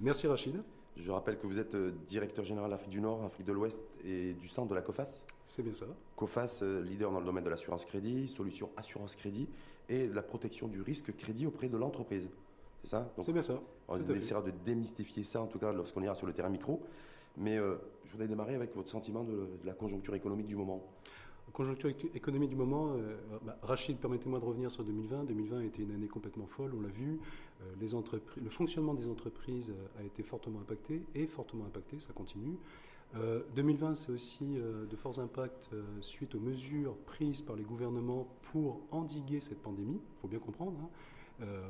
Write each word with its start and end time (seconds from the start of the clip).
Merci 0.00 0.28
Rachid. 0.28 0.62
Je 0.96 1.10
rappelle 1.10 1.38
que 1.38 1.46
vous 1.48 1.58
êtes 1.58 1.74
euh, 1.74 1.92
directeur 2.06 2.44
général 2.44 2.72
Afrique 2.72 2.90
du 2.90 3.00
Nord, 3.00 3.24
Afrique 3.24 3.46
de 3.46 3.52
l'Ouest 3.52 3.82
et 4.04 4.32
du 4.34 4.46
centre 4.46 4.68
de 4.68 4.74
la 4.76 4.82
COFAS. 4.82 5.24
C'est 5.44 5.64
bien 5.64 5.72
ça. 5.72 5.86
COFAS, 6.14 6.60
euh, 6.62 6.80
leader 6.82 7.10
dans 7.10 7.18
le 7.18 7.26
domaine 7.26 7.42
de 7.42 7.50
l'assurance 7.50 7.84
crédit, 7.84 8.28
solution 8.28 8.70
assurance 8.76 9.16
crédit 9.16 9.48
et 9.88 10.06
la 10.06 10.22
protection 10.22 10.68
du 10.68 10.82
risque 10.82 11.16
crédit 11.16 11.46
auprès 11.46 11.68
de 11.68 11.76
l'entreprise. 11.76 12.28
C'est 12.84 12.90
ça? 12.90 13.12
C'est 13.18 13.32
bien 13.32 13.42
ça. 13.42 13.60
On 13.88 13.98
essaiera 13.98 14.40
de 14.40 14.52
démystifier 14.64 15.24
ça, 15.24 15.42
en 15.42 15.48
tout 15.48 15.58
cas, 15.58 15.72
lorsqu'on 15.72 16.02
ira 16.02 16.14
sur 16.14 16.28
le 16.28 16.32
terrain 16.32 16.48
micro. 16.48 16.80
Mais 17.36 17.58
euh, 17.58 17.74
je 18.04 18.12
voudrais 18.12 18.28
démarrer 18.28 18.54
avec 18.54 18.76
votre 18.76 18.88
sentiment 18.88 19.24
de, 19.24 19.48
la 19.64 19.72
conjoncture 19.72 20.14
économique 20.14 20.46
du 20.46 20.56
moment. 20.56 20.80
Conjoncture 21.52 21.90
économique 22.14 22.50
du 22.50 22.56
moment, 22.56 22.92
bah, 23.44 23.58
Rachid, 23.62 23.98
permettez-moi 23.98 24.38
de 24.38 24.44
revenir 24.44 24.70
sur 24.70 24.84
2020. 24.84 25.24
2020 25.24 25.58
a 25.58 25.64
été 25.64 25.82
une 25.82 25.90
année 25.92 26.06
complètement 26.06 26.46
folle, 26.46 26.72
on 26.76 26.80
l'a 26.80 26.88
vu. 26.88 27.18
entreprises, 27.94 28.42
le 28.42 28.50
fonctionnement 28.50 28.94
des 28.94 29.08
entreprises 29.08 29.74
a 29.98 30.04
été 30.04 30.22
fortement 30.22 30.60
impacté 30.60 31.02
et 31.14 31.26
fortement 31.26 31.64
impacté, 31.64 31.98
ça 31.98 32.12
continue. 32.12 32.56
2020, 33.56 33.94
c'est 33.94 34.12
aussi 34.12 34.44
de 34.44 34.96
forts 34.96 35.18
impacts 35.18 35.70
suite 36.00 36.34
aux 36.34 36.40
mesures 36.40 36.96
prises 37.06 37.42
par 37.42 37.56
les 37.56 37.64
gouvernements 37.64 38.28
pour 38.52 38.80
endiguer 38.92 39.40
cette 39.40 39.60
pandémie. 39.62 40.00
Il 40.16 40.20
faut 40.20 40.28
bien 40.28 40.38
comprendre. 40.38 40.78
Hein. 40.82 40.88
Euh, 41.40 41.62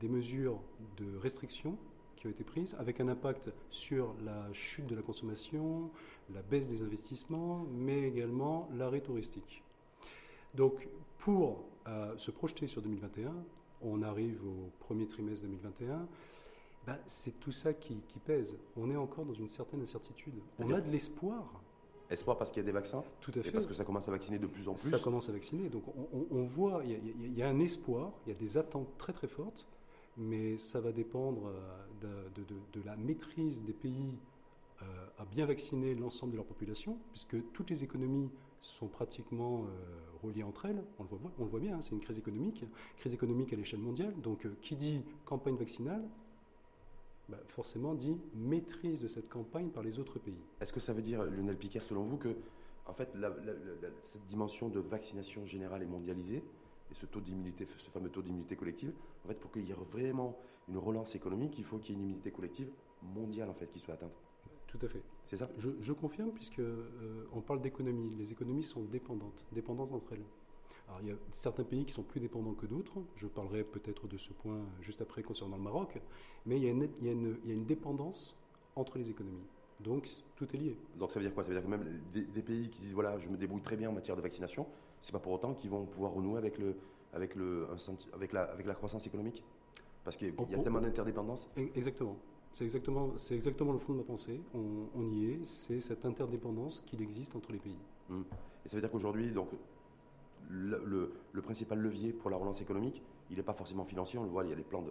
des 0.00 0.08
mesures 0.08 0.60
de 0.98 1.16
restriction 1.16 1.78
qui 2.24 2.28
ont 2.28 2.30
été 2.30 2.44
prises, 2.44 2.74
avec 2.78 3.00
un 3.00 3.08
impact 3.08 3.50
sur 3.70 4.14
la 4.24 4.50
chute 4.52 4.86
de 4.86 4.94
la 4.94 5.02
consommation, 5.02 5.90
la 6.32 6.40
baisse 6.40 6.68
des 6.68 6.82
investissements, 6.82 7.66
mais 7.70 8.08
également 8.08 8.68
l'arrêt 8.74 9.00
touristique. 9.00 9.62
Donc, 10.54 10.88
pour 11.18 11.64
euh, 11.86 12.16
se 12.16 12.30
projeter 12.30 12.66
sur 12.66 12.80
2021, 12.80 13.30
on 13.82 14.02
arrive 14.02 14.40
au 14.46 14.70
premier 14.80 15.06
trimestre 15.06 15.44
2021, 15.44 16.06
ben, 16.86 16.98
c'est 17.06 17.38
tout 17.40 17.52
ça 17.52 17.74
qui, 17.74 18.02
pèse. 18.24 18.56
On 18.76 18.90
est 18.90 18.96
encore 18.96 19.26
dans 19.26 19.34
une 19.34 19.48
certaine 19.48 19.82
incertitude. 19.82 20.34
On 20.58 20.72
a 20.72 20.80
de 20.80 20.90
l'espoir, 20.90 21.60
Espoir 22.10 22.36
parce 22.36 22.50
qu'il 22.50 22.60
y 22.60 22.64
a 22.64 22.66
des 22.66 22.72
vaccins 22.72 23.02
Tout 23.22 23.30
à 23.34 23.42
fait. 23.42 23.48
Et 23.48 23.52
parce 23.52 23.66
que 23.66 23.72
ça 23.72 23.82
commence 23.84 24.06
à 24.08 24.12
vacciner 24.12 24.38
de 24.38 24.46
plus 24.46 24.68
en 24.68 24.74
plus 24.74 24.90
Ça 24.90 24.98
commence 24.98 25.30
à 25.30 25.32
vacciner. 25.32 25.70
Donc 25.70 25.84
on, 26.12 26.44
voit, 26.44 26.82
il 26.84 27.36
y, 27.36 27.42
a, 27.42 27.48
un 27.48 27.58
espoir, 27.60 28.12
il 28.26 28.32
y 28.32 28.36
a 28.36 28.38
des 28.38 28.58
attentes 28.58 28.88
très 28.98 29.14
très 29.14 29.26
fortes, 29.26 29.66
mais 30.16 30.58
ça 30.58 30.80
va 30.80 30.92
dépendre 30.92 31.50
euh, 32.04 32.28
de, 32.72 32.82
la 32.84 32.96
maîtrise 32.96 33.64
des 33.64 33.72
pays 33.72 34.14
euh, 34.82 34.84
à 35.18 35.24
bien 35.24 35.46
vacciner 35.46 35.94
l'ensemble 35.94 36.32
de 36.32 36.36
leur 36.36 36.46
population, 36.46 36.98
puisque 37.10 37.36
toutes 37.52 37.70
les 37.70 37.84
économies 37.84 38.30
sont 38.60 38.88
pratiquement 38.88 39.64
euh, 39.64 39.66
reliées 40.22 40.42
entre 40.42 40.66
elles. 40.66 40.82
On 40.98 41.04
le 41.44 41.50
voit, 41.50 41.60
bien, 41.60 41.76
hein, 41.76 41.82
c'est 41.82 41.92
une 41.92 42.00
crise 42.00 42.18
économique, 42.18 42.64
crise 42.96 43.14
économique 43.14 43.52
à 43.52 43.56
l'échelle 43.56 43.80
mondiale. 43.80 44.14
Donc 44.22 44.46
qui 44.60 44.76
dit 44.76 45.02
campagne 45.24 45.56
vaccinale 45.56 46.02
bah, 47.28 47.38
forcément 47.46 47.94
dit 47.94 48.20
maîtrise 48.34 49.00
de 49.00 49.08
cette 49.08 49.30
campagne 49.30 49.68
par 49.68 49.82
les 49.82 49.98
autres 49.98 50.18
pays. 50.18 50.42
Est-ce 50.60 50.74
que 50.74 50.80
ça 50.80 50.92
veut 50.92 51.02
dire, 51.02 51.24
Lionel 51.24 51.56
Piquet, 51.56 51.80
selon 51.80 52.02
vous, 52.02 52.18
que 52.18 52.36
en 52.86 52.92
fait, 52.92 53.10
cette 54.02 54.26
dimension 54.26 54.68
de 54.68 54.78
vaccination 54.78 55.46
générale 55.46 55.82
et 55.82 55.86
mondialisée, 55.86 56.42
et 56.94 57.00
ce 57.00 57.06
taux 57.06 57.20
d'immunité, 57.20 57.66
ce 57.78 57.90
fameux 57.90 58.10
taux 58.10 58.22
d'immunité 58.22 58.56
collective, 58.56 58.92
en 59.24 59.28
fait, 59.28 59.34
pour 59.34 59.50
qu'il 59.50 59.66
y 59.66 59.70
ait 59.70 59.76
vraiment 59.90 60.38
une 60.68 60.78
relance 60.78 61.14
économique, 61.14 61.54
il 61.58 61.64
faut 61.64 61.78
qu'il 61.78 61.94
y 61.94 61.98
ait 61.98 62.00
une 62.00 62.04
immunité 62.04 62.30
collective 62.30 62.70
mondiale 63.02 63.50
en 63.50 63.54
fait 63.54 63.66
qui 63.66 63.80
soit 63.80 63.94
atteinte. 63.94 64.14
Tout 64.66 64.78
à 64.82 64.88
fait. 64.88 65.02
C'est 65.26 65.36
ça? 65.36 65.48
Je, 65.58 65.92
confirme, 65.92 66.32
puisque 66.32 66.58
euh, 66.58 67.26
on 67.32 67.40
parle 67.40 67.60
d'économie. 67.60 68.12
Les 68.18 68.32
économies 68.32 68.62
sont 68.62 68.82
dépendantes, 68.82 69.44
dépendantes 69.52 69.92
entre 69.92 70.12
elles. 70.12 70.24
Alors, 70.88 71.00
il 71.00 71.08
y 71.08 71.12
a 71.12 71.16
certains 71.30 71.64
pays 71.64 71.84
qui 71.84 71.92
sont 71.92 72.02
plus 72.02 72.20
dépendants 72.20 72.54
que 72.54 72.66
d'autres. 72.66 72.98
Je 73.16 73.26
parlerai 73.26 73.64
peut-être 73.64 74.06
de 74.08 74.16
ce 74.16 74.32
point 74.32 74.60
juste 74.80 75.00
après 75.00 75.22
concernant 75.22 75.56
le 75.56 75.62
Maroc. 75.62 76.00
Mais 76.46 76.56
il 76.56 76.64
y 76.64 76.66
a 76.66 76.70
une, 76.70 76.88
il 77.00 77.06
y 77.06 77.08
a 77.08 77.12
une, 77.12 77.38
il 77.44 77.50
y 77.50 77.52
a 77.52 77.56
une 77.56 77.64
dépendance 77.64 78.36
entre 78.76 78.98
les 78.98 79.08
économies. 79.10 79.46
Donc 79.80 80.08
tout 80.36 80.46
est 80.54 80.58
lié. 80.58 80.76
Donc 80.96 81.10
ça 81.10 81.18
veut 81.18 81.26
dire 81.26 81.34
quoi? 81.34 81.42
Ça 81.42 81.50
veut 81.50 81.54
dire 81.54 81.64
que 81.64 81.68
même 81.68 82.00
des, 82.12 82.42
pays 82.42 82.70
qui 82.70 82.80
disent 82.80 82.94
voilà, 82.94 83.18
je 83.18 83.28
me 83.28 83.36
débrouille 83.36 83.62
très 83.62 83.76
bien 83.76 83.90
en 83.90 83.92
matière 83.92 84.16
de 84.16 84.22
vaccination, 84.22 84.66
c'est 85.04 85.12
pas 85.12 85.18
pour 85.18 85.32
autant 85.32 85.52
qu'ils 85.52 85.68
vont 85.68 85.84
pouvoir 85.84 86.12
renouer 86.12 86.38
avec 86.38 86.56
le, 86.56 86.76
avec 87.12 87.34
le, 87.34 87.68
avec 88.14 88.32
la, 88.32 88.44
avec 88.44 88.64
la 88.64 88.72
croissance 88.72 89.06
économique, 89.06 89.44
parce 90.02 90.16
qu'il 90.16 90.28
y 90.28 90.54
a 90.54 90.58
tellement 90.62 90.80
d'interdépendance. 90.80 91.50
Exactement. 91.74 92.16
C'est 92.54 92.64
exactement, 92.64 93.10
c'est 93.18 93.34
exactement 93.34 93.72
le 93.72 93.78
fond 93.78 93.92
de 93.92 93.98
ma 93.98 94.04
pensée. 94.04 94.40
On, 94.54 94.86
on 94.94 95.10
y 95.10 95.26
est. 95.26 95.44
C'est 95.44 95.80
cette 95.80 96.06
interdépendance 96.06 96.80
qu'il 96.80 97.02
existe 97.02 97.36
entre 97.36 97.52
les 97.52 97.58
pays. 97.58 97.76
Hum. 98.08 98.24
Et 98.64 98.68
ça 98.70 98.78
veut 98.78 98.80
dire 98.80 98.90
qu'aujourd'hui, 98.90 99.30
donc 99.30 99.50
le, 100.48 101.12
principal 101.42 101.80
levier 101.80 102.14
pour 102.14 102.30
la 102.30 102.38
relance 102.38 102.62
économique, 102.62 103.02
il 103.28 103.36
n'est 103.36 103.42
pas 103.42 103.52
forcément 103.52 103.84
financier. 103.84 104.18
On 104.18 104.22
le 104.22 104.30
voit, 104.30 104.44
il 104.44 104.50
y 104.50 104.54
a 104.54 104.56
des 104.56 104.62
plans, 104.62 104.84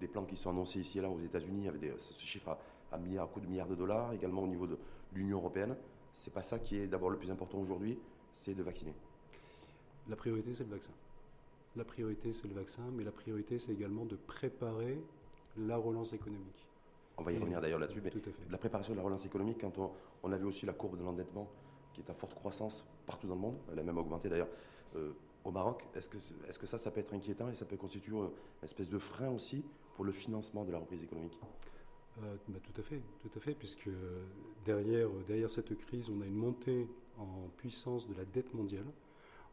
des 0.00 0.08
plans 0.08 0.24
qui 0.24 0.36
sont 0.36 0.50
annoncés 0.50 0.80
ici 0.80 0.98
et 0.98 1.02
là 1.02 1.08
aux 1.08 1.20
États-Unis 1.20 1.68
avec 1.68 1.80
des, 1.80 1.92
ce 1.98 2.14
chiffre 2.14 2.48
à, 2.48 2.58
à, 2.90 2.98
milliards, 2.98 3.28
à 3.36 3.38
de 3.40 3.46
milliards 3.46 3.68
de 3.68 3.76
dollars, 3.76 4.12
également 4.12 4.42
au 4.42 4.48
niveau 4.48 4.66
de 4.66 4.76
l'Union 5.12 5.38
européenne. 5.38 5.76
C'est 6.14 6.34
pas 6.34 6.42
ça 6.42 6.58
qui 6.58 6.78
est 6.78 6.88
d'abord 6.88 7.10
le 7.10 7.16
plus 7.16 7.30
important 7.30 7.58
aujourd'hui, 7.58 7.96
c'est 8.32 8.54
de 8.54 8.62
vacciner. 8.64 8.94
La 10.08 10.16
priorité, 10.16 10.54
c'est 10.54 10.64
le 10.64 10.70
vaccin. 10.70 10.92
La 11.76 11.84
priorité, 11.84 12.32
c'est 12.32 12.48
le 12.48 12.54
vaccin, 12.54 12.82
mais 12.92 13.04
la 13.04 13.12
priorité, 13.12 13.58
c'est 13.58 13.72
également 13.72 14.04
de 14.04 14.16
préparer 14.16 15.02
la 15.56 15.76
relance 15.76 16.12
économique. 16.12 16.66
On 17.16 17.22
va 17.22 17.32
y 17.32 17.38
revenir 17.38 17.60
d'ailleurs 17.60 17.78
là-dessus, 17.78 18.00
mais 18.02 18.12
la 18.50 18.58
préparation 18.58 18.92
de 18.92 18.98
la 18.98 19.04
relance 19.04 19.24
économique, 19.24 19.58
quand 19.60 19.78
on, 19.78 19.90
on 20.22 20.32
avait 20.32 20.44
aussi 20.44 20.66
la 20.66 20.72
courbe 20.72 20.98
de 20.98 21.04
l'endettement 21.04 21.48
qui 21.92 22.00
est 22.00 22.10
à 22.10 22.14
forte 22.14 22.34
croissance 22.34 22.84
partout 23.06 23.26
dans 23.26 23.34
le 23.34 23.40
monde, 23.40 23.56
elle 23.70 23.78
a 23.78 23.82
même 23.82 23.98
augmenté 23.98 24.28
d'ailleurs 24.28 24.48
euh, 24.96 25.12
au 25.44 25.50
Maroc. 25.50 25.86
Est-ce 25.94 26.08
que, 26.08 26.16
est 26.16 26.58
que 26.58 26.66
ça, 26.66 26.78
ça 26.78 26.90
peut 26.90 27.00
être 27.00 27.14
inquiétant 27.14 27.48
et 27.50 27.54
ça 27.54 27.64
peut 27.64 27.76
constituer 27.76 28.16
une 28.16 28.30
espèce 28.62 28.88
de 28.88 28.98
frein 28.98 29.30
aussi 29.30 29.64
pour 29.94 30.04
le 30.04 30.12
financement 30.12 30.64
de 30.64 30.72
la 30.72 30.78
reprise 30.78 31.02
économique? 31.02 31.38
Euh, 32.22 32.36
bah, 32.48 32.58
tout 32.62 32.80
à 32.80 32.82
fait, 32.82 33.00
tout 33.20 33.30
à 33.36 33.40
fait, 33.40 33.54
puisque 33.54 33.90
derrière, 34.64 35.08
derrière 35.26 35.50
cette 35.50 35.76
crise, 35.76 36.10
on 36.10 36.20
a 36.22 36.26
une 36.26 36.36
montée 36.36 36.88
en 37.18 37.48
puissance 37.56 38.08
de 38.08 38.14
la 38.14 38.24
dette 38.24 38.52
mondiale. 38.54 38.86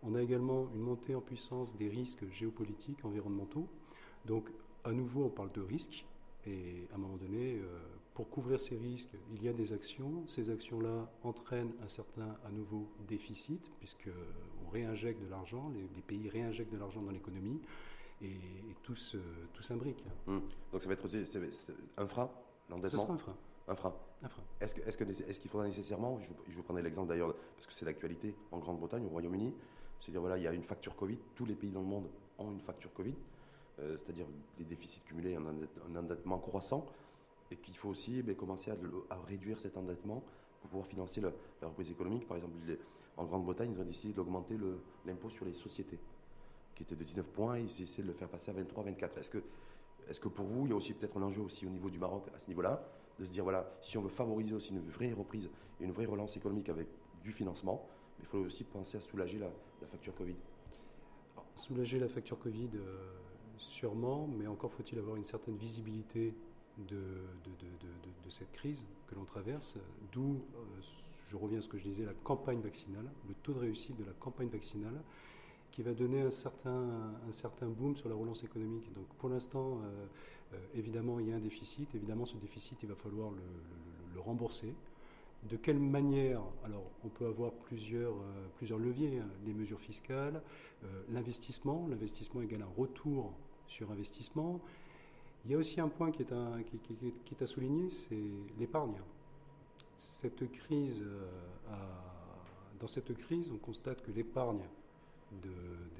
On 0.04 0.16
a 0.16 0.22
également 0.22 0.70
une 0.74 0.82
montée 0.82 1.16
en 1.16 1.22
puissance 1.22 1.76
des 1.76 1.90
risques 1.90 2.26
géopolitiques, 2.32 3.04
environnementaux. 3.04 3.68
Donc, 4.26 4.50
à 4.84 4.92
nouveau, 4.92 5.26
on 5.26 5.30
parle 5.30 5.52
de 5.52 5.62
risques. 5.62 6.06
Et 6.46 6.88
à 6.92 6.96
un 6.96 6.98
moment 6.98 7.18
donné, 7.18 7.56
euh, 7.56 7.80
pour 8.14 8.30
couvrir 8.30 8.60
ces 8.60 8.78
risques, 8.78 9.16
il 9.34 9.44
y 9.44 9.50
a 9.50 9.54
des 9.54 9.74
actions. 9.74 10.26
Ces 10.28 10.50
actions-là 10.50 11.10
entraînent 11.24 11.74
un 11.84 11.88
certain, 11.88 12.38
à 12.46 12.52
nouveau, 12.52 12.90
déficit, 13.08 13.72
puisqu'on 13.80 14.70
réinjecte 14.72 15.22
de 15.22 15.28
l'argent, 15.28 15.70
les, 15.70 16.02
pays 16.02 16.30
réinjectent 16.30 16.72
de 16.72 16.78
l'argent 16.78 17.02
dans 17.02 17.12
l'économie, 17.12 17.62
et, 18.22 18.36
tout 18.84 18.96
s'imbrique. 18.96 20.04
Hum. 20.28 20.42
Donc 20.72 20.82
ça 20.82 20.88
va 20.88 20.94
être 20.94 21.08
un 21.98 22.08
frein, 22.08 22.30
l'endettement 22.70 22.90
Ce 22.90 22.98
sera 22.98 23.14
un 23.14 23.18
frein. 23.18 23.36
Un 23.68 23.76
frein. 23.76 23.94
Un 24.24 24.30
frein. 24.30 24.44
Est-ce 24.60 24.76
qu'il 24.76 24.84
est 24.84 25.48
faudra 25.48 25.68
nécessairement, 25.68 26.20
je, 26.20 26.56
vous 26.56 26.64
prendrai 26.64 26.82
l'exemple 26.82 27.08
d'ailleurs, 27.08 27.36
parce 27.56 27.68
que 27.68 27.74
c'est 27.74 27.86
l'actualité 27.86 28.36
en 28.52 28.58
Grande-Bretagne, 28.60 29.06
au 29.06 29.10
Royaume-Uni, 29.10 29.54
c'est-à-dire 30.00 30.22
voilà, 30.22 30.38
il 30.38 30.44
y 30.44 30.48
a 30.48 30.54
une 30.54 30.64
facture 30.64 30.96
Covid, 30.96 31.18
tous 31.36 31.46
les 31.46 31.56
pays 31.56 31.72
dans 31.72 31.82
le 31.82 31.88
monde 31.88 32.10
ont 32.38 32.52
une 32.52 32.62
facture 32.62 32.94
Covid. 32.94 33.16
Euh, 33.82 33.96
c'est-à-dire 33.98 34.26
des 34.58 34.66
déficits 34.66 35.02
cumulés, 35.02 35.36
un 35.36 35.96
endettement 35.96 36.38
croissant, 36.40 36.86
et 37.52 37.56
qu'il 37.56 37.76
faut 37.78 37.90
aussi 37.90 38.22
eh 38.28 38.36
commencer 38.36 38.72
à, 38.72 39.16
réduire 39.28 39.60
cet 39.60 39.78
endettement 39.78 40.24
pour 40.62 40.70
pouvoir 40.70 40.88
financer 40.88 41.22
la, 41.22 41.32
reprise 41.68 41.90
économique. 41.90 42.28
Par 42.28 42.36
exemple, 42.36 42.54
en 43.18 43.26
Grande-Bretagne, 43.26 43.72
ils 43.74 43.82
ont 43.82 43.86
décidé 43.86 44.14
d'augmenter 44.14 44.58
l'impôt 45.06 45.30
sur 45.30 45.46
les 45.46 45.54
sociétés, 45.54 46.00
qui 46.76 46.84
était 46.84 46.96
de 46.96 47.04
19 47.04 47.26
points, 47.28 47.58
et 47.58 47.62
ils 47.62 47.84
essaient 47.84 48.02
de 48.02 48.08
le 48.08 48.14
faire 48.14 48.28
passer 48.28 48.52
à 48.52 48.54
23, 48.54 48.84
24. 48.84 49.18
Est-ce 49.18 49.30
que, 49.30 49.40
que 50.22 50.28
pour 50.28 50.46
vous, 50.46 50.66
il 50.66 50.72
y 50.72 50.74
a 50.74 50.76
aussi 50.76 50.94
peut-être 50.94 51.18
un 51.18 51.24
enjeu 51.24 51.42
aussi 51.42 51.66
au 51.66 51.70
niveau 51.70 51.90
du 51.90 52.00
Maroc 52.00 52.26
à 52.36 52.40
ce 52.40 52.48
niveau-là, 52.48 52.84
de 53.18 53.26
se 53.26 53.32
dire, 53.32 53.44
voilà, 53.44 53.72
si 53.82 53.98
on 53.98 54.02
veut 54.02 54.10
favoriser 54.10 54.54
aussi 54.54 54.74
une 54.74 54.82
vraie 54.82 55.14
reprise 55.14 55.50
et 55.80 55.86
une 55.86 55.92
vraie 55.92 56.06
relance 56.06 56.36
économique 56.36 56.70
avec 56.70 56.88
du 57.24 57.32
financement, 57.32 57.88
il 58.20 58.26
faut 58.26 58.40
aussi 58.40 58.64
penser 58.64 58.98
à 58.98 59.02
soulager 59.02 59.40
la, 59.40 59.50
facture 59.88 60.14
Covid. 60.16 60.36
soulager 61.56 62.00
la 62.00 62.10
facture 62.10 62.38
Covid, 62.38 62.70
euh, 62.76 63.12
sûrement, 63.58 64.28
mais 64.28 64.48
encore 64.48 64.72
faut-il 64.72 65.00
avoir 65.00 65.16
une 65.16 65.24
certaine 65.24 65.56
visibilité 65.56 66.34
de, 66.88 66.98
cette 68.30 68.52
crise 68.52 68.88
que 69.08 69.16
l'on 69.16 69.26
traverse, 69.26 69.78
d'où, 70.12 70.36
euh, 70.56 70.82
je 71.30 71.36
reviens 71.36 71.60
à 71.60 71.62
ce 71.62 71.68
que 71.70 71.78
je 71.78 71.84
disais, 71.84 72.06
la 72.06 72.14
campagne 72.14 72.62
vaccinale, 72.62 73.10
le 73.28 73.34
taux 73.36 73.54
de 73.54 73.60
réussite 73.60 73.98
de 73.98 74.06
la 74.06 74.14
campagne 74.14 74.50
vaccinale, 74.50 75.02
qui 75.72 75.84
va 75.84 75.94
donner 75.94 76.22
un 76.22 76.32
certain, 76.32 77.68
boom 77.68 77.96
sur 77.96 78.10
la 78.10 78.16
relance 78.16 78.44
économique. 78.44 78.92
Donc 78.94 79.06
pour 79.18 79.30
l'instant, 79.30 79.80
euh, 79.84 80.58
évidemment, 80.74 81.20
il 81.20 81.28
y 81.28 81.32
a 81.32 81.36
un 81.36 81.40
déficit. 81.40 81.94
Évidemment, 81.96 82.26
ce 82.26 82.38
déficit, 82.38 82.82
il 82.84 82.90
va 82.90 82.96
falloir 82.96 83.32
le, 83.32 84.20
rembourser. 84.20 84.76
De 85.44 85.56
quelle 85.56 85.80
manière 85.80 86.42
Alors, 86.66 86.92
on 87.06 87.08
peut 87.08 87.26
avoir 87.26 87.54
plusieurs, 87.54 88.16
plusieurs 88.58 88.78
leviers, 88.78 89.20
hein. 89.20 89.30
les 89.46 89.54
mesures 89.54 89.80
fiscales, 89.80 90.42
l'investissement. 91.10 91.88
L'investissement 91.90 92.42
égale 92.42 92.64
un 92.64 92.80
retour 92.82 93.34
sur 93.66 93.90
investissement. 93.92 94.60
Il 95.46 95.52
y 95.52 95.56
a 95.56 95.58
aussi 95.58 95.80
un 95.80 95.88
point 95.88 96.12
qui 96.12 96.22
est, 96.22 96.34
un, 96.34 96.62
qui, 96.64 97.34
est 97.34 97.42
à 97.42 97.48
souligner, 97.48 97.90
c'est 97.90 98.20
l'épargne. 98.58 98.98
Cette 99.96 100.52
crise, 100.52 101.04
euh, 101.06 101.28
dans 102.80 102.88
cette 102.88 103.14
crise, 103.18 103.52
on 103.52 103.58
constate 103.58 104.02
que 104.02 104.12
l'épargne 104.12 104.64
de, 105.42 105.52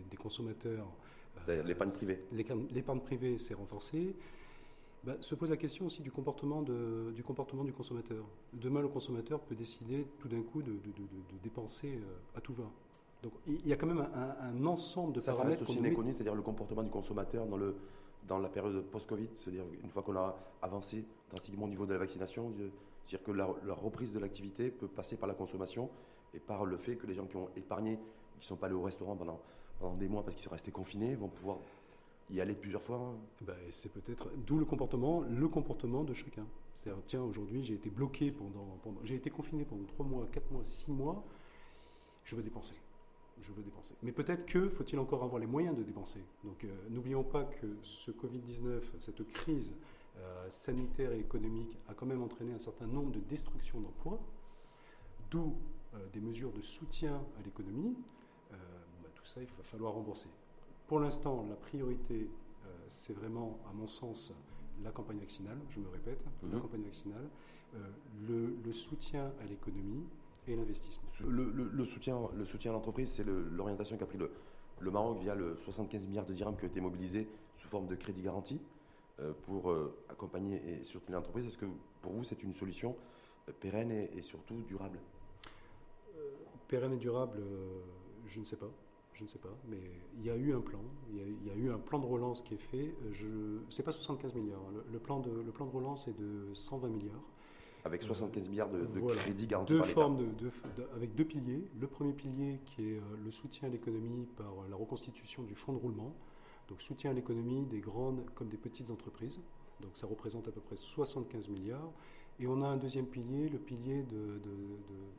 des 0.10 0.18
consommateurs, 0.18 0.88
l'épargne 1.48 1.92
privée, 1.92 2.20
l'épargne 2.32 3.00
privée 3.00 3.38
s'est 3.40 3.54
renforcée. 3.54 4.16
Bah, 5.04 5.16
se 5.22 5.34
pose 5.36 5.50
la 5.50 5.58
question 5.58 5.86
aussi 5.86 6.02
du 6.02 6.12
comportement, 6.12 6.62
de, 6.62 7.12
du 7.16 7.24
comportement 7.24 7.64
du 7.64 7.72
consommateur. 7.72 8.26
Demain, 8.54 8.82
le 8.82 8.90
consommateur 8.90 9.40
peut 9.40 9.56
décider 9.56 10.06
tout 10.20 10.28
d'un 10.28 10.42
coup 10.42 10.62
de, 10.62 10.74
dépenser 11.42 11.96
euh, 11.96 12.38
à 12.38 12.42
tout 12.42 12.54
va. 12.54 12.66
Donc 13.24 13.34
il 13.48 13.68
y 13.68 13.74
a 13.74 13.76
quand 13.76 13.88
même 13.88 14.08
un, 14.14 14.66
ensemble 14.66 15.14
de 15.14 15.22
ça, 15.22 15.32
paramètres. 15.32 15.60
Ça 15.60 15.66
reste 15.66 15.78
aussi 15.78 15.86
inconnu, 15.86 16.14
c'est-à-dire 16.14 16.36
le 16.36 16.42
comportement 16.42 16.84
du 16.84 16.90
consommateur 16.90 17.46
dans, 17.46 17.58
le, 17.58 17.76
dans 18.28 18.40
la 18.40 18.50
période 18.50 18.82
post-Covid, 18.86 19.28
c'est-à-dire 19.36 19.64
une 19.84 19.90
fois 19.90 20.04
qu'on 20.04 20.16
a 20.16 20.38
avancé 20.62 21.04
drastiquement 21.30 21.66
au 21.66 21.70
niveau 21.70 21.86
de 21.86 21.94
la 21.94 22.00
vaccination, 22.00 22.54
c'est-à-dire 23.06 23.24
que 23.24 23.32
la, 23.32 23.74
reprise 23.74 24.14
de 24.14 24.20
l'activité 24.20 24.72
peut 24.72 24.88
passer 24.88 25.18
par 25.18 25.28
la 25.28 25.34
consommation 25.34 25.90
et 26.34 26.40
par 26.40 26.66
le 26.66 26.78
fait 26.78 26.96
que 26.96 27.08
les 27.08 27.16
gens 27.16 27.26
qui 27.26 27.36
ont 27.36 27.50
épargné, 27.58 27.98
qui 28.34 28.40
ne 28.40 28.44
sont 28.44 28.56
pas 28.56 28.68
allés 28.68 28.76
au 28.76 28.84
restaurant 28.84 29.16
pendant, 29.16 29.40
pendant 29.80 29.96
des 29.96 30.08
mois 30.08 30.24
parce 30.24 30.36
qu'ils 30.36 30.44
sont 30.44 30.52
restés 30.52 30.72
confinés, 30.72 31.16
vont 31.16 31.28
pouvoir 31.28 31.58
y 32.30 32.42
aller 32.42 32.54
plusieurs 32.54 32.82
fois 32.82 32.98
hein. 32.98 33.16
bah, 33.42 33.56
C'est 33.70 33.92
peut-être 33.92 34.30
d'où 34.46 34.58
le 34.58 34.66
comportement, 34.66 35.22
le 35.22 35.48
comportement 35.48 36.04
de 36.04 36.14
chacun. 36.14 36.46
cest 36.74 36.96
tiens, 37.06 37.24
aujourd'hui, 37.24 37.64
j'ai 37.64 37.74
été 37.74 37.90
bloqué 37.90 38.32
pendant, 38.32 38.78
pendant 38.84 39.00
j'ai 39.04 39.16
été 39.16 39.30
confiné 39.30 39.66
pendant 39.66 39.86
3 39.86 40.06
mois, 40.06 40.28
4 40.32 40.52
mois, 40.52 40.64
6 40.64 40.92
mois, 40.92 41.24
je 42.24 42.36
veux 42.36 42.44
dépenser. 42.44 42.76
Je 43.42 43.54
veux 43.54 43.64
dépenser. 43.64 43.96
Mais 44.04 44.12
peut-être 44.12 44.46
que 44.46 44.68
faut-il 44.68 45.00
encore 45.00 45.24
avoir 45.24 45.40
les 45.40 45.48
moyens 45.48 45.76
de 45.76 45.84
dépenser. 45.84 46.22
Donc 46.44 46.64
euh, 46.64 46.68
n'oublions 46.90 47.24
pas 47.24 47.46
que 47.46 47.78
ce 47.84 48.12
Covid-19, 48.12 48.82
cette 49.00 49.26
crise 49.28 49.74
euh, 50.18 50.50
sanitaire 50.50 51.14
et 51.14 51.20
économique 51.20 51.78
a 51.88 51.94
quand 51.94 52.06
même 52.06 52.22
entraîné 52.22 52.54
un 52.54 52.60
certain 52.60 52.86
nombre 52.86 53.12
de 53.12 53.22
destructions 53.22 53.80
d'emplois, 53.80 54.20
d'où 55.32 55.56
euh, 55.94 56.06
des 56.12 56.20
mesures 56.20 56.52
de 56.52 56.62
soutien 56.62 57.24
à 57.40 57.42
l'économie. 57.44 57.96
Bah, 58.52 59.10
tout 59.16 59.26
ça, 59.26 59.42
il 59.42 59.48
va 59.48 59.64
falloir 59.64 59.94
rembourser. 59.94 60.28
Pour 60.90 61.00
l'instant, 61.00 61.46
la 61.48 61.56
priorité, 61.56 62.28
euh, 62.66 62.70
c'est 62.88 63.14
vraiment, 63.14 63.60
à 63.70 63.74
mon 63.74 63.86
sens, 63.86 64.34
la 64.84 64.90
campagne 64.90 65.20
vaccinale, 65.20 65.60
je 65.70 65.80
me 65.80 65.88
répète, 65.88 66.26
la 66.42 66.56
mhm. 66.56 66.62
campagne 66.62 66.82
vaccinale, 66.82 67.30
euh, 67.76 68.50
le, 68.66 68.74
soutien 68.74 69.32
à 69.40 69.46
l'économie 69.46 70.04
et 70.48 70.56
l'investissement. 70.56 71.08
Le, 71.28 71.86
soutien, 71.86 72.18
le 72.36 72.44
soutien 72.44 72.72
à 72.72 72.74
l'entreprise, 72.74 73.12
c'est 73.12 73.24
l'orientation 73.24 73.98
qu'a 73.98 74.08
pris 74.08 74.18
le, 74.18 74.32
le, 74.80 74.90
Maroc 74.90 75.20
via 75.20 75.36
le 75.36 75.58
75 75.58 76.08
milliards 76.08 76.26
de 76.26 76.34
dirhams 76.34 76.58
qui 76.58 76.64
ont 76.64 76.70
été 76.70 76.82
mobilisés 76.82 77.28
sous 77.58 77.68
forme 77.68 77.86
de 77.86 77.94
crédit 77.94 78.24
garanti 78.24 78.60
euh, 79.20 79.32
pour 79.44 79.72
accompagner 80.10 80.60
et 80.68 80.84
soutenir 80.84 81.20
l'entreprise. 81.20 81.46
Est-ce 81.46 81.60
que 81.60 81.68
pour 82.02 82.14
vous, 82.14 82.24
c'est 82.24 82.42
une 82.42 82.56
solution 82.56 82.96
pérenne 83.60 83.92
et, 83.92 84.24
surtout 84.24 84.64
durable? 84.68 84.98
Pérenne 86.68 86.94
et 86.94 86.98
durable, 86.98 87.44
je 88.26 88.40
ne 88.40 88.44
sais 88.44 88.58
pas 88.58 88.72
je 89.20 89.26
ne 89.26 89.28
sais 89.28 89.38
pas, 89.38 89.54
mais 89.68 89.82
il 90.18 90.26
y 90.26 90.30
a 90.30 90.36
eu 90.38 90.54
un 90.54 90.62
plan, 90.62 90.80
il 91.12 91.18
y 91.46 91.52
a, 91.52 91.56
eu 91.56 91.70
un 91.70 91.78
plan 91.78 92.00
de 92.00 92.06
relance 92.06 92.42
qui 92.42 92.54
est 92.54 92.58
fait. 92.58 92.96
Je, 93.12 93.28
c'est 93.70 93.84
pas 93.84 93.92
75 93.92 94.34
milliards. 94.34 94.62
Hein. 94.62 94.82
Le, 94.90 94.98
plan 94.98 95.20
de, 95.20 95.30
le 95.30 95.52
plan 95.52 95.66
de 95.66 95.72
relance 95.72 96.08
est 96.08 96.18
de 96.18 96.54
120 96.54 96.88
milliards. 96.88 97.22
Avec 97.84 98.02
75 98.02 98.48
euh, 98.48 98.50
milliards 98.50 98.70
de, 98.70 98.86
de 98.86 99.02
crédits 99.16 99.48
garantis 99.48 99.74
deux 99.74 99.84
formes 99.84 100.18
de, 100.38 100.52
avec 100.96 101.16
deux 101.16 101.26
piliers. 101.26 101.68
Le 101.82 101.88
premier 101.88 102.14
pilier 102.14 102.62
qui 102.66 102.92
est 102.92 102.98
euh, 102.98 103.02
le 103.22 103.30
soutien 103.30 103.68
à 103.68 103.72
l'économie 103.72 104.26
par 104.38 104.54
la 104.70 104.78
reconstitution 104.78 105.44
du 105.44 105.54
fonds 105.54 105.74
de 105.74 105.80
roulement. 105.80 106.16
Donc 106.70 106.82
soutien 106.82 107.12
à 107.12 107.14
l'économie 107.14 107.66
des 107.66 107.82
grandes 107.82 108.24
comme 108.36 108.48
des 108.48 108.58
petites 108.58 108.90
entreprises. 108.90 109.42
Donc 109.82 109.92
ça 109.96 110.08
représente 110.08 110.48
à 110.48 110.52
peu 110.52 110.62
près 110.62 110.78
75 110.78 111.50
milliards. 111.50 111.92
Et 112.40 112.48
on 112.48 112.62
a 112.62 112.68
un 112.68 112.78
deuxième 112.78 113.06
pilier, 113.06 113.50
le 113.50 113.60
pilier 113.60 114.04
de, 114.04 114.40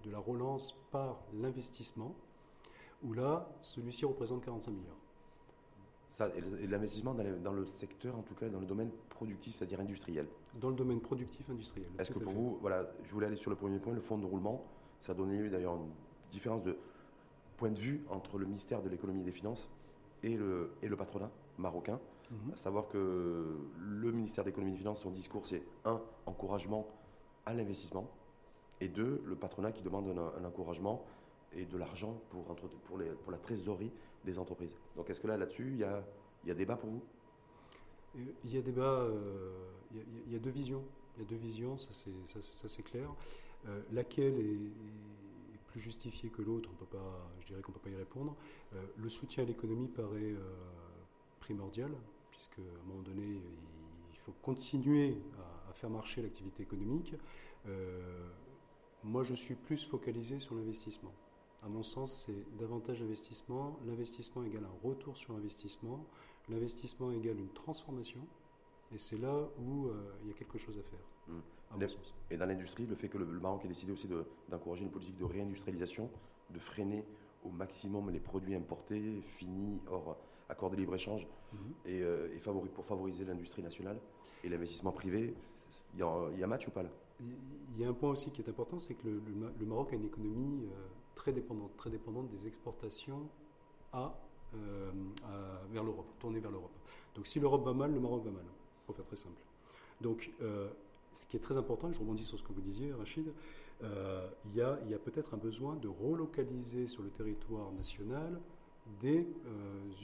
de 0.05 0.11
la 0.11 0.19
relance 0.19 0.75
par 0.91 1.21
l'investissement 1.35 2.15
où 3.03 3.13
là, 3.13 3.49
celui-ci 3.61 4.05
représente 4.05 4.45
45 4.45 4.71
milliards. 4.71 4.97
Ça, 6.09 6.29
et 6.35 6.67
l'investissement 6.67 7.15
dans, 7.15 7.53
le 7.53 7.65
secteur, 7.65 8.19
en 8.19 8.23
tout 8.23 8.35
cas 8.35 8.49
dans 8.49 8.59
le 8.59 8.67
domaine 8.67 8.91
productif, 9.11 9.55
c'est-à-dire 9.55 9.79
industriel. 9.81 10.27
Dans 10.61 10.71
le 10.71 10.75
domaine 10.75 11.01
productif 11.01 11.49
industriel. 11.49 11.89
Est-ce 11.99 12.11
que 12.11 12.19
pour 12.19 12.33
vous, 12.33 12.59
voilà, 12.61 12.91
je 13.05 13.13
voulais 13.13 13.27
aller 13.29 13.37
sur 13.37 13.51
le 13.51 13.57
premier 13.57 13.79
point, 13.79 13.93
le 13.93 14.01
fonds 14.01 14.19
de 14.19 14.27
roulement, 14.27 14.65
ça 15.01 15.13
a 15.13 15.15
donné 15.15 15.49
d'ailleurs 15.49 15.77
une 15.77 15.89
différence 16.31 16.65
de 16.65 16.77
point 17.57 17.71
de 17.71 17.79
vue 17.79 18.05
entre 18.11 18.39
le 18.39 18.47
ministère 18.47 18.83
de 18.83 18.89
l'économie 18.89 19.21
et 19.21 19.25
des 19.25 19.33
finances 19.33 19.71
et 20.25 20.37
le, 20.37 20.73
et 20.83 20.89
le 20.89 20.97
patronat 20.97 21.31
marocain. 21.59 22.01
Mhm. 22.31 22.55
À 22.55 22.57
savoir 22.57 22.89
que 22.89 23.57
le 23.79 24.13
ministère 24.13 24.43
de 24.43 24.49
l'économie 24.49 24.73
et 24.73 24.75
des 24.75 24.81
finances, 24.81 25.01
son 25.01 25.11
discours, 25.11 25.47
c'est 25.47 25.63
un, 25.85 26.03
encouragement 26.27 26.89
à 27.47 27.55
l'investissement, 27.55 28.11
et 28.81 28.89
deux, 28.89 29.23
le 29.25 29.37
patronat 29.37 29.73
qui 29.73 29.83
demande 29.83 30.09
un 30.09 30.45
encouragement 30.45 31.05
et 31.57 31.65
de 31.65 31.77
l'argent 31.77 32.21
pour, 32.31 32.45
pour, 32.45 32.99
la 32.99 33.39
trésorerie 33.39 33.93
des 34.25 34.39
entreprises. 34.39 34.77
Donc 34.97 35.11
est-ce 35.11 35.21
que 35.21 35.27
là, 35.27 35.37
là-dessus, 35.37 35.69
il 35.73 35.79
y 35.79 35.85
a, 35.85 36.05
y 36.45 36.51
a 36.51 36.55
débat 36.55 36.77
pour 36.77 36.91
vous? 36.91 37.03
Il 38.45 38.53
y 38.53 38.59
a 38.59 38.63
débat, 38.63 39.03
euh, 39.03 39.53
il, 39.93 40.33
y 40.33 40.37
a, 40.37 40.39
deux 40.39 40.51
visions. 40.51 40.85
Il 41.17 41.23
y 41.23 41.27
a 41.27 41.29
deux 41.29 41.37
visions, 41.37 41.77
ça 41.77 41.91
c'est, 41.93 42.43
ça, 42.43 42.83
clair. 42.83 43.13
Euh, 43.69 43.83
laquelle 43.93 44.39
est, 44.39 44.59
plus 45.69 45.81
justifiée 45.81 46.31
que 46.31 46.43
l'autre, 46.43 46.69
on 46.73 46.75
peut 46.75 46.99
pas, 46.99 47.31
je 47.39 47.47
dirais 47.47 47.63
qu'on 47.63 47.71
ne 47.71 47.77
peut 47.77 47.85
pas 47.85 47.91
y 47.91 47.97
répondre. 47.97 48.35
Euh, 48.75 48.85
le 48.97 49.09
soutien 49.09 49.45
à 49.45 49.47
l'économie 49.47 49.87
paraît 49.87 50.35
primordial, 51.39 51.93
puisque 52.33 52.59
à 52.59 52.83
un 52.83 52.89
moment 52.89 53.03
donné, 53.03 53.41
il 54.13 54.19
faut 54.19 54.33
continuer 54.43 55.17
à, 55.39 55.71
à 55.71 55.73
faire 55.73 55.91
marcher 55.91 56.23
l'activité 56.23 56.65
économique. 56.65 57.15
moi, 59.05 59.23
je 59.23 59.35
suis 59.35 59.55
plus 59.55 59.85
focalisé 59.85 60.41
sur 60.41 60.57
l'investissement. 60.57 61.13
À 61.63 61.69
mon 61.69 61.83
sens, 61.83 62.25
c'est 62.27 62.57
davantage 62.59 63.01
d'investissement. 63.01 63.79
L'investissement 63.87 64.45
égale 64.45 64.65
un 64.65 64.89
retour 64.89 65.17
sur 65.17 65.35
investissement. 65.35 66.07
L'investissement 66.49 67.13
égale 67.13 67.39
une 67.39 67.53
transformation. 67.53 68.21
Et 68.93 68.99
c'est 68.99 69.19
là 69.19 69.49
où 69.59 69.87
euh, 69.87 70.13
il 70.23 70.29
y 70.29 70.31
a 70.31 70.35
quelque 70.35 70.59
chose 70.59 70.77
à 70.79 70.83
faire, 70.83 70.99
mmh. 71.29 71.39
à 71.71 71.77
mon 71.77 71.89
sens. 71.89 72.15
Et 72.31 72.37
dans 72.37 72.47
l'industrie, 72.47 72.87
le 72.87 72.97
fait 72.97 73.09
que 73.09 73.19
le, 73.19 73.25
Maroc 73.25 73.65
ait 73.65 73.69
décidé 73.69 73.93
aussi 73.93 74.09
d'encourager 74.49 74.83
une 74.83 74.91
politique 74.91 75.17
de 75.17 75.25
réindustrialisation, 75.25 76.11
de 76.51 76.59
freiner 76.59 77.05
au 77.45 77.51
maximum 77.51 78.11
les 78.11 78.19
produits 78.19 78.55
importés, 78.55 79.21
finis, 79.23 79.81
hors 79.89 80.17
accord 80.49 80.71
de 80.71 80.77
libre-échange, 80.77 81.29
mmh. 81.53 81.57
et, 81.87 82.03
euh, 82.03 82.37
pour 82.75 82.85
favoriser 82.85 83.25
l'industrie 83.25 83.63
nationale 83.63 84.01
et 84.43 84.49
l'investissement 84.49 84.91
privé, 84.91 85.35
il 85.95 86.01
y, 86.01 86.03
a, 86.03 86.09
un 86.09 86.47
match 86.47 86.67
ou 86.67 86.73
pas 86.73 86.83
là? 86.83 86.91
Il 87.21 87.81
y 87.81 87.85
a 87.85 87.89
un 87.89 87.93
point 87.93 88.11
aussi 88.11 88.31
qui 88.31 88.43
est 88.43 88.49
important, 88.49 88.81
c'est 88.81 88.95
que 88.95 89.07
le, 89.07 89.67
Maroc 89.67 89.93
a 89.93 89.97
une 89.97 90.07
économie... 90.07 90.65
Euh, 90.65 90.87
très 91.21 91.33
dépendante, 91.91 92.29
des 92.31 92.47
exportations 92.47 93.29
à, 93.93 94.15
euh, 94.55 94.91
vers 95.71 95.85
l'Europe, 95.85 96.07
tournée 96.19 96.41
vers 96.41 96.51
l'Europe. 96.51 96.73
Donc 97.15 97.27
si 97.27 97.41
l'Europe 97.41 97.65
va 97.65 97.73
mal, 97.73 97.93
le 97.93 98.01
Maroc 98.01 98.25
va 98.25 98.31
mal, 98.31 98.45
pour 98.87 98.95
faire 98.95 99.05
très 99.05 99.17
simple. 99.17 99.43
Donc 100.01 100.33
euh, 100.41 100.69
ce 101.13 101.27
qui 101.27 101.37
est 101.37 101.41
très 101.41 101.57
important, 101.57 101.91
et 101.91 101.93
je 101.93 102.01
rebondis 102.01 102.25
sur 102.25 102.39
ce 102.39 102.45
que 102.45 102.53
vous 102.53 102.61
disiez, 102.61 102.93
Rachid, 102.93 103.33
euh, 103.83 104.29
il 104.47 104.57
y 104.57 104.63
a, 104.63 104.99
peut-être 104.99 105.35
un 105.35 105.39
besoin 105.39 105.77
de 105.77 105.89
relocaliser 105.89 106.87
sur 106.87 107.03
le 107.03 107.11
territoire 107.11 107.73
national 107.73 108.41
des 109.01 109.27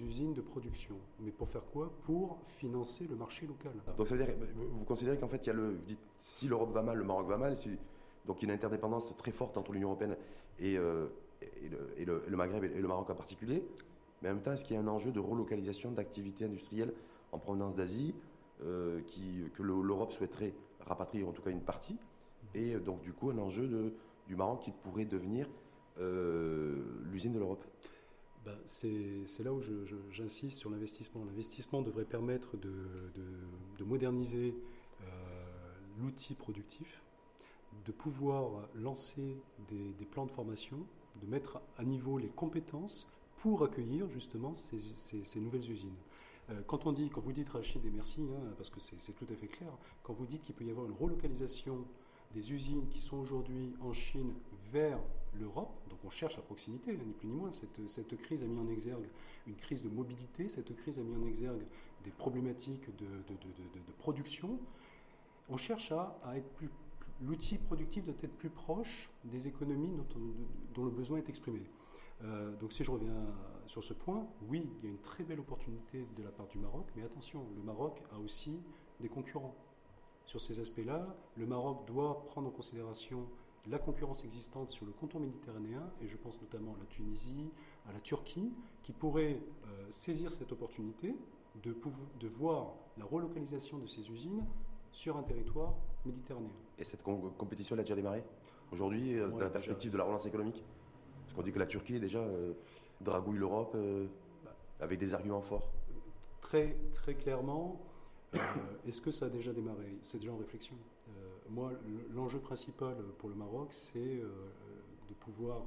usines 0.00 0.32
de 0.32 0.40
production. 0.40 0.96
Mais 1.20 1.32
pour 1.32 1.48
faire 1.48 1.64
quoi? 1.72 1.90
Pour 2.04 2.38
financer 2.58 3.06
le 3.08 3.16
marché 3.16 3.46
local. 3.46 3.72
Donc 3.96 4.06
ça 4.06 4.14
veut 4.14 4.24
dire, 4.24 4.34
vous 4.72 4.84
considérez 4.84 5.18
qu'en 5.18 5.28
fait, 5.28 5.44
y 5.46 5.50
a 5.50 5.54
le, 5.54 5.70
vous 5.70 5.84
dites, 5.86 5.98
si 6.18 6.46
l'Europe 6.46 6.72
va 6.72 6.82
mal, 6.82 6.96
le 6.98 7.04
Maroc 7.04 7.26
va 7.26 7.36
mal, 7.36 7.56
donc 8.26 8.42
il 8.42 8.46
y 8.46 8.50
a 8.50 8.52
une 8.52 8.58
interdépendance 8.58 9.16
très 9.16 9.30
forte 9.30 9.56
entre 9.56 9.72
l'Union 9.72 9.88
européenne 9.88 10.16
euh, 10.62 11.06
et, 11.96 12.04
le, 12.04 12.36
Maghreb 12.36 12.64
et 12.64 12.80
le 12.80 12.88
Maroc 12.88 13.08
en 13.10 13.14
particulier. 13.14 13.62
Mais 14.22 14.30
en 14.30 14.34
même 14.34 14.42
temps, 14.42 14.52
est-ce 14.52 14.64
qu'il 14.64 14.74
y 14.74 14.78
a 14.78 14.82
un 14.82 14.88
enjeu 14.88 15.12
de 15.12 15.20
relocalisation 15.20 15.92
d'activités 15.92 16.44
industrielles 16.44 16.92
en 17.32 17.38
provenance 17.38 17.74
d'Asie 17.74 18.14
euh, 18.62 19.00
que 19.54 19.62
l'Europe 19.62 20.12
souhaiterait 20.12 20.54
rapatrier, 20.80 21.24
en 21.24 21.32
tout 21.32 21.42
cas 21.42 21.50
une 21.50 21.60
partie? 21.60 21.98
Et 22.54 22.74
euh, 22.74 22.80
donc, 22.80 23.02
du 23.02 23.12
coup, 23.12 23.30
un 23.30 23.38
enjeu 23.38 23.92
du 24.26 24.36
Maroc 24.36 24.62
qui 24.62 24.70
pourrait 24.70 25.04
devenir 25.04 25.48
l'usine 25.98 27.32
de 27.32 27.38
l'Europe 27.38 27.64
ben, 28.44 28.56
c'est 28.64 29.42
là 29.42 29.52
où 29.52 29.60
j'insiste 30.10 30.58
sur 30.58 30.70
l'investissement. 30.70 31.24
L'investissement 31.24 31.82
devrait 31.82 32.04
permettre 32.04 32.56
de 32.56 33.84
moderniser 33.84 34.54
l'outil 35.98 36.34
productif 36.34 37.05
de 37.84 37.92
pouvoir 37.92 38.68
lancer 38.74 39.36
des, 39.68 40.04
plans 40.06 40.26
de 40.26 40.30
formation, 40.30 40.78
de 41.20 41.26
mettre 41.26 41.60
à 41.78 41.84
niveau 41.84 42.18
les 42.18 42.28
compétences 42.28 43.08
pour 43.38 43.62
accueillir 43.62 44.08
justement 44.08 44.54
ces, 44.54 45.40
nouvelles 45.40 45.70
usines. 45.70 45.94
Euh, 46.50 46.60
quand 46.66 46.86
on 46.86 46.92
dit, 46.92 47.10
quand 47.10 47.20
vous 47.20 47.32
dites 47.32 47.48
Rachid 47.48 47.84
et 47.84 47.90
merci, 47.90 48.22
hein, 48.22 48.52
parce 48.56 48.70
que 48.70 48.80
c'est 48.80 49.12
tout 49.12 49.26
à 49.30 49.36
fait 49.36 49.48
clair, 49.48 49.70
quand 50.02 50.12
vous 50.12 50.26
dites 50.26 50.42
qu'il 50.42 50.54
peut 50.54 50.64
y 50.64 50.70
avoir 50.70 50.86
une 50.86 50.92
relocalisation 50.92 51.84
des 52.34 52.52
usines 52.52 52.86
qui 52.88 53.00
sont 53.00 53.16
aujourd'hui 53.16 53.74
en 53.80 53.92
Chine 53.92 54.32
vers 54.72 54.98
l'Europe, 55.38 55.80
donc 55.90 55.98
on 56.04 56.10
cherche 56.10 56.38
à 56.38 56.42
proximité, 56.42 56.92
hein, 56.92 57.04
ni 57.04 57.12
plus 57.12 57.28
ni 57.28 57.34
moins. 57.34 57.50
Cette, 57.52 58.16
crise 58.18 58.42
a 58.42 58.46
mis 58.46 58.58
en 58.58 58.68
exergue 58.68 59.06
une 59.46 59.56
crise 59.56 59.82
de 59.82 59.88
mobilité, 59.88 60.48
cette 60.48 60.74
crise 60.76 60.98
a 60.98 61.02
mis 61.02 61.16
en 61.16 61.26
exergue 61.26 61.62
des 62.04 62.10
problématiques 62.10 62.94
de, 62.96 63.06
production. 63.98 64.58
On 65.48 65.56
cherche 65.56 65.92
à, 65.92 66.18
à 66.24 66.36
être 66.36 66.48
plus 66.50 66.68
l'outil 67.20 67.58
productif 67.58 68.04
doit 68.04 68.14
être 68.22 68.36
plus 68.36 68.50
proche 68.50 69.10
des 69.24 69.46
économies 69.48 69.92
dont, 70.74 70.84
le 70.84 70.90
besoin 70.90 71.18
est 71.18 71.28
exprimé. 71.28 71.62
Euh, 72.22 72.54
donc 72.56 72.72
si 72.72 72.84
je 72.84 72.90
reviens 72.90 73.26
sur 73.66 73.82
ce 73.82 73.92
point, 73.92 74.26
oui, 74.48 74.68
il 74.78 74.84
y 74.84 74.86
a 74.86 74.90
une 74.90 75.00
très 75.00 75.24
belle 75.24 75.40
opportunité 75.40 76.06
de 76.16 76.22
la 76.22 76.30
part 76.30 76.46
du 76.46 76.58
Maroc, 76.58 76.86
mais 76.96 77.02
attention, 77.02 77.44
le 77.56 77.62
Maroc 77.62 78.02
a 78.12 78.18
aussi 78.18 78.60
des 79.00 79.08
concurrents. 79.08 79.54
Sur 80.24 80.40
ces 80.40 80.58
aspects-là, 80.58 81.14
le 81.36 81.46
Maroc 81.46 81.86
doit 81.86 82.24
prendre 82.24 82.48
en 82.48 82.50
considération 82.50 83.26
la 83.68 83.78
concurrence 83.78 84.24
existante 84.24 84.70
sur 84.70 84.86
le 84.86 84.92
contour 84.92 85.20
méditerranéen, 85.20 85.90
et 86.00 86.06
je 86.06 86.16
pense 86.16 86.40
notamment 86.40 86.74
à 86.74 86.78
la 86.78 86.86
Tunisie, 86.86 87.50
à 87.88 87.92
la 87.92 88.00
Turquie, 88.00 88.52
qui 88.82 88.92
pourraient 88.92 89.40
euh, 89.66 89.86
saisir 89.90 90.30
cette 90.30 90.52
opportunité 90.52 91.14
de, 91.62 91.76
de 92.20 92.28
voir 92.28 92.74
la 92.96 93.04
relocalisation 93.04 93.78
de 93.78 93.86
ces 93.86 94.10
usines 94.10 94.44
sur 94.92 95.16
un 95.16 95.22
territoire 95.22 95.74
méditerranéen. 96.06 96.50
Et 96.78 96.84
cette 96.84 97.02
compétition, 97.02 97.74
elle 97.74 97.80
a 97.80 97.82
déjà 97.82 97.94
démarré 97.94 98.22
Aujourd'hui, 98.72 99.18
euh, 99.18 99.28
dans 99.28 99.38
la 99.38 99.50
perspective 99.50 99.92
de 99.92 99.98
la 99.98 100.04
relance 100.04 100.26
économique? 100.26 100.64
Parce 101.24 101.34
qu'on 101.34 101.42
dit 101.42 101.52
que 101.52 101.58
la 101.58 101.66
Turquie, 101.66 102.00
déjà, 102.00 102.18
euh, 102.18 102.52
dragouille 103.00 103.38
l'Europe 103.38 103.72
euh, 103.74 104.06
avec 104.80 104.98
des 104.98 105.14
arguments 105.14 105.42
forts. 105.42 105.70
Très, 106.40 106.76
très 106.92 107.14
clairement, 107.14 107.80
est-ce 108.86 109.00
que 109.00 109.10
ça 109.10 109.26
a 109.26 109.28
déjà 109.28 109.52
démarré? 109.52 109.98
C'est 110.02 110.18
déjà 110.18 110.32
en 110.32 110.36
réflexion. 110.36 110.74
moi, 111.48 111.72
l'enjeu 112.14 112.38
principal 112.38 112.96
pour 113.18 113.28
le 113.28 113.34
Maroc, 113.34 113.68
c'est 113.70 114.20
de 115.08 115.14
pouvoir 115.20 115.62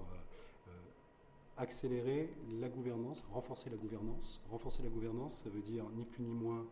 accélérer 1.58 2.34
la 2.60 2.69
gouvernance, 2.69 3.25
renforcer 3.31 3.69
la 3.69 3.77
gouvernance. 3.77 4.41
Renforcer 4.50 4.84
la 4.84 4.89
gouvernance, 4.89 5.43
ça 5.43 5.50
veut 5.50 5.62
dire 5.62 5.86
ni 5.96 6.05
plus 6.05 6.24
ni 6.24 6.34
moins 6.34 6.65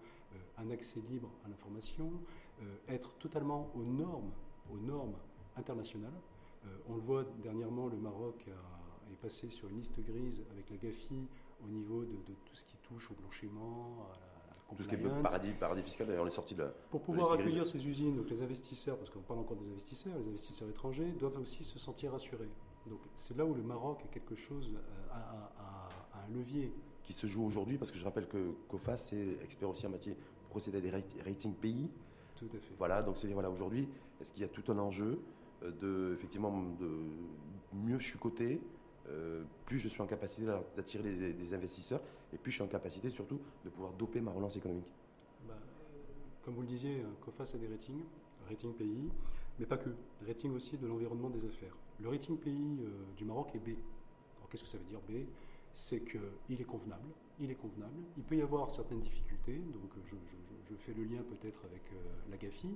un 0.57 0.69
accès 0.71 1.01
libre 1.09 1.29
à 1.45 1.49
l'information, 1.49 2.11
être 2.87 3.13
totalement 3.17 3.69
aux 3.75 3.83
normes, 3.83 4.31
aux 4.71 4.77
normes 4.77 5.15
internationale. 5.57 6.13
Euh, 6.65 6.69
on 6.89 6.95
le 6.95 7.01
voit 7.01 7.25
dernièrement, 7.41 7.87
le 7.87 7.97
Maroc 7.97 8.45
est 9.11 9.15
passé 9.21 9.49
sur 9.49 9.69
une 9.69 9.77
liste 9.77 9.99
grise 10.01 10.43
avec 10.51 10.69
la 10.69 10.77
GAFI 10.77 11.27
au 11.63 11.67
niveau 11.67 12.03
de, 12.03 12.33
tout 12.45 12.55
ce 12.55 12.63
qui 12.63 12.77
touche 12.77 13.11
au 13.11 13.15
blanchiment, 13.15 14.07
à 14.11 14.19
la 14.19 14.75
tout 14.75 14.83
ce 14.83 14.89
qui 14.89 14.95
est 14.95 15.23
paradis, 15.23 15.51
paradis 15.53 15.81
fiscal, 15.81 16.07
on 16.19 16.27
est 16.27 16.31
sorti 16.31 16.53
de 16.53 16.63
la. 16.63 16.69
Pour 16.89 17.01
pouvoir 17.01 17.31
accueillir 17.31 17.65
ces 17.65 17.87
usines, 17.87 18.17
donc 18.17 18.29
les 18.29 18.41
investisseurs, 18.41 18.97
parce 18.97 19.09
qu'on 19.09 19.21
parle 19.21 19.39
encore 19.39 19.55
des 19.55 19.69
investisseurs, 19.69 20.17
les 20.17 20.27
investisseurs 20.27 20.69
étrangers 20.69 21.11
doivent 21.13 21.39
aussi 21.39 21.63
se 21.63 21.79
sentir 21.79 22.11
rassurés. 22.11 22.49
Donc 22.85 22.99
c'est 23.15 23.37
là 23.37 23.45
où 23.45 23.53
le 23.53 23.63
Maroc 23.63 24.01
a 24.03 24.07
quelque 24.07 24.35
chose, 24.35 24.71
à, 25.11 25.89
un 26.13 26.33
levier. 26.33 26.73
Qui 27.03 27.13
se 27.13 27.27
joue 27.27 27.45
aujourd'hui, 27.45 27.77
parce 27.77 27.91
que 27.91 27.97
je 27.97 28.03
rappelle 28.03 28.27
que 28.27 28.51
COFAS 28.67 29.11
est 29.13 29.41
expert 29.41 29.69
aussi 29.69 29.87
en 29.87 29.91
matière 29.91 30.17
procéder 30.49 30.79
à 30.79 30.81
des 30.81 30.91
ratings 31.23 31.53
pays. 31.53 31.89
Tout 32.37 32.45
à 32.53 32.59
fait. 32.59 32.73
Voilà, 32.77 33.01
donc 33.01 33.17
c'est 33.17 33.27
voilà 33.27 33.49
aujourd'hui, 33.49 33.87
est-ce 34.21 34.31
qu'il 34.31 34.41
y 34.41 34.45
a 34.45 34.49
tout 34.49 34.63
un 34.71 34.77
enjeu 34.77 35.19
euh, 35.63 35.71
de, 35.81 36.13
effectivement, 36.13 36.51
de 36.79 36.89
mieux 37.73 37.99
je 37.99 38.05
suis 38.05 38.19
coté, 38.19 38.61
euh, 39.09 39.43
plus 39.65 39.79
je 39.79 39.87
suis 39.87 40.01
en 40.01 40.07
capacité 40.07 40.45
d'attirer 40.75 41.03
des, 41.03 41.53
investisseurs 41.53 42.01
et 42.33 42.37
plus 42.37 42.51
je 42.51 42.57
suis 42.57 42.63
en 42.63 42.67
capacité 42.67 43.09
surtout 43.09 43.39
de 43.65 43.69
pouvoir 43.69 43.93
doper 43.93 44.21
ma 44.21 44.31
relance 44.31 44.55
économique? 44.55 44.91
Bah, 45.47 45.55
comme 46.43 46.53
vous 46.53 46.61
le 46.61 46.67
disiez, 46.67 47.03
COFAS 47.21 47.55
a 47.55 47.57
des 47.57 47.67
ratings, 47.67 48.03
rating 48.47 48.73
pays, 48.73 49.09
mais 49.59 49.65
pas 49.65 49.77
que, 49.77 49.89
rating 50.25 50.53
aussi 50.53 50.77
de 50.77 50.87
l'environnement 50.87 51.29
des 51.29 51.43
affaires. 51.45 51.75
Le 51.99 52.09
rating 52.09 52.37
pays 52.37 52.77
euh, 52.81 53.15
du 53.15 53.25
Maroc 53.25 53.49
est 53.55 53.59
B. 53.59 53.75
Alors 54.37 54.49
qu'est-ce 54.49 54.63
que 54.63 54.69
ça 54.69 54.77
veut 54.77 54.85
dire 54.85 55.01
B? 55.09 55.25
C'est 55.73 56.01
qu'il 56.01 56.61
est 56.61 56.65
convenable, 56.65 57.09
il 57.39 57.51
est 57.51 57.55
convenable, 57.55 58.03
il 58.17 58.23
peut 58.23 58.35
y 58.35 58.41
avoir 58.41 58.71
certaines 58.71 59.01
difficultés, 59.01 59.57
donc 59.57 59.91
je, 60.05 60.15
je 60.63 60.75
fais 60.75 60.93
le 60.93 61.03
lien 61.03 61.21
peut-être 61.21 61.65
avec 61.65 61.83
la 62.29 62.37
GAFI, 62.37 62.75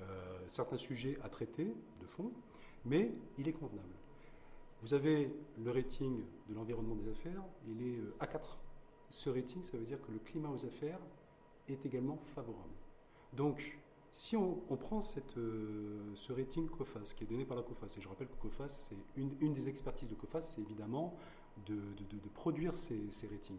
euh, 0.00 0.38
certains 0.46 0.76
sujets 0.76 1.18
à 1.22 1.28
traiter 1.30 1.74
de 2.00 2.06
fond, 2.06 2.30
mais 2.84 3.12
il 3.38 3.48
est 3.48 3.52
convenable. 3.52 3.94
Vous 4.82 4.92
avez 4.92 5.34
le 5.58 5.70
rating 5.70 6.22
de 6.48 6.54
l'environnement 6.54 6.94
des 6.94 7.08
affaires, 7.08 7.42
il 7.66 7.82
est 7.82 7.98
euh, 7.98 8.14
A4. 8.20 8.58
Ce 9.08 9.30
rating, 9.30 9.62
ça 9.62 9.78
veut 9.78 9.86
dire 9.86 10.00
que 10.02 10.12
le 10.12 10.18
climat 10.18 10.50
aux 10.50 10.66
affaires 10.66 11.00
est 11.68 11.86
également 11.86 12.18
favorable. 12.18 12.74
Donc, 13.32 13.78
si 14.12 14.36
on, 14.36 14.54
prend 14.76 15.00
euh, 15.36 16.12
ce 16.14 16.32
rating 16.32 16.68
COFAS, 16.68 17.14
qui 17.16 17.24
est 17.24 17.26
donné 17.26 17.44
par 17.44 17.56
la 17.56 17.62
COFAS, 17.62 17.94
et 17.96 18.00
je 18.00 18.08
rappelle 18.08 18.28
que 18.28 18.36
COFAS, 18.36 18.68
c'est 18.68 18.96
une, 19.16 19.52
des 19.52 19.68
expertises 19.68 20.08
de 20.08 20.14
COFAS, 20.14 20.42
c'est 20.42 20.60
évidemment 20.60 21.16
de, 21.66 21.74
de, 21.74 22.28
produire 22.34 22.74
ces, 22.74 23.08
ratings. 23.30 23.58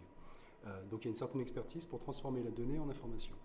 Donc 0.90 1.04
il 1.04 1.06
y 1.06 1.08
a 1.08 1.12
une 1.12 1.16
certaine 1.16 1.42
expertise 1.42 1.86
pour 1.86 2.00
transformer 2.00 2.44
la 2.44 2.52
donnée 2.52 2.80
en 2.80 2.90
information. 2.90 3.36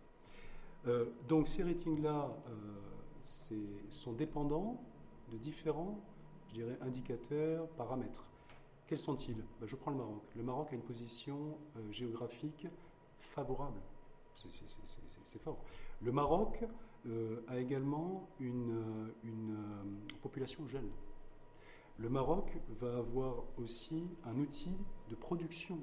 Euh, 0.86 1.06
donc 1.28 1.46
ces 1.46 1.62
ratings-là 1.62 2.36
euh, 2.48 3.50
sont 3.90 4.12
dépendants 4.12 4.82
de 5.30 5.36
différents, 5.36 6.00
je 6.48 6.54
dirais, 6.54 6.78
indicateurs, 6.80 7.68
paramètres. 7.70 8.26
Quels 8.86 8.98
sont-ils? 8.98 9.42
Ben, 9.60 9.66
Je 9.66 9.76
prends 9.76 9.92
le 9.92 9.96
Maroc. 9.96 10.22
Le 10.34 10.42
Maroc 10.42 10.68
a 10.72 10.74
une 10.74 10.82
position 10.82 11.56
euh, 11.76 11.92
géographique 11.92 12.66
favorable. 13.20 13.80
C'est 14.34 15.40
fort. 15.40 15.58
Le 16.00 16.10
Maroc 16.10 16.64
a 17.48 17.58
également 17.58 18.26
une 18.40 19.12
population 20.22 20.66
jeune. 20.66 20.88
Le 21.98 22.08
Maroc 22.08 22.58
va 22.80 22.96
avoir 22.96 23.44
aussi 23.58 24.08
un 24.24 24.38
outil 24.38 24.74
de 25.10 25.14
production. 25.14 25.78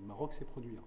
Le 0.00 0.06
Maroc 0.06 0.32
sait 0.32 0.44
produire. 0.44 0.80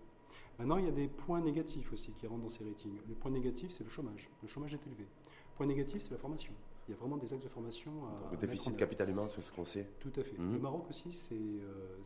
Maintenant, 0.59 0.77
il 0.77 0.85
y 0.85 0.87
a 0.87 0.91
des 0.91 1.07
points 1.07 1.41
négatifs 1.41 1.91
aussi 1.91 2.11
qui 2.13 2.27
rentrent 2.27 2.43
dans 2.43 2.49
ces 2.49 2.63
ratings. 2.63 2.97
Le 3.07 3.15
point 3.15 3.31
négatif, 3.31 3.71
c'est 3.71 3.83
le 3.83 3.89
chômage. 3.89 4.29
Le 4.41 4.47
chômage 4.47 4.73
est 4.73 4.87
élevé. 4.87 5.03
Le 5.03 5.57
point 5.57 5.65
négatif, 5.65 6.01
c'est 6.01 6.11
la 6.11 6.17
formation. 6.17 6.53
Il 6.87 6.91
y 6.91 6.93
a 6.93 6.97
vraiment 6.97 7.17
des 7.17 7.33
axes 7.33 7.43
de 7.43 7.49
formation. 7.49 7.91
À, 8.05 8.31
le 8.31 8.37
déficit 8.37 8.73
de 8.73 8.77
capital 8.77 9.09
humain, 9.09 9.27
c'est 9.27 9.41
ce 9.41 9.51
qu'on 9.51 9.65
sait. 9.65 9.89
Tout 9.99 10.11
à 10.15 10.23
fait. 10.23 10.37
Mhm. 10.37 10.53
Le 10.53 10.59
Maroc 10.59 10.85
aussi, 10.89 11.11
c'est 11.11 11.33
euh, 11.33 11.97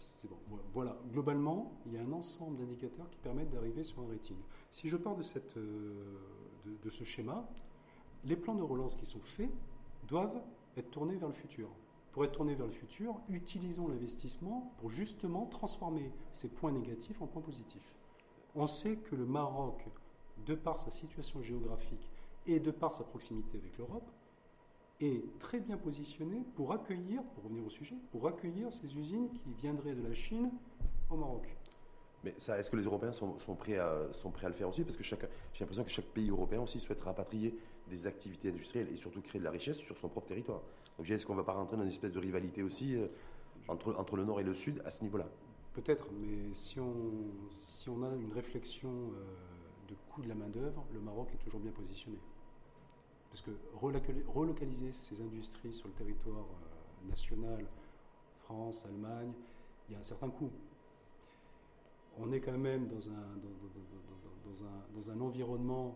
bon. 0.47 0.57
Voilà. 0.73 0.97
Globalement, 1.11 1.73
il 1.85 1.93
y 1.93 1.97
a 1.97 2.01
un 2.01 2.11
ensemble 2.13 2.57
d'indicateurs 2.57 3.09
qui 3.09 3.17
permettent 3.17 3.51
d'arriver 3.51 3.83
sur 3.83 4.01
un 4.01 4.07
rating. 4.07 4.37
Si 4.71 4.87
je 4.87 4.95
pars 4.95 5.15
de, 5.15 5.23
cette, 5.23 5.57
euh, 5.57 6.17
de, 6.81 6.89
ce 6.89 7.03
schéma, 7.03 7.45
les 8.23 8.37
plans 8.37 8.55
de 8.55 8.63
relance 8.63 8.95
qui 8.95 9.05
sont 9.05 9.19
faits 9.19 9.49
doivent 10.07 10.41
être 10.77 10.89
tournés 10.91 11.17
vers 11.17 11.27
le 11.27 11.35
futur. 11.35 11.69
Pour 12.11 12.25
être 12.25 12.31
tournés 12.31 12.55
vers 12.55 12.65
le 12.65 12.71
futur, 12.71 13.15
utilisons 13.29 13.87
l'investissement 13.87 14.73
pour 14.77 14.89
justement 14.89 15.45
transformer 15.45 16.11
ces 16.31 16.49
points 16.49 16.71
négatifs 16.71 17.21
en 17.21 17.27
points 17.27 17.41
positifs. 17.41 17.93
On 18.55 18.67
sait 18.67 18.95
que 18.95 19.15
le 19.15 19.25
Maroc, 19.25 19.85
de 20.45 20.55
par 20.55 20.79
sa 20.79 20.89
situation 20.89 21.41
géographique 21.41 22.09
et 22.47 22.59
de 22.59 22.71
par 22.71 22.93
sa 22.93 23.03
proximité 23.03 23.57
avec 23.57 23.77
l'Europe, 23.77 24.09
est 24.99 25.23
très 25.39 25.59
bien 25.59 25.77
positionné 25.77 26.43
pour 26.55 26.73
accueillir, 26.73 27.23
pour 27.23 27.43
revenir 27.43 27.65
au 27.65 27.69
sujet, 27.69 27.95
pour 28.11 28.27
accueillir 28.27 28.71
ces 28.71 28.97
usines 28.97 29.29
qui 29.29 29.53
viendraient 29.53 29.95
de 29.95 30.05
la 30.05 30.13
Chine 30.13 30.51
au 31.09 31.15
Maroc. 31.15 31.55
Mais 32.23 32.31
est-ce 32.31 32.69
que 32.69 32.75
les 32.75 32.83
Européens 32.83 33.13
sont, 33.13 33.37
prêts 33.57 33.77
à, 33.77 34.11
sont 34.11 34.29
prêts 34.29 34.47
à 34.47 34.49
le 34.49 34.55
faire 34.55 34.67
aussi? 34.67 34.83
Parce 34.83 34.97
que 34.97 35.03
j'ai 35.03 35.15
l'impression 35.59 35.83
que 35.85 35.89
chaque 35.89 36.05
pays 36.07 36.29
européen 36.29 36.59
aussi 36.59 36.79
souhaite 36.79 37.01
rapatrier 37.01 37.57
des 37.89 38.08
activités 38.08 38.50
industrielles 38.50 38.89
et 38.93 38.96
surtout 38.96 39.22
créer 39.22 39.39
de 39.39 39.46
la 39.46 39.51
richesse 39.51 39.77
sur 39.77 39.98
son 39.98 40.10
propre 40.10 40.27
territoire. 40.27 40.62
Donc 40.98 41.10
est-ce 41.10 41.25
qu'on 41.25 41.34
ne 41.34 41.39
va 41.39 41.43
pas 41.43 41.53
rentrer 41.53 41.77
dans 41.77 41.84
une 41.84 41.89
espèce 41.89 42.12
de 42.12 42.19
rivalité 42.19 42.63
aussi 42.63 42.96
euh, 42.96 43.08
entre, 43.67 43.96
entre 43.96 44.15
le 44.15 44.25
nord 44.25 44.39
et 44.39 44.43
le 44.43 44.53
sud 44.53 44.81
à 44.86 44.91
ce 44.91 45.03
niveau-là? 45.03 45.27
Peut-être, 45.74 46.08
mais 46.19 46.53
si 46.53 46.79
on, 46.79 46.93
si 47.50 47.89
on 47.89 48.03
a 48.03 48.13
une 48.15 48.34
réflexion 48.34 48.89
euh, 48.89 49.24
de 49.88 49.96
coût 50.10 50.22
de 50.22 50.27
la 50.27 50.36
main-d'œuvre, 50.36 50.86
le 50.93 51.00
Maroc 51.00 51.29
est 51.34 51.38
toujours 51.38 51.60
bien 51.60 51.72
positionné. 51.72 52.17
Parce 53.29 53.41
que 53.41 53.51
relocaliser 53.74 54.91
ces 54.91 55.22
industries 55.22 55.74
sur 55.74 55.88
le 55.88 55.93
territoire 55.93 56.46
euh, 56.46 57.10
national, 57.10 57.65
France, 58.43 58.86
Allemagne, 58.86 59.31
il 59.88 59.93
y 59.93 59.96
a 59.96 60.00
un 60.00 60.03
certain 60.03 60.29
coût. 60.29 60.50
On 62.17 62.31
est 62.31 62.41
quand 62.41 62.58
même 62.58 62.88
dans 62.88 63.10
un, 63.10 63.38
dans, 64.46 64.63
un, 64.63 64.84
dans 64.96 65.12
un 65.12 65.22
environnement 65.22 65.96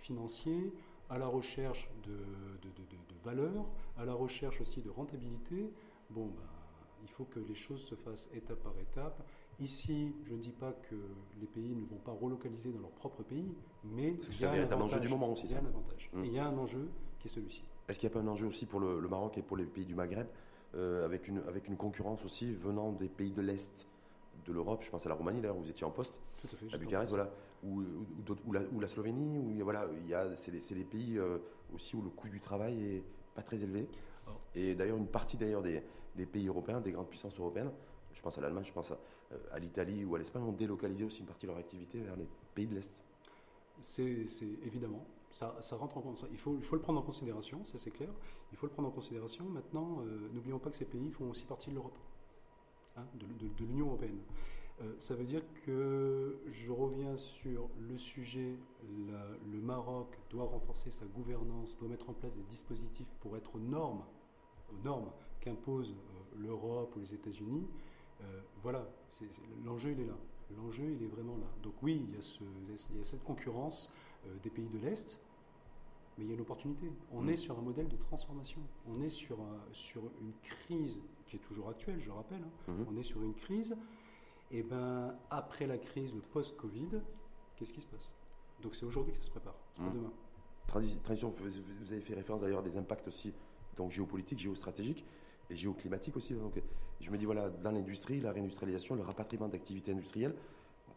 financier 0.00 0.72
à 1.10 1.18
la 1.18 1.26
recherche 1.26 1.88
de, 2.04 2.12
de, 2.12 2.68
de, 2.68 2.98
valeur, 3.24 3.66
à 3.96 4.04
la 4.04 4.14
recherche 4.14 4.60
aussi 4.60 4.80
de 4.80 4.90
rentabilité. 4.90 5.70
Bon, 6.10 6.26
bah, 6.26 6.42
il 7.02 7.08
faut 7.08 7.24
que 7.24 7.40
les 7.40 7.54
choses 7.54 7.84
se 7.84 7.94
fassent 7.94 8.30
étape 8.34 8.62
par 8.62 8.78
étape. 8.78 9.22
Ici, 9.60 10.14
je 10.26 10.34
ne 10.34 10.38
dis 10.38 10.52
pas 10.52 10.72
que 10.72 10.94
les 11.40 11.46
pays 11.46 11.74
ne 11.74 11.84
vont 11.84 11.98
pas 12.04 12.12
relocaliser 12.12 12.70
dans 12.70 12.80
leur 12.80 12.92
propre 12.92 13.22
pays, 13.22 13.52
mais 13.84 14.14
il 14.30 14.40
y 14.40 14.44
a 14.44 14.52
un, 14.52 14.80
enjeu 14.80 15.00
du 15.00 15.08
moment 15.08 15.32
aussi. 15.32 15.46
Il 15.46 15.52
y 15.52 15.54
a 15.54 15.58
un 15.58 15.66
avantage. 15.66 16.10
Hum. 16.14 16.24
il 16.24 16.32
y 16.32 16.38
a 16.38 16.46
un 16.46 16.56
enjeu 16.56 16.88
qui 17.18 17.26
est 17.26 17.30
celui-ci. 17.30 17.64
Est-ce 17.88 17.98
qu'il 17.98 18.08
n'y 18.08 18.12
a 18.12 18.18
pas 18.18 18.24
un 18.24 18.28
enjeu 18.28 18.46
aussi 18.46 18.66
pour 18.66 18.80
le, 18.80 19.00
Maroc 19.08 19.36
et 19.38 19.42
pour 19.42 19.56
les 19.56 19.64
pays 19.64 19.84
du 19.84 19.94
Maghreb, 19.94 20.28
euh, 20.74 21.04
avec, 21.04 21.26
une, 21.26 21.42
avec 21.48 21.66
une 21.66 21.76
concurrence 21.76 22.24
aussi 22.24 22.52
venant 22.54 22.92
des 22.92 23.08
pays 23.08 23.32
de 23.32 23.40
l'Est 23.40 23.88
de 24.46 24.52
l'Europe? 24.52 24.82
Je 24.84 24.90
pense 24.90 25.06
à 25.06 25.08
la 25.08 25.16
Roumanie, 25.16 25.40
d'ailleurs, 25.40 25.56
où 25.56 25.62
vous 25.62 25.70
étiez 25.70 25.86
en 25.86 25.90
poste, 25.90 26.20
Tout 26.40 26.46
à, 26.52 26.56
fait, 26.56 26.74
à 26.74 26.78
Bucarest, 26.78 27.10
voilà, 27.10 27.30
ou, 27.64 27.82
ou, 28.46 28.80
la, 28.80 28.88
Slovénie, 28.88 29.38
où 29.38 29.64
voilà, 29.64 29.86
il 30.02 30.08
y 30.08 30.14
a, 30.14 30.34
c'est, 30.36 30.52
des, 30.52 30.84
pays 30.84 31.18
euh, 31.18 31.38
aussi 31.74 31.96
où 31.96 32.02
le 32.02 32.10
coût 32.10 32.28
du 32.28 32.40
travail 32.40 32.82
est 32.82 33.02
pas 33.34 33.42
très 33.42 33.56
élevé. 33.56 33.88
Et 34.54 34.74
d'ailleurs, 34.74 34.98
une 34.98 35.06
partie 35.06 35.36
d'ailleurs 35.36 35.62
des, 35.62 35.82
des 36.14 36.26
pays 36.26 36.48
européens, 36.48 36.80
des 36.80 36.92
grandes 36.92 37.08
puissances 37.08 37.38
européennes, 37.38 37.70
je 38.18 38.22
pense 38.22 38.36
à 38.36 38.40
l'Allemagne, 38.40 38.64
je 38.64 38.72
pense 38.72 38.90
à, 38.90 38.98
euh, 39.32 39.58
l'Italie 39.58 40.04
ou 40.04 40.14
à 40.16 40.18
l'Espagne, 40.18 40.42
ont 40.42 40.52
délocalisé 40.52 41.04
aussi 41.04 41.20
une 41.20 41.26
partie 41.26 41.46
de 41.46 41.52
leur 41.52 41.60
activité 41.60 42.00
vers 42.00 42.16
les 42.16 42.26
pays 42.54 42.66
de 42.66 42.74
l'Est. 42.74 42.92
C'est 43.80 44.26
évidemment, 44.64 45.06
ça, 45.30 45.54
rentre 45.76 45.98
en 45.98 46.00
compte. 46.00 46.26
Il 46.32 46.38
faut, 46.38 46.56
il 46.56 46.64
faut 46.64 46.74
le 46.74 46.82
prendre 46.82 46.98
en 46.98 47.02
considération, 47.02 47.64
ça 47.64 47.78
c'est 47.78 47.92
clair. 47.92 48.10
Il 48.50 48.58
faut 48.58 48.66
le 48.66 48.72
prendre 48.72 48.88
en 48.88 48.92
considération. 48.92 49.44
Maintenant, 49.44 50.00
euh, 50.00 50.28
n'oublions 50.32 50.58
pas 50.58 50.70
que 50.70 50.76
ces 50.76 50.84
pays 50.84 51.10
font 51.10 51.30
aussi 51.30 51.44
partie 51.44 51.70
de 51.70 51.76
l'Europe, 51.76 51.96
hein, 52.96 53.04
de, 53.14 53.64
l'Union 53.64 53.86
européenne. 53.86 54.18
Euh, 54.80 54.94
ça 54.98 55.14
veut 55.14 55.24
dire 55.24 55.42
que 55.64 56.38
je 56.46 56.70
reviens 56.70 57.16
sur 57.16 57.68
le 57.80 57.98
sujet, 57.98 58.56
le 58.84 59.60
Maroc 59.60 60.18
doit 60.30 60.44
renforcer 60.44 60.90
sa 60.90 61.04
gouvernance, 61.06 61.76
doit 61.78 61.88
mettre 61.88 62.10
en 62.10 62.12
place 62.12 62.36
des 62.36 62.44
dispositifs 62.44 63.12
pour 63.20 63.36
être 63.36 63.56
aux 63.56 63.60
normes, 63.60 64.04
aux 64.72 64.84
normes 64.84 65.10
qu'imposent 65.40 65.96
euh, 65.96 66.36
l'Europe 66.38 66.94
ou 66.96 67.00
les 67.00 67.12
États-Unis. 67.12 67.66
Euh, 68.20 68.40
voilà, 68.62 68.88
l'enjeu 69.64 69.92
il 69.92 70.00
est 70.00 70.06
là. 70.06 70.16
L'enjeu 70.56 70.92
il 70.92 71.02
est 71.02 71.08
vraiment 71.08 71.36
là. 71.36 71.46
Donc 71.62 71.74
oui, 71.82 72.04
il 72.08 72.14
y 72.14 72.18
a, 72.18 72.22
ce, 72.22 72.42
il 72.90 72.98
y 72.98 73.00
a 73.00 73.04
cette 73.04 73.24
concurrence 73.24 73.92
des 74.42 74.50
pays 74.50 74.68
de 74.68 74.78
l'Est, 74.78 75.20
mais 76.16 76.24
il 76.24 76.28
y 76.28 76.30
a 76.32 76.34
une 76.34 76.40
opportunité. 76.40 76.90
On 77.12 77.22
mm. 77.22 77.30
est 77.30 77.36
sur 77.36 77.58
un 77.58 77.62
modèle 77.62 77.88
de 77.88 77.96
transformation. 77.96 78.60
On 78.88 79.00
est 79.02 79.10
sur, 79.10 79.38
sur 79.72 80.02
une 80.20 80.32
crise 80.42 81.00
qui 81.26 81.36
est 81.36 81.40
toujours 81.40 81.68
actuelle, 81.68 82.00
je 82.00 82.10
rappelle. 82.10 82.42
Hein. 82.42 82.72
Mm-hmm. 82.72 82.86
On 82.90 82.96
est 82.96 83.02
sur 83.02 83.22
une 83.22 83.34
crise 83.34 83.76
et 84.50 84.58
eh 84.58 84.62
ben 84.62 85.14
après 85.30 85.66
la 85.66 85.76
crise, 85.76 86.14
le 86.14 86.22
post-Covid, 86.22 87.02
qu'est-ce 87.56 87.72
qui 87.72 87.82
se 87.82 87.86
passe? 87.86 88.10
Donc 88.62 88.74
c'est 88.74 88.86
aujourd'hui 88.86 89.12
que 89.12 89.18
ça 89.18 89.24
se 89.24 89.30
prépare, 89.30 89.54
c'est 89.72 89.82
pour 89.82 89.90
mmh. 89.90 89.96
demain. 89.96 90.12
Transition, 91.02 91.34
vous 91.38 91.92
avez 91.92 92.00
fait 92.00 92.14
référence 92.14 92.42
d'ailleurs 92.42 92.60
à 92.60 92.62
des 92.62 92.76
impacts 92.76 93.08
aussi 93.08 93.32
donc 93.78 93.90
géopolitiques, 93.90 94.38
géostratégiques 94.38 95.04
et 95.48 95.56
géoclimatiques 95.56 96.16
aussi. 96.16 96.34
Donc, 96.34 96.60
je 97.00 97.10
me 97.10 97.16
dis, 97.16 97.24
voilà, 97.24 97.48
dans 97.48 97.70
l'industrie, 97.70 98.20
la 98.20 98.32
réindustrialisation, 98.32 98.94
le 98.94 99.02
rapatriement 99.02 99.48
d'activités 99.48 99.92
industrielles, 99.92 100.34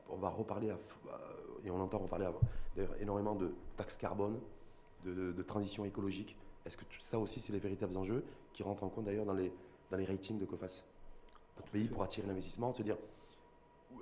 on 0.09 0.17
va 0.17 0.29
reparler, 0.29 0.73
et 1.63 1.71
on 1.71 1.79
entend 1.79 1.99
reparler 1.99 2.27
d'ailleurs 2.75 2.95
énormément 2.99 3.35
de 3.35 3.53
taxes 3.77 3.95
carbone, 3.95 4.39
de, 5.05 5.41
transition 5.43 5.85
écologique. 5.85 6.35
Est-ce 6.65 6.77
que 6.77 6.85
tout 6.85 6.99
ça 6.99 7.17
aussi, 7.17 7.39
c'est 7.39 7.53
les 7.53 7.59
véritables 7.59 7.95
enjeux 7.97 8.23
qui 8.53 8.63
rentrent 8.63 8.83
en 8.83 8.89
compte 8.89 9.05
d'ailleurs 9.05 9.25
dans 9.25 9.33
les, 9.33 9.53
dans 9.89 9.97
les 9.97 10.05
ratings 10.05 10.37
de 10.37 10.45
COFAS? 10.45 10.83
Notre 11.57 11.71
pays 11.71 11.87
pour 11.87 12.03
attirer 12.03 12.27
l'investissement, 12.27 12.73
se 12.73 12.83
dire, 12.83 12.97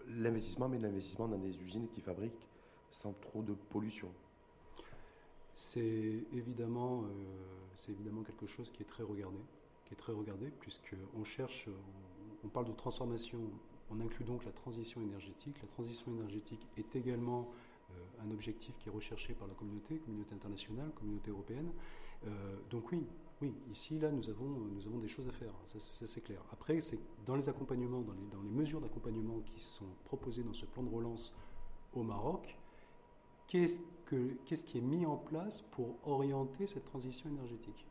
l'investissement, 0.08 0.70
mais 0.70 0.80
l'investissement 0.80 1.28
dans 1.28 1.38
des 1.38 1.56
usines 1.62 1.88
qui 1.88 2.02
fabriquent 2.02 2.48
sans 2.92 3.14
trop 3.14 3.42
de 3.44 3.54
pollution. 3.54 4.10
C'est 5.54 6.24
évidemment, 6.34 7.04
euh, 7.04 8.24
quelque 8.24 8.48
chose 8.48 8.72
qui 8.72 8.84
est 8.84 8.86
très 8.86 9.04
regardé, 9.04 9.40
qui 9.86 9.94
est 9.94 9.98
très 9.98 10.14
regardé, 10.14 10.52
puisqu'on 10.60 11.24
cherche, 11.24 11.68
on, 12.44 12.48
parle 12.48 12.66
de 12.66 12.74
transformation, 12.74 13.40
on 13.92 14.00
inclut 14.00 14.24
donc 14.24 14.46
la 14.46 14.52
transition 14.52 15.02
énergétique. 15.02 15.62
La 15.62 15.68
transition 15.68 16.12
énergétique 16.12 16.66
est 16.78 16.96
également 16.96 17.50
euh, 17.92 18.24
un 18.24 18.32
objectif 18.32 18.78
qui 18.78 18.90
est 18.90 18.92
recherché 18.92 19.34
par 19.34 19.48
la 19.48 19.54
communauté, 19.54 19.98
communauté 19.98 20.34
internationale, 20.36 20.92
communauté 20.96 21.32
européenne. 21.32 21.72
Euh, 22.28 22.56
donc 22.70 22.92
oui, 22.92 23.06
oui, 23.42 23.54
ici, 23.72 23.98
là, 24.00 24.12
nous 24.12 24.30
avons, 24.30 24.48
nous 24.48 24.86
avons 24.86 24.98
des 24.98 25.08
choses 25.08 25.28
à 25.30 25.32
faire, 25.32 25.54
ça, 25.66 25.80
c'est 25.80 26.22
clair. 26.22 26.44
Après, 26.52 26.82
c'est 26.82 27.00
dans 27.26 27.36
les 27.36 27.48
accompagnements, 27.48 28.02
dans 28.02 28.14
les, 28.14 28.26
dans 28.32 28.42
les 28.42 28.50
mesures 28.50 28.82
d'accompagnement 28.82 29.40
qui 29.40 29.62
sont 29.62 29.88
proposées 30.06 30.44
dans 30.44 30.54
ce 30.54 30.66
plan 30.66 30.84
de 30.84 30.90
relance 30.90 31.34
au 31.94 32.04
Maroc, 32.04 32.58
qu'est-ce, 33.48 33.80
que, 34.06 34.34
qu'est-ce 34.46 34.66
qui 34.66 34.80
est 34.80 34.82
mis 34.82 35.06
en 35.06 35.16
place 35.16 35.62
pour 35.62 35.96
orienter 36.06 36.68
cette 36.68 36.84
transition 36.84 37.30
énergétique 37.30 37.88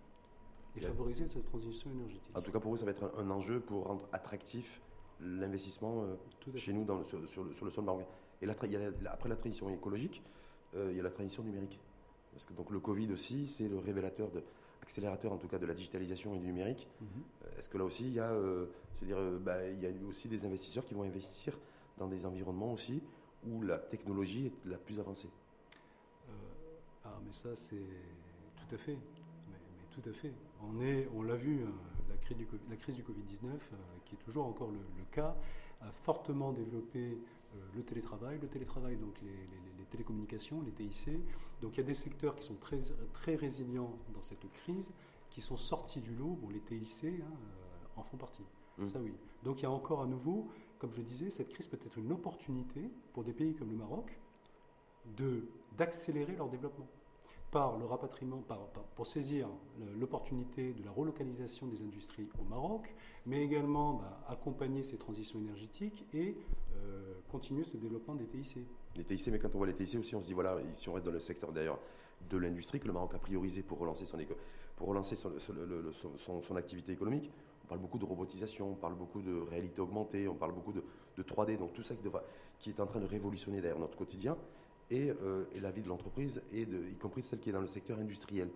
et 0.76 0.80
favoriser 0.80 1.28
cette 1.28 1.46
transition 1.46 1.90
énergétique? 1.90 2.36
En 2.36 2.42
tout 2.42 2.52
cas, 2.52 2.60
pour 2.60 2.70
vous, 2.70 2.76
ça 2.76 2.84
va 2.84 2.90
être 2.90 3.10
un, 3.16 3.30
enjeu 3.30 3.60
pour 3.60 3.86
rendre 3.86 4.06
attractif 4.12 4.82
l'investissement 5.20 6.04
euh, 6.04 6.56
chez 6.56 6.74
nous 6.74 6.84
dans 6.84 7.02
sur, 7.04 7.18
le, 7.18 7.26
sur, 7.26 7.42
le, 7.42 7.70
sol 7.70 7.84
marocain. 7.84 8.06
Et 8.42 8.48
après 8.48 9.28
la 9.28 9.36
transition 9.36 9.70
écologique, 9.70 10.22
euh, 10.74 10.90
il 10.90 10.96
y 10.98 11.00
a 11.00 11.02
la 11.02 11.10
transition 11.10 11.42
numérique. 11.42 11.80
Parce 12.32 12.44
que 12.44 12.52
donc 12.52 12.70
le 12.70 12.78
Covid 12.78 13.10
aussi, 13.12 13.48
c'est 13.48 13.68
le 13.68 13.78
révélateur 13.78 14.30
de, 14.30 14.44
accélérateur 14.82 15.32
en 15.32 15.36
tout 15.36 15.48
cas 15.48 15.58
de 15.58 15.66
la 15.66 15.74
digitalisation 15.74 16.34
et 16.34 16.38
du 16.38 16.46
numérique. 16.46 16.88
Mhm. 17.00 17.08
Euh, 17.44 17.58
est-ce 17.58 17.68
que 17.68 17.78
là 17.78 17.84
aussi 17.84 18.04
il 18.04 18.14
y 18.14 18.20
a, 18.20 18.30
euh, 18.30 18.66
dire, 19.02 19.18
euh, 19.18 19.38
bah, 19.38 19.66
il 19.68 19.80
y 19.80 19.86
a 19.86 19.90
aussi 20.08 20.28
des 20.28 20.44
investisseurs 20.44 20.84
qui 20.84 20.94
vont 20.94 21.02
investir 21.02 21.58
dans 21.98 22.08
des 22.08 22.24
environnements 22.26 22.72
aussi 22.72 23.02
où 23.46 23.62
la 23.62 23.78
technologie 23.78 24.46
est 24.46 24.68
la 24.68 24.78
plus 24.78 24.98
avancée? 24.98 25.28
Ah 27.04 27.18
mais 27.24 27.32
ça 27.32 27.54
c'est 27.54 27.76
tout 28.56 28.74
à 28.74 28.78
fait, 28.78 28.98
mais, 29.48 29.58
tout 29.90 30.06
à 30.08 30.12
fait. 30.12 30.32
On 30.62 30.80
est, 30.82 31.08
on 31.14 31.22
l'a 31.22 31.36
vu, 31.36 31.64
hein, 31.64 31.72
la 32.10 32.16
crise 32.16 32.36
du 32.36 32.46
la 32.68 32.76
crise 32.76 32.96
du 32.96 33.02
Covid 33.02 33.22
19 33.22 33.70
qui 34.04 34.14
est 34.14 34.18
toujours 34.18 34.46
encore 34.46 34.70
le, 34.70 34.78
cas 35.10 35.34
a 35.80 35.90
fortement 35.90 36.52
développé 36.52 37.18
le 37.74 37.82
télétravail, 37.82 38.38
le 38.40 38.48
télétravail 38.48 38.96
donc 38.96 39.20
les, 39.22 39.28
les, 39.28 39.78
les, 39.78 39.84
télécommunications, 39.84 40.60
les 40.62 40.72
TIC, 40.72 41.10
donc 41.62 41.74
il 41.74 41.78
y 41.78 41.80
a 41.80 41.86
des 41.86 41.94
secteurs 41.94 42.36
qui 42.36 42.44
sont 42.44 42.56
très, 42.56 42.80
très 43.12 43.36
résilients 43.36 43.96
dans 44.14 44.22
cette 44.22 44.50
crise, 44.52 44.92
qui 45.30 45.40
sont 45.40 45.56
sortis 45.56 46.00
du 46.00 46.14
lot. 46.14 46.38
Bon, 46.40 46.48
les 46.50 46.60
TIC 46.60 47.04
hein, 47.04 47.24
euh, 47.24 48.00
en 48.00 48.02
font 48.02 48.16
partie. 48.16 48.44
Mmh. 48.78 48.86
Ça 48.86 49.00
oui. 49.00 49.12
Donc 49.42 49.60
il 49.60 49.62
y 49.62 49.66
a 49.66 49.70
encore 49.70 50.02
à 50.02 50.06
nouveau, 50.06 50.48
comme 50.78 50.92
je 50.92 51.02
disais, 51.02 51.30
cette 51.30 51.48
crise 51.48 51.66
peut 51.66 51.78
être 51.84 51.98
une 51.98 52.12
opportunité 52.12 52.90
pour 53.12 53.24
des 53.24 53.32
pays 53.32 53.54
comme 53.54 53.70
le 53.70 53.76
Maroc 53.76 54.18
de 55.16 55.48
d'accélérer 55.76 56.34
leur 56.34 56.48
développement 56.48 56.88
par 57.50 57.78
le 57.78 57.86
rapatriement, 57.86 58.38
par, 58.38 58.58
pour 58.94 59.06
saisir 59.06 59.48
l'opportunité 59.98 60.72
de 60.72 60.84
la 60.84 60.90
relocalisation 60.90 61.66
des 61.66 61.82
industries 61.82 62.28
au 62.38 62.44
Maroc, 62.44 62.94
mais 63.24 63.42
également 63.42 63.94
bah, 63.94 64.20
accompagner 64.28 64.82
ces 64.82 64.98
transitions 64.98 65.38
énergétiques 65.38 66.04
et 66.12 66.36
euh, 66.67 66.67
continuer 67.30 67.64
ce 67.64 67.76
développement 67.76 68.14
des 68.14 68.26
TIC. 68.26 68.58
Les 68.96 69.04
TIC, 69.04 69.28
mais 69.28 69.38
quand 69.38 69.54
on 69.54 69.58
voit 69.58 69.66
les 69.66 69.74
TIC 69.74 69.98
aussi, 69.98 70.14
on 70.14 70.20
se 70.20 70.26
dit, 70.26 70.34
voilà, 70.34 70.58
si 70.74 70.88
on 70.88 70.94
reste 70.94 71.06
dans 71.06 71.12
le 71.12 71.20
secteur 71.20 71.52
d'ailleurs 71.52 71.78
de 72.28 72.36
l'industrie 72.36 72.80
que 72.80 72.86
le 72.86 72.92
Maroc 72.92 73.14
a 73.14 73.18
priorisé 73.18 73.62
pour 73.62 73.78
relancer 73.78 74.04
son, 74.04 74.18
pour 74.76 74.88
relancer 74.88 75.16
son, 75.16 76.56
activité 76.56 76.92
économique, 76.92 77.30
on 77.64 77.68
parle 77.68 77.80
beaucoup 77.80 77.98
de 77.98 78.04
robotisation, 78.04 78.72
on 78.72 78.74
parle 78.74 78.94
beaucoup 78.94 79.22
de 79.22 79.34
réalité 79.50 79.80
augmentée, 79.80 80.28
on 80.28 80.34
parle 80.34 80.52
beaucoup 80.52 80.72
de, 80.72 80.82
3D, 81.22 81.58
donc 81.58 81.72
tout 81.72 81.82
ça 81.82 81.94
qui, 82.60 82.70
est 82.70 82.80
en 82.80 82.86
train 82.86 83.00
de 83.00 83.06
révolutionner 83.06 83.60
d'ailleurs 83.60 83.80
notre 83.80 83.96
quotidien 83.96 84.36
euh, 84.92 85.44
et, 85.52 85.60
la 85.60 85.70
vie 85.70 85.82
de 85.82 85.88
l'entreprise, 85.88 86.40
y 86.52 86.94
compris 86.94 87.22
celle 87.22 87.40
qui 87.40 87.50
est 87.50 87.52
dans 87.52 87.60
le 87.60 87.66
secteur 87.66 87.98
industriel. 87.98 88.48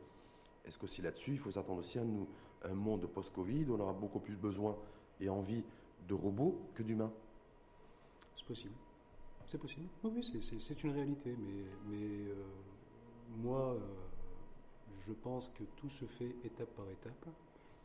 Est-ce 0.64 0.78
qu'aussi 0.78 1.02
là-dessus, 1.02 1.32
il 1.32 1.38
faut 1.38 1.50
s'attendre 1.50 1.80
aussi 1.80 1.98
à 1.98 2.04
nous, 2.04 2.28
un 2.64 2.74
monde 2.74 3.06
post-Covid 3.06 3.66
où 3.68 3.74
on 3.74 3.80
aura 3.80 3.92
beaucoup 3.92 4.20
plus 4.20 4.36
besoin 4.36 4.76
et 5.20 5.28
envie 5.28 5.64
de 6.06 6.14
robots 6.14 6.60
que 6.74 6.84
d'humains? 6.84 7.12
C'est 8.36 8.46
possible. 8.46 8.74
C'est 9.46 9.58
possible. 9.58 9.88
Oui, 10.04 10.22
c'est 10.58 10.84
une 10.84 10.92
réalité. 10.92 11.36
Mais, 11.38 11.64
mais 11.88 12.30
euh, 12.30 12.34
moi, 13.36 13.74
euh, 13.74 13.80
je 15.06 15.12
pense 15.12 15.48
que 15.50 15.64
tout 15.76 15.88
se 15.88 16.04
fait 16.04 16.34
étape 16.44 16.70
par 16.76 16.88
étape. 16.88 17.26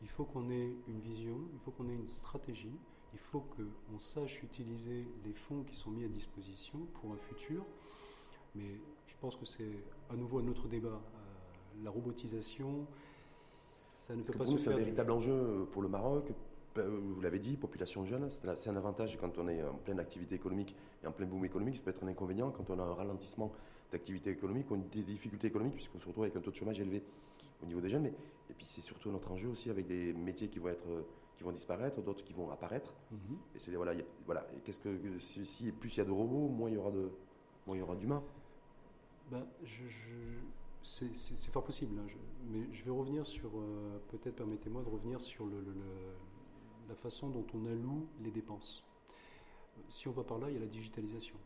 Il 0.02 0.08
faut 0.08 0.24
qu'on 0.24 0.50
ait 0.50 0.72
une 0.86 1.00
vision, 1.00 1.36
il 1.52 1.58
faut 1.60 1.72
qu'on 1.72 1.88
ait 1.88 1.94
une 1.94 2.08
stratégie, 2.08 2.78
il 3.12 3.18
faut 3.18 3.40
qu'on 3.40 3.98
sache 3.98 4.42
utiliser 4.44 5.08
les 5.24 5.32
fonds 5.32 5.64
qui 5.64 5.74
sont 5.74 5.90
mis 5.90 6.04
à 6.04 6.08
disposition 6.08 6.78
pour 6.94 7.12
un 7.12 7.16
futur. 7.16 7.64
Mais 8.54 8.80
je 9.06 9.16
pense 9.20 9.36
que 9.36 9.44
c'est 9.44 9.84
à 10.10 10.14
nouveau 10.14 10.38
un 10.38 10.46
autre 10.48 10.68
débat. 10.68 10.88
Euh, 10.88 11.84
la 11.84 11.90
robotisation, 11.90 12.86
ça 13.90 14.14
ne 14.14 14.22
peut 14.22 14.32
pas 14.32 14.46
se 14.46 14.56
faire. 14.56 14.60
C'est 14.60 14.72
un 14.72 14.76
véritable 14.76 15.10
enjeu 15.10 15.66
pour 15.72 15.82
le 15.82 15.88
Maroc. 15.88 16.32
Vous 16.76 17.20
l'avez 17.20 17.38
dit, 17.38 17.56
population 17.56 18.04
jeune, 18.04 18.28
c'est 18.28 18.70
un 18.70 18.76
avantage 18.76 19.18
quand 19.20 19.36
on 19.38 19.48
est 19.48 19.62
en 19.62 19.74
pleine 19.74 19.98
activité 19.98 20.36
économique 20.36 20.76
et 21.02 21.06
en 21.06 21.12
plein 21.12 21.26
boom 21.26 21.44
économique. 21.44 21.76
Ça 21.76 21.82
peut 21.82 21.90
être 21.90 22.04
un 22.04 22.08
inconvénient 22.08 22.50
quand 22.50 22.70
on 22.70 22.78
a 22.78 22.82
un 22.82 22.94
ralentissement 22.94 23.52
d'activité 23.90 24.30
économique 24.30 24.70
ou 24.70 24.76
des 24.76 25.02
difficultés 25.02 25.48
économiques, 25.48 25.74
puisqu'on 25.74 25.98
se 25.98 26.06
retrouve 26.06 26.24
avec 26.24 26.36
un 26.36 26.40
taux 26.40 26.50
de 26.50 26.56
chômage 26.56 26.78
élevé 26.78 27.02
au 27.62 27.66
niveau 27.66 27.80
des 27.80 27.88
jeunes. 27.88 28.02
Mais, 28.02 28.12
et 28.50 28.54
puis 28.54 28.66
c'est 28.66 28.80
surtout 28.80 29.10
notre 29.10 29.32
enjeu 29.32 29.48
aussi 29.48 29.70
avec 29.70 29.86
des 29.86 30.12
métiers 30.12 30.48
qui 30.48 30.58
vont 30.58 30.68
être 30.68 30.86
qui 31.38 31.44
vont 31.44 31.52
disparaître, 31.52 32.02
d'autres 32.02 32.24
qui 32.24 32.32
vont 32.32 32.50
apparaître. 32.50 32.92
Mhm. 33.12 33.38
Et 33.54 33.60
c'est 33.60 33.70
voilà, 33.70 33.92
voilà. 34.26 34.44
Qu'est-ce 34.64 34.80
que 34.80 34.98
si, 35.20 35.70
plus 35.72 35.94
il 35.96 35.98
y 35.98 36.00
a 36.00 36.04
de 36.04 36.10
robots, 36.10 36.48
moins 36.48 36.68
il 36.68 36.74
y 36.74 36.76
aura 36.76 36.90
de, 36.90 37.10
moins 37.66 37.76
il 37.76 37.78
y 37.78 37.82
aura 37.82 37.94
d'humains 37.94 38.22
ben, 39.30 39.46
je, 39.62 39.82
c'est 40.82 41.50
fort 41.52 41.64
possible, 41.64 41.98
hein, 41.98 42.06
mais 42.50 42.66
je 42.72 42.82
vais 42.82 42.90
revenir 42.90 43.26
sur, 43.26 43.50
euh, 43.56 43.98
peut-être 44.08 44.36
permettez-moi 44.36 44.82
de 44.82 44.88
revenir 44.88 45.20
sur 45.20 45.44
le, 45.44 45.62
la 46.88 46.94
façon 46.94 47.28
dont 47.28 47.46
on 47.54 47.66
alloue 47.66 48.06
les 48.20 48.30
dépenses. 48.30 48.84
Si 49.88 50.08
on 50.08 50.12
va 50.12 50.24
par 50.24 50.38
là, 50.38 50.48
il 50.50 50.54
y 50.54 50.56
a 50.56 50.60
la 50.60 50.66
digitalisation. 50.66 51.36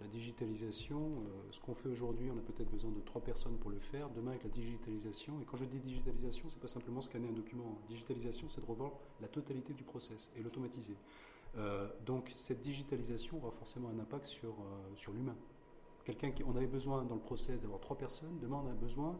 La 0.00 0.06
digitalisation, 0.06 1.00
euh, 1.00 1.50
ce 1.50 1.58
qu'on 1.58 1.74
fait 1.74 1.88
aujourd'hui, 1.88 2.30
on 2.30 2.38
a 2.38 2.42
peut-être 2.42 2.70
besoin 2.70 2.90
de 2.92 3.00
trois 3.00 3.20
personnes 3.20 3.56
pour 3.58 3.70
le 3.70 3.80
faire. 3.80 4.10
Demain, 4.10 4.32
avec 4.32 4.44
la 4.44 4.50
digitalisation, 4.50 5.40
et 5.40 5.44
quand 5.44 5.56
je 5.56 5.64
dis 5.64 5.80
digitalisation, 5.80 6.48
c'est 6.48 6.60
pas 6.60 6.68
simplement 6.68 7.00
scanner 7.00 7.28
un 7.28 7.32
document. 7.32 7.78
Digitalisation, 7.88 8.48
c'est 8.48 8.60
de 8.60 8.66
revoir 8.66 8.92
la 9.20 9.28
totalité 9.28 9.72
du 9.72 9.82
process 9.82 10.30
et 10.36 10.42
l'automatiser. 10.42 10.94
Euh, 11.56 11.88
donc, 12.06 12.30
cette 12.34 12.60
digitalisation 12.60 13.38
aura 13.38 13.50
forcément 13.50 13.88
un 13.88 13.98
impact 13.98 14.26
sur, 14.26 14.54
sur 14.94 15.12
l'humain. 15.12 15.36
Quelqu'un 16.04 16.30
qui, 16.30 16.42
on 16.44 16.56
avait 16.56 16.66
besoin 16.66 17.04
dans 17.04 17.16
le 17.16 17.20
process 17.20 17.60
d'avoir 17.60 17.80
trois 17.80 17.98
personnes, 17.98 18.38
demain 18.40 18.62
on 18.64 18.70
a 18.70 18.74
besoin 18.74 19.14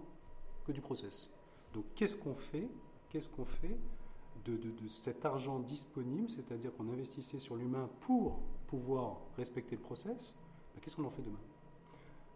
que 0.65 0.73
du 0.73 0.81
process. 0.81 1.31
Donc 1.75 1.85
qu'est-ce 1.95 2.17
qu'on 2.17 2.35
fait? 2.35 2.67
Qu'est-ce 3.11 3.29
qu'on 3.29 3.45
fait 3.45 3.77
de, 4.45 4.89
cet 4.89 5.25
argent 5.25 5.61
disponible, 5.61 6.31
c'est-à-dire 6.31 6.75
qu'on 6.75 6.89
investissait 6.91 7.39
sur 7.39 7.57
l'humain 7.57 7.89
pour 8.01 8.39
pouvoir 8.67 9.21
respecter 9.37 9.77
le 9.77 9.83
process 9.83 10.37
ben, 10.75 10.81
Qu'est-ce 10.81 10.97
qu'on 10.97 11.05
en 11.05 11.11
fait 11.11 11.23
demain? 11.23 11.41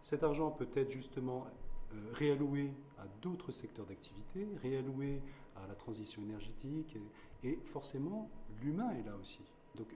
Cet 0.00 0.22
argent 0.22 0.50
peut 0.50 0.68
être 0.74 0.90
justement 0.90 1.46
euh, 1.94 1.96
réalloué 2.12 2.72
à 2.98 3.06
d'autres 3.20 3.52
secteurs 3.52 3.86
d'activité, 3.86 4.46
réalloué 4.62 5.22
à 5.56 5.66
la 5.66 5.74
transition 5.74 6.22
énergétique, 6.22 6.96
et 7.44 7.58
forcément 7.64 8.30
l'humain 8.60 8.90
est 8.92 9.02
là 9.02 9.16
aussi. 9.20 9.42
Donc 9.76 9.86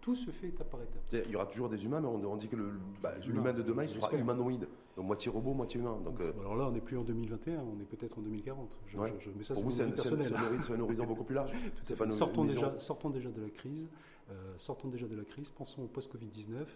tout 0.00 0.14
se 0.14 0.30
fait 0.30 0.48
étape 0.48 0.68
par 0.70 0.80
étape. 0.82 1.24
Il 1.26 1.30
y 1.30 1.36
aura 1.36 1.46
toujours 1.46 1.68
des 1.68 1.84
humains, 1.84 2.00
mais 2.00 2.08
on, 2.08 2.36
dit 2.36 2.48
que 2.48 2.56
bah, 3.02 3.14
l'humain 3.26 3.52
de 3.52 3.62
demain, 3.62 3.84
il 3.84 3.88
sera 3.88 4.14
humanoïde. 4.14 4.68
Donc 4.96 5.06
moitié 5.06 5.30
robot, 5.30 5.54
moitié 5.54 5.80
humain. 5.80 5.98
Donc, 6.04 6.20
euh, 6.20 6.32
Alors 6.40 6.54
là, 6.56 6.66
on 6.66 6.72
n'est 6.72 6.82
plus 6.82 6.98
en 6.98 7.02
2021, 7.02 7.60
on 7.60 7.80
est 7.80 7.84
peut-être 7.84 8.18
en 8.18 8.22
2040. 8.22 8.78
Je, 8.86 8.98
mais 9.34 9.42
ça, 9.42 9.54
Pour 9.54 9.64
vous, 9.64 9.70
c'est 9.70 9.84
un, 9.84 10.80
horizon 10.80 11.06
beaucoup 11.06 11.24
plus 11.24 11.34
large. 11.34 11.52
sortons, 12.10 12.44
déjà, 12.44 12.78
sortons 12.78 13.10
déjà 13.10 13.30
de 13.30 13.40
la 13.40 13.48
crise. 13.48 13.88
Euh, 14.30 14.34
sortons 14.58 14.88
déjà 14.88 15.06
de 15.06 15.16
la 15.16 15.24
crise. 15.24 15.50
Pensons 15.50 15.82
au 15.82 15.88
post-Covid-19. 15.88 16.66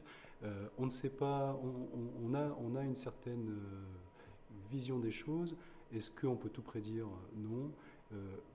Euh, 0.45 0.69
on 0.79 0.87
ne 0.87 0.91
sait 0.91 1.11
pas, 1.11 1.59
on, 2.23 2.35
a, 2.35 2.57
on 2.63 2.75
a 2.75 2.83
une 2.83 2.95
certaine 2.95 3.55
vision 4.71 4.99
des 4.99 5.11
choses. 5.11 5.57
Est-ce 5.93 6.11
qu'on 6.11 6.37
peut 6.37 6.51
tout 6.51 6.63
prédire? 6.63 7.07
Non. 7.37 7.71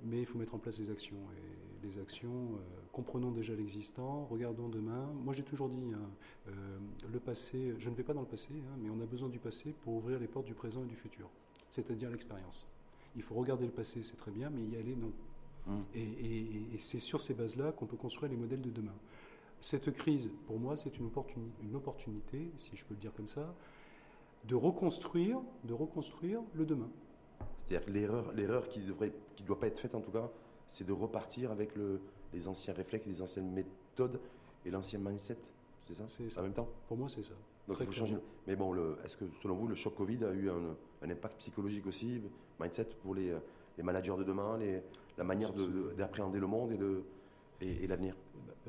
Mais 0.03 0.21
il 0.21 0.25
faut 0.25 0.37
mettre 0.37 0.55
en 0.55 0.59
place 0.59 0.79
les 0.79 0.89
actions. 0.89 1.17
Et 1.37 1.85
les 1.85 1.99
actions, 1.99 2.57
comprenons 2.91 3.31
déjà 3.31 3.53
l'existant, 3.53 4.25
regardons 4.25 4.69
demain. 4.69 5.09
Moi 5.23 5.33
j'ai 5.33 5.43
toujours 5.43 5.69
dit, 5.69 5.93
hein, 5.93 6.09
euh, 6.47 6.79
le 7.11 7.19
passé, 7.19 7.75
je 7.77 7.89
ne 7.89 7.95
vais 7.95 8.03
pas 8.03 8.13
dans 8.13 8.21
le 8.21 8.27
passé, 8.27 8.53
hein, 8.53 8.77
mais 8.79 8.89
on 8.89 9.01
a 9.01 9.05
besoin 9.05 9.29
du 9.29 9.39
passé 9.39 9.73
pour 9.83 9.95
ouvrir 9.95 10.19
les 10.19 10.27
portes 10.27 10.45
du 10.45 10.53
présent 10.53 10.83
et 10.83 10.87
du 10.87 10.95
futur, 10.95 11.29
c'est-à-dire 11.69 12.09
l'expérience. 12.09 12.65
Il 13.15 13.23
faut 13.23 13.35
regarder 13.35 13.65
le 13.65 13.71
passé, 13.71 14.03
c'est 14.03 14.17
très 14.17 14.31
bien, 14.31 14.49
mais 14.49 14.63
y 14.63 14.77
aller, 14.77 14.95
non. 14.95 15.11
Mmh. 15.67 15.81
Et, 15.95 16.77
c'est 16.77 16.99
sur 16.99 17.21
ces 17.21 17.33
bases-là 17.33 17.71
qu'on 17.71 17.85
peut 17.85 17.97
construire 17.97 18.31
les 18.31 18.37
modèles 18.37 18.61
de 18.61 18.71
demain. 18.71 18.95
Cette 19.59 19.91
crise, 19.91 20.31
pour 20.47 20.59
moi, 20.59 20.75
c'est 20.75 20.97
une, 20.97 21.09
une 21.61 21.75
opportunité, 21.75 22.51
si 22.55 22.75
je 22.75 22.83
peux 22.85 22.95
le 22.95 22.99
dire 22.99 23.13
comme 23.13 23.27
ça, 23.27 23.53
de 24.45 24.55
reconstruire, 24.55 25.39
de 25.65 25.73
reconstruire 25.73 26.41
le 26.55 26.65
demain. 26.65 26.89
C'est-à-dire 27.57 27.85
que 27.85 27.91
l'erreur, 27.91 28.31
l'erreur 28.33 28.67
qui 28.67 28.79
ne 28.79 28.93
qui 29.35 29.43
doit 29.43 29.59
pas 29.59 29.67
être 29.67 29.79
faite 29.79 29.95
en 29.95 30.01
tout 30.01 30.11
cas, 30.11 30.29
c'est 30.67 30.85
de 30.85 30.93
repartir 30.93 31.51
avec 31.51 31.75
le, 31.75 31.99
les 32.33 32.47
anciens 32.47 32.73
réflexes, 32.73 33.05
les 33.05 33.21
anciennes 33.21 33.51
méthodes 33.51 34.19
et 34.65 34.71
l'ancien 34.71 34.99
mindset. 34.99 35.37
C'est 35.87 35.93
ça? 35.93 36.03
C'est 36.07 36.39
En 36.39 36.43
même 36.43 36.53
temps? 36.53 36.69
Pour 36.87 36.97
moi, 36.97 37.09
c'est 37.09 37.23
ça. 37.23 37.33
Donc 37.67 37.77
il 37.79 37.85
faut 37.85 37.91
changer. 37.91 38.17
Mais 38.47 38.55
bon, 38.55 38.75
est-ce 39.03 39.17
que 39.17 39.25
selon 39.41 39.55
vous, 39.55 39.67
le 39.67 39.75
choc 39.75 39.95
Covid 39.95 40.23
a 40.25 40.31
eu 40.31 40.49
un, 40.49 41.09
impact 41.09 41.37
psychologique 41.39 41.85
aussi, 41.87 42.21
mindset 42.59 42.85
pour 43.01 43.15
les, 43.15 43.35
les 43.77 43.83
managers 43.83 44.15
de 44.17 44.23
demain, 44.23 44.57
les, 44.57 44.81
la 45.17 45.23
manière 45.23 45.53
d'appréhender 45.97 46.39
le 46.39 46.47
monde 46.47 46.71
et, 46.71 46.77
de, 46.77 47.03
et, 47.61 47.87
l'avenir? 47.87 48.15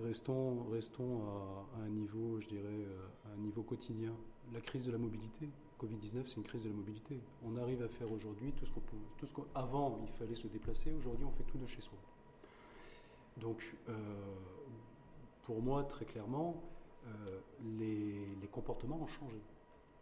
Restons, 0.03 0.65
restons 0.71 1.23
à, 1.23 1.85
un 1.85 1.89
niveau, 1.89 2.41
je 2.41 2.49
dirais, 2.49 2.63
euh, 2.65 3.07
à 3.27 3.35
un 3.35 3.39
niveau 3.39 3.63
quotidien. 3.63 4.13
La 4.53 4.61
crise 4.61 4.87
de 4.87 4.93
la 4.93 4.99
mobilité, 4.99 5.49
Covid-19, 5.81 6.27
c'est 6.27 6.37
une 6.37 6.43
crise 6.43 6.63
de 6.63 6.69
la 6.69 6.75
mobilité. 6.75 7.21
On 7.45 7.57
arrive 7.57 7.83
à 7.83 7.89
faire 7.89 8.11
aujourd'hui 8.11 8.53
tout 8.53 8.67
ce 8.67 8.73
qu'on 8.73 8.81
peut, 8.81 8.97
tout 9.19 9.27
ce 9.27 9.33
qu'avant 9.33 9.99
il 10.03 10.13
fallait 10.13 10.35
se 10.35 10.47
déplacer, 10.47 10.93
aujourd'hui 10.93 11.25
on 11.25 11.31
fait 11.33 11.45
tout 11.45 11.59
de 11.59 11.67
chez 11.67 11.81
soi. 11.81 11.99
Donc, 13.39 13.75
euh, 13.89 13.95
pour 15.43 15.63
moi, 15.63 15.85
très 15.85 16.05
clairement, 16.05 16.63
euh, 17.07 17.41
les, 17.79 18.49
comportements 18.49 19.01
ont 19.01 19.07
changé. 19.07 19.41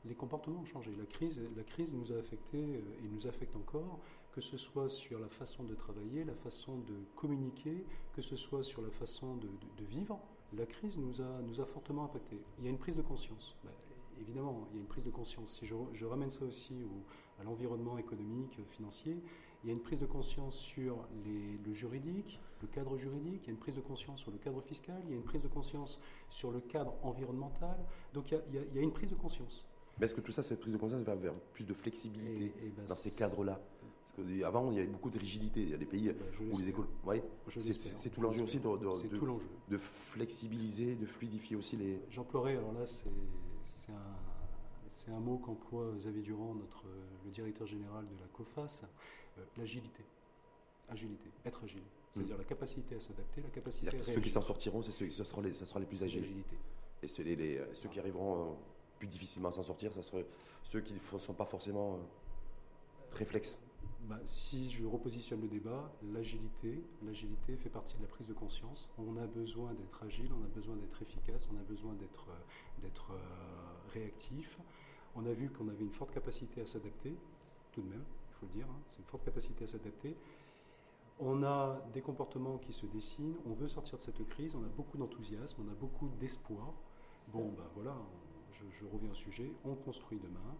Les 0.04 0.14
comportements 0.14 0.60
ont 0.60 0.66
changé. 0.66 0.90
La 0.98 1.04
crise, 1.04 1.40
la 1.56 1.62
crise 1.62 1.94
nous 1.94 2.12
a 2.12 2.16
affecté 2.16 2.58
euh, 2.58 3.04
et 3.04 3.08
nous 3.08 3.26
affecte 3.26 3.54
encore, 3.56 4.00
que 4.32 4.40
ce 4.40 4.56
soit 4.56 4.88
sur 4.88 5.18
la 5.18 5.28
façon 5.28 5.64
de 5.64 5.74
travailler, 5.74 6.24
la 6.24 6.34
façon 6.34 6.78
de 6.78 6.94
communiquer, 7.16 7.84
que 8.14 8.22
ce 8.22 8.36
soit 8.36 8.62
sur 8.62 8.82
la 8.82 8.90
façon 8.90 9.36
de, 9.36 9.48
vivre. 9.84 10.18
La 10.52 10.66
crise 10.66 10.98
nous 10.98 11.20
a, 11.20 11.40
nous 11.42 11.60
a 11.60 11.64
fortement 11.64 12.04
impacté. 12.04 12.36
Il 12.58 12.64
y 12.64 12.66
a 12.66 12.70
une 12.70 12.78
prise 12.78 12.96
de 12.96 13.02
conscience. 13.02 13.56
Ben, 13.64 13.70
évidemment, 14.20 14.68
il 14.70 14.76
y 14.76 14.78
a 14.78 14.80
une 14.80 14.88
prise 14.88 15.04
de 15.04 15.10
conscience. 15.10 15.58
Si 15.58 15.66
je, 15.66 16.04
ramène 16.04 16.30
ça 16.30 16.44
aussi 16.44 16.74
à 17.40 17.44
l'environnement 17.44 17.98
économique, 17.98 18.58
financier, 18.70 19.16
il 19.62 19.68
y 19.68 19.70
a 19.70 19.72
une 19.72 19.82
prise 19.82 20.00
de 20.00 20.06
conscience 20.06 20.56
sur 20.56 21.06
le 21.24 21.74
juridique, 21.74 22.40
le 22.62 22.68
cadre 22.68 22.96
juridique, 22.96 23.42
il 23.44 23.46
y 23.46 23.50
a 23.50 23.52
une 23.52 23.58
prise 23.58 23.74
de 23.74 23.80
conscience 23.80 24.20
sur 24.20 24.30
le 24.30 24.38
cadre 24.38 24.60
fiscal, 24.60 25.00
il 25.04 25.10
y 25.10 25.12
a 25.12 25.16
une 25.16 25.22
prise 25.22 25.42
de 25.42 25.48
conscience 25.48 26.00
sur 26.28 26.50
le 26.50 26.60
cadre 26.60 26.94
environnemental. 27.02 27.76
Donc 28.12 28.30
il 28.30 28.54
y 28.74 28.78
a, 28.78 28.82
une 28.82 28.92
prise 28.92 29.10
de 29.10 29.14
conscience. 29.14 29.66
Mais 29.98 30.06
est-ce 30.06 30.14
que 30.14 30.20
tout 30.20 30.32
ça, 30.32 30.42
cette 30.42 30.60
prise 30.60 30.72
de 30.72 30.78
conscience 30.78 31.02
va 31.02 31.14
vers 31.14 31.34
plus 31.52 31.66
de 31.66 31.74
flexibilité 31.74 32.52
ben, 32.76 32.84
dans 32.86 32.94
ces 32.94 33.10
cadres-là? 33.10 33.60
Parce 34.00 34.12
qu'avant, 34.28 34.70
il 34.70 34.78
y 34.78 34.80
avait 34.80 34.88
beaucoup 34.88 35.10
de 35.10 35.18
rigidité. 35.18 35.62
Il 35.62 35.70
y 35.70 35.74
a 35.74 35.76
des 35.76 35.86
pays 35.86 36.08
ben, 36.08 36.50
où 36.52 36.58
les 36.58 36.68
écoles. 36.68 36.88
c'est 37.48 38.10
tout 38.10 38.20
l'enjeu 38.20 38.42
aussi 38.42 38.58
de, 38.58 38.68
de, 38.68 39.28
de, 39.68 39.78
flexibiliser, 39.78 40.96
de 40.96 41.06
fluidifier 41.06 41.56
aussi 41.56 41.76
les. 41.76 42.00
J'emploierais, 42.10 42.56
alors 42.56 42.72
là, 42.72 42.86
c'est 42.86 43.10
un, 43.88 45.12
un, 45.12 45.20
mot 45.20 45.38
qu'emploie 45.38 45.92
Xavier 45.96 46.22
Durand, 46.22 46.54
notre, 46.54 46.84
le 47.24 47.30
directeur 47.30 47.66
général 47.66 48.06
de 48.06 48.20
la 48.20 48.26
COFAS, 48.28 48.84
euh, 49.38 49.42
l'agilité. 49.56 50.04
Agilité, 50.88 51.30
être 51.44 51.62
agile. 51.62 51.82
C'est-à-dire 52.10 52.34
mm. 52.34 52.38
la 52.38 52.44
capacité 52.44 52.94
à 52.96 53.00
s'adapter, 53.00 53.42
la 53.42 53.50
capacité 53.50 53.96
à 53.96 54.02
Ceux 54.02 54.20
qui 54.20 54.30
s'en 54.30 54.42
sortiront, 54.42 54.82
c'est 54.82 54.90
ceux, 54.90 55.10
ce 55.10 55.40
les, 55.40 55.54
ça 55.54 55.64
sera 55.64 55.78
les 55.78 55.86
plus 55.86 56.02
agiles. 56.02 56.24
Et 57.02 57.06
ceux, 57.06 57.22
les, 57.22 57.62
ceux 57.72 57.88
qui 57.88 58.00
arriveront 58.00 58.42
euh, 58.42 58.54
plus 58.98 59.06
difficilement 59.06 59.48
à 59.48 59.52
s'en 59.52 59.62
sortir, 59.62 59.92
ça 59.92 60.02
sera 60.02 60.18
ceux 60.64 60.80
qui 60.80 60.94
ne 60.94 61.18
sont 61.18 61.34
pas 61.34 61.46
forcément 61.46 61.94
euh, 61.94 61.98
réflexes. 63.12 63.60
Bah, 64.02 64.18
si 64.24 64.70
je 64.70 64.84
repositionne 64.84 65.40
le 65.40 65.48
débat, 65.48 65.92
l'agilité, 66.02 66.82
l'agilité 67.04 67.56
fait 67.56 67.68
partie 67.68 67.96
de 67.96 68.02
la 68.02 68.08
prise 68.08 68.26
de 68.26 68.32
conscience. 68.32 68.90
On 68.98 69.16
a 69.16 69.26
besoin 69.26 69.72
d'être 69.74 70.02
agile, 70.02 70.30
on 70.32 70.44
a 70.44 70.48
besoin 70.48 70.76
d'être 70.76 71.00
efficace, 71.02 71.48
on 71.52 71.56
a 71.58 71.62
besoin 71.62 71.94
d'être, 71.94 72.26
d'être 72.82 73.12
réactif. 73.92 74.58
On 75.14 75.26
a 75.26 75.32
vu 75.32 75.50
qu'on 75.50 75.68
avait 75.68 75.84
une 75.84 75.92
forte 75.92 76.12
capacité 76.12 76.60
à 76.60 76.66
s'adapter, 76.66 77.14
tout 77.72 77.82
de 77.82 77.88
même 77.88 78.04
faut 78.40 78.46
le 78.46 78.52
dire, 78.52 78.66
hein. 78.68 78.80
c'est 78.86 78.98
une 78.98 79.04
forte 79.04 79.24
capacité 79.24 79.64
à 79.64 79.66
s'adapter. 79.66 80.16
On 81.18 81.42
a 81.42 81.78
des 81.92 82.00
comportements 82.00 82.56
qui 82.58 82.72
se 82.72 82.86
dessinent, 82.86 83.36
on 83.46 83.52
veut 83.52 83.68
sortir 83.68 83.98
de 83.98 84.02
cette 84.02 84.26
crise, 84.28 84.54
on 84.54 84.64
a 84.64 84.68
beaucoup 84.68 84.96
d'enthousiasme, 84.96 85.62
on 85.66 85.70
a 85.70 85.74
beaucoup 85.74 86.08
d'espoir. 86.18 86.72
Bon, 87.28 87.52
ben 87.52 87.66
voilà, 87.74 87.94
je, 88.50 88.86
reviens 88.86 89.10
au 89.10 89.14
sujet, 89.14 89.52
on 89.64 89.74
construit 89.74 90.18
demain. 90.18 90.56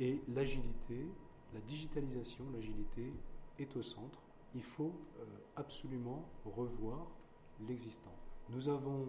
Et 0.00 0.20
l'agilité, 0.28 1.06
la 1.52 1.60
digitalisation, 1.60 2.44
l'agilité 2.52 3.12
est 3.58 3.76
au 3.76 3.82
centre. 3.82 4.18
Il 4.54 4.62
faut 4.62 4.92
euh, 5.18 5.24
absolument 5.56 6.28
revoir 6.44 7.06
l'existant. 7.68 8.14
Nous 8.50 8.68
avons 8.68 9.08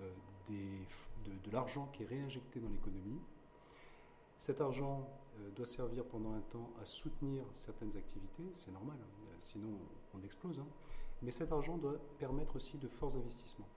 euh, 0.00 0.10
de 0.48 1.50
l'argent 1.50 1.88
qui 1.92 2.02
est 2.02 2.06
réinjecté 2.06 2.60
dans 2.60 2.68
l'économie. 2.68 3.20
Cet 4.38 4.60
argent 4.60 5.08
euh, 5.38 5.50
doit 5.50 5.66
servir 5.66 6.04
pendant 6.04 6.32
un 6.32 6.40
temps 6.40 6.70
à 6.82 6.84
soutenir 6.84 7.44
certaines 7.54 7.96
activités, 7.96 8.44
c'est 8.54 8.72
normal, 8.72 8.96
hein. 9.00 9.34
sinon 9.38 9.78
on 10.14 10.22
explose. 10.22 10.58
Hein. 10.58 10.66
Mais 11.22 11.30
cet 11.30 11.52
argent 11.52 11.78
doit 11.78 11.98
permettre 12.18 12.56
aussi 12.56 12.76
de 12.76 12.88
forts 12.88 13.16
investissements. 13.16 13.68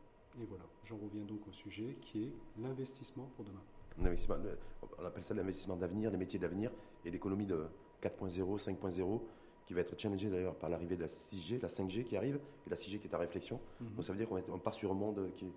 Et 0.41 0.45
voilà, 0.45 0.65
j'en 0.83 0.97
reviens 0.97 1.23
donc 1.23 1.47
au 1.47 1.51
sujet 1.51 1.97
qui 2.01 2.25
est 2.25 2.33
l'investissement 2.59 3.29
pour 3.35 3.45
demain. 3.45 3.61
On 3.99 5.05
appelle 5.05 5.23
ça 5.23 5.33
l'investissement 5.33 5.75
d'avenir, 5.75 6.11
les 6.11 6.17
métiers 6.17 6.37
d'avenir 6.37 6.71
et 7.03 7.09
l'économie 7.09 7.47
de 7.47 7.65
4.0, 8.01 8.63
5.0 8.63 9.21
qui 9.65 9.73
va 9.73 9.81
être 9.81 9.99
challengée 9.99 10.29
d'ailleurs 10.29 10.55
par 10.55 10.69
l'arrivée 10.69 10.95
de 10.95 11.01
la 11.01 11.07
6G, 11.07 11.61
la 11.61 11.67
5G 11.67 12.03
qui 12.03 12.15
arrive 12.15 12.39
et 12.65 12.69
la 12.69 12.75
6G 12.75 12.99
qui 12.99 13.07
est 13.07 13.15
en 13.15 13.19
réflexion. 13.19 13.59
Mhm. 13.81 13.95
Donc 13.95 14.05
ça 14.05 14.13
veut 14.13 14.17
dire 14.17 14.29
qu'on 14.29 14.59
part 14.59 14.73
sur 14.73 14.91
un 14.91 14.95
monde 14.95 15.29
qui, 15.35 15.51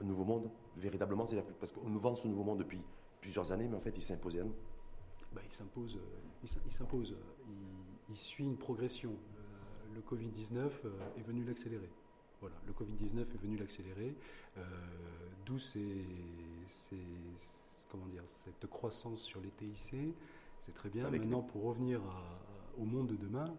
un 0.00 0.04
nouveau 0.04 0.24
monde 0.24 0.50
véritablement, 0.76 1.26
c'est-à-dire 1.26 1.50
parce 1.58 1.72
qu'on 1.72 1.88
nous 1.88 1.98
vend 1.98 2.14
ce 2.14 2.28
nouveau 2.28 2.44
monde 2.44 2.58
depuis 2.58 2.80
plusieurs 3.20 3.52
années, 3.52 3.68
mais 3.68 3.76
en 3.76 3.80
fait 3.80 3.96
il 3.96 4.02
s'est 4.02 4.14
imposé 4.14 4.40
à 4.40 4.44
nous. 4.44 4.54
Bah, 5.32 5.40
il 5.44 5.52
s'impose, 5.52 5.96
euh, 5.96 6.44
il, 6.66 6.72
s'impose, 6.72 7.12
euh, 7.12 7.16
il, 8.08 8.16
suit 8.16 8.44
une 8.44 8.56
progression. 8.56 9.10
Euh, 9.10 9.94
le 9.94 10.00
Covid-19 10.00 10.70
est 11.18 11.22
venu 11.22 11.44
l'accélérer. 11.44 11.90
Voilà, 12.40 12.56
le 12.66 12.72
Covid-19 12.72 13.20
est 13.20 13.42
venu 13.42 13.56
l'accélérer, 13.56 14.14
d'où 15.46 15.56
comment 17.90 18.06
dire, 18.06 18.22
cette 18.26 18.66
croissance 18.66 19.22
sur 19.22 19.40
les 19.40 19.50
TIC. 19.50 20.14
C'est 20.64 20.72
très 20.72 20.88
bien. 20.88 21.10
Maintenant, 21.10 21.42
pour 21.42 21.64
revenir 21.64 22.00
au 22.78 22.84
monde 22.84 23.08
de 23.08 23.16
demain, 23.16 23.54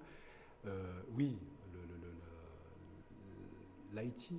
oui, 1.16 1.38
l'IT, 3.94 4.32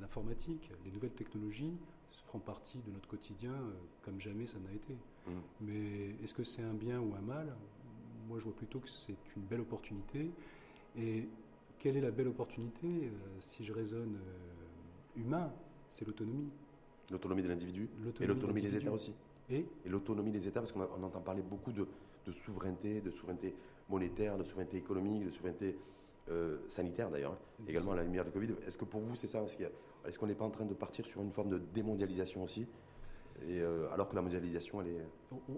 l'informatique, 0.00 0.70
les 0.84 0.90
nouvelles 0.90 1.14
technologies 1.14 1.76
feront 2.24 2.40
partie 2.40 2.78
de 2.78 2.90
notre 2.90 3.08
quotidien 3.08 3.54
comme 4.02 4.20
jamais 4.20 4.46
ça 4.46 4.58
n'a 4.58 4.72
été. 4.72 4.94
Mm. 5.26 5.30
Mais 5.60 6.24
est-ce 6.24 6.34
que 6.34 6.42
c'est 6.42 6.62
un 6.62 6.74
bien 6.74 7.00
ou 7.00 7.14
un 7.14 7.20
mal? 7.20 7.54
Moi, 8.28 8.38
je 8.38 8.44
vois 8.44 8.56
plutôt 8.56 8.80
que 8.80 8.88
c'est 8.88 9.16
une 9.36 9.42
belle 9.42 9.60
opportunité. 9.60 10.30
Et 10.96 11.28
quelle 11.78 11.96
est 11.96 12.00
la 12.00 12.10
belle 12.10 12.28
opportunité 12.28 12.86
euh, 12.86 13.10
Si 13.38 13.64
je 13.64 13.72
raisonne 13.72 14.16
euh, 14.16 15.20
humain, 15.20 15.52
c'est 15.90 16.06
l'autonomie. 16.06 16.50
L'autonomie 17.10 17.42
de 17.42 17.48
l'individu 17.48 17.88
et 18.20 18.26
l'autonomie 18.26 18.62
des 18.62 18.76
États 18.76 18.92
aussi. 18.92 19.12
Et, 19.50 19.66
et 19.84 19.88
l'autonomie 19.88 20.30
des 20.30 20.48
États, 20.48 20.60
parce 20.60 20.72
qu'on 20.72 20.80
entend 20.80 21.20
parler 21.20 21.42
beaucoup 21.42 21.72
de, 21.72 21.86
souveraineté, 22.32 23.00
de 23.00 23.10
souveraineté 23.10 23.54
monétaire, 23.88 24.38
de 24.38 24.44
souveraineté 24.44 24.78
économique, 24.78 25.26
de 25.26 25.30
souveraineté 25.30 25.76
euh, 26.30 26.58
sanitaire 26.68 27.10
d'ailleurs, 27.10 27.32
hein, 27.32 27.64
également 27.68 27.92
à 27.92 27.96
la 27.96 28.02
lumière 28.04 28.24
du 28.24 28.30
Covid. 28.30 28.54
Est-ce 28.66 28.78
que 28.78 28.86
pour 28.86 29.00
vous 29.00 29.14
c'est 29.14 29.26
ça 29.26 29.44
Est-ce 30.06 30.18
qu'on 30.18 30.26
n'est 30.26 30.34
pas 30.34 30.46
en 30.46 30.50
train 30.50 30.64
de 30.64 30.72
partir 30.74 31.04
sur 31.04 31.20
une 31.20 31.30
forme 31.30 31.50
de 31.50 31.58
démondialisation 31.58 32.42
aussi? 32.42 32.66
Et 33.42 33.60
euh, 33.60 33.90
alors 33.92 34.08
que 34.08 34.14
la 34.14 34.22
mondialisation, 34.22 34.80
elle 34.80 34.88
est... 34.88 35.06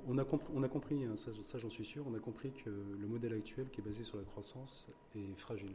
On, 0.09 0.17
a, 0.19 0.25
compris, 0.25 0.49
on 0.55 0.63
a 0.63 0.69
compris 0.69 1.05
hein, 1.05 1.15
ça, 1.15 1.59
j'en 1.59 1.71
suis 1.71 1.85
sûr, 1.85 2.05
on 2.09 2.15
a 2.15 2.19
compris 2.19 2.51
que 2.53 2.71
le 2.71 3.07
modèle 3.07 3.35
actuel 3.35 3.69
qui 3.71 3.81
est 3.81 3.85
basé 3.85 4.03
sur 4.03 4.17
la 4.17 4.25
croissance 4.25 4.91
est 5.15 5.39
fragile. 5.39 5.75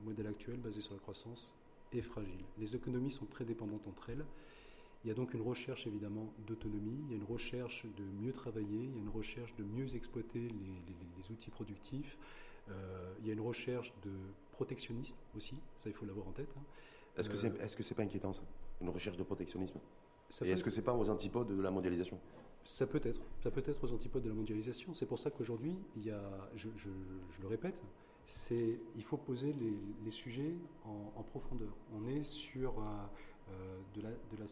Le 0.00 0.08
modèle 0.08 0.26
actuel 0.26 0.56
basé 0.56 0.80
sur 0.80 0.94
la 0.94 1.00
croissance 1.00 1.54
est 1.92 2.02
fragile. 2.02 2.40
Les 2.58 2.74
économies 2.74 3.10
sont 3.10 3.26
très 3.26 3.44
dépendantes 3.44 3.86
entre 3.86 4.10
elles. 4.10 4.24
Il 5.04 5.08
y 5.08 5.10
a 5.10 5.14
donc 5.14 5.34
une 5.34 5.42
recherche 5.42 5.86
évidemment 5.86 6.32
d'autonomie, 6.46 6.98
il 7.04 7.10
y 7.10 7.14
a 7.14 7.16
une 7.16 7.24
recherche 7.24 7.86
de 7.96 8.04
mieux 8.24 8.32
travailler, 8.32 8.84
il 8.84 8.94
y 8.94 8.98
a 8.98 9.00
une 9.00 9.08
recherche 9.08 9.54
de 9.56 9.64
mieux 9.64 9.94
exploiter 9.94 10.48
les, 10.48 11.30
outils 11.30 11.50
productifs, 11.50 12.18
euh, 12.68 13.14
il 13.20 13.26
y 13.26 13.30
a 13.30 13.32
une 13.32 13.40
recherche 13.40 13.92
de 14.02 14.12
protectionnisme 14.52 15.16
aussi, 15.36 15.56
ça 15.76 15.90
il 15.90 15.94
faut 15.94 16.06
l'avoir 16.06 16.26
en 16.28 16.32
tête. 16.32 16.52
Hein. 16.56 16.62
Est-ce 17.16 17.28
que 17.28 17.36
c'est 17.36 17.48
est 17.48 17.80
-ce 17.80 17.94
pas 17.94 18.02
inquiétant 18.02 18.32
ça 18.32 18.42
Une 18.80 18.90
recherche 18.90 19.16
de 19.16 19.22
protectionnisme? 19.22 19.78
Et 20.44 20.50
est-ce 20.50 20.64
que 20.64 20.70
c'est 20.70 20.82
pas 20.82 20.94
aux 20.94 21.08
antipodes 21.08 21.56
de 21.56 21.62
la 21.62 21.70
mondialisation? 21.70 22.18
Ça 22.64 22.86
peut 22.86 23.00
être, 23.04 23.22
ça 23.42 23.50
peut 23.50 23.62
être 23.64 23.84
aux 23.84 23.92
antipodes 23.92 24.22
de 24.22 24.28
la 24.28 24.34
mondialisation. 24.34 24.92
C'est 24.92 25.06
pour 25.06 25.18
ça 25.18 25.30
qu'aujourd'hui, 25.30 25.76
il 25.96 26.06
y 26.06 26.10
a, 26.10 26.50
je, 26.56 26.68
le 27.40 27.48
répète, 27.48 27.82
c'est, 28.24 28.80
il 28.96 29.04
faut 29.04 29.16
poser 29.16 29.54
les, 30.04 30.10
sujets 30.10 30.54
en, 30.84 31.22
profondeur. 31.22 31.72
On 31.94 32.08
est 32.08 32.24
sur 32.24 32.74
euh, 32.80 33.78
de, 33.94 34.00
la, 34.02 34.10
de, 34.10 34.36
la, 34.36 34.46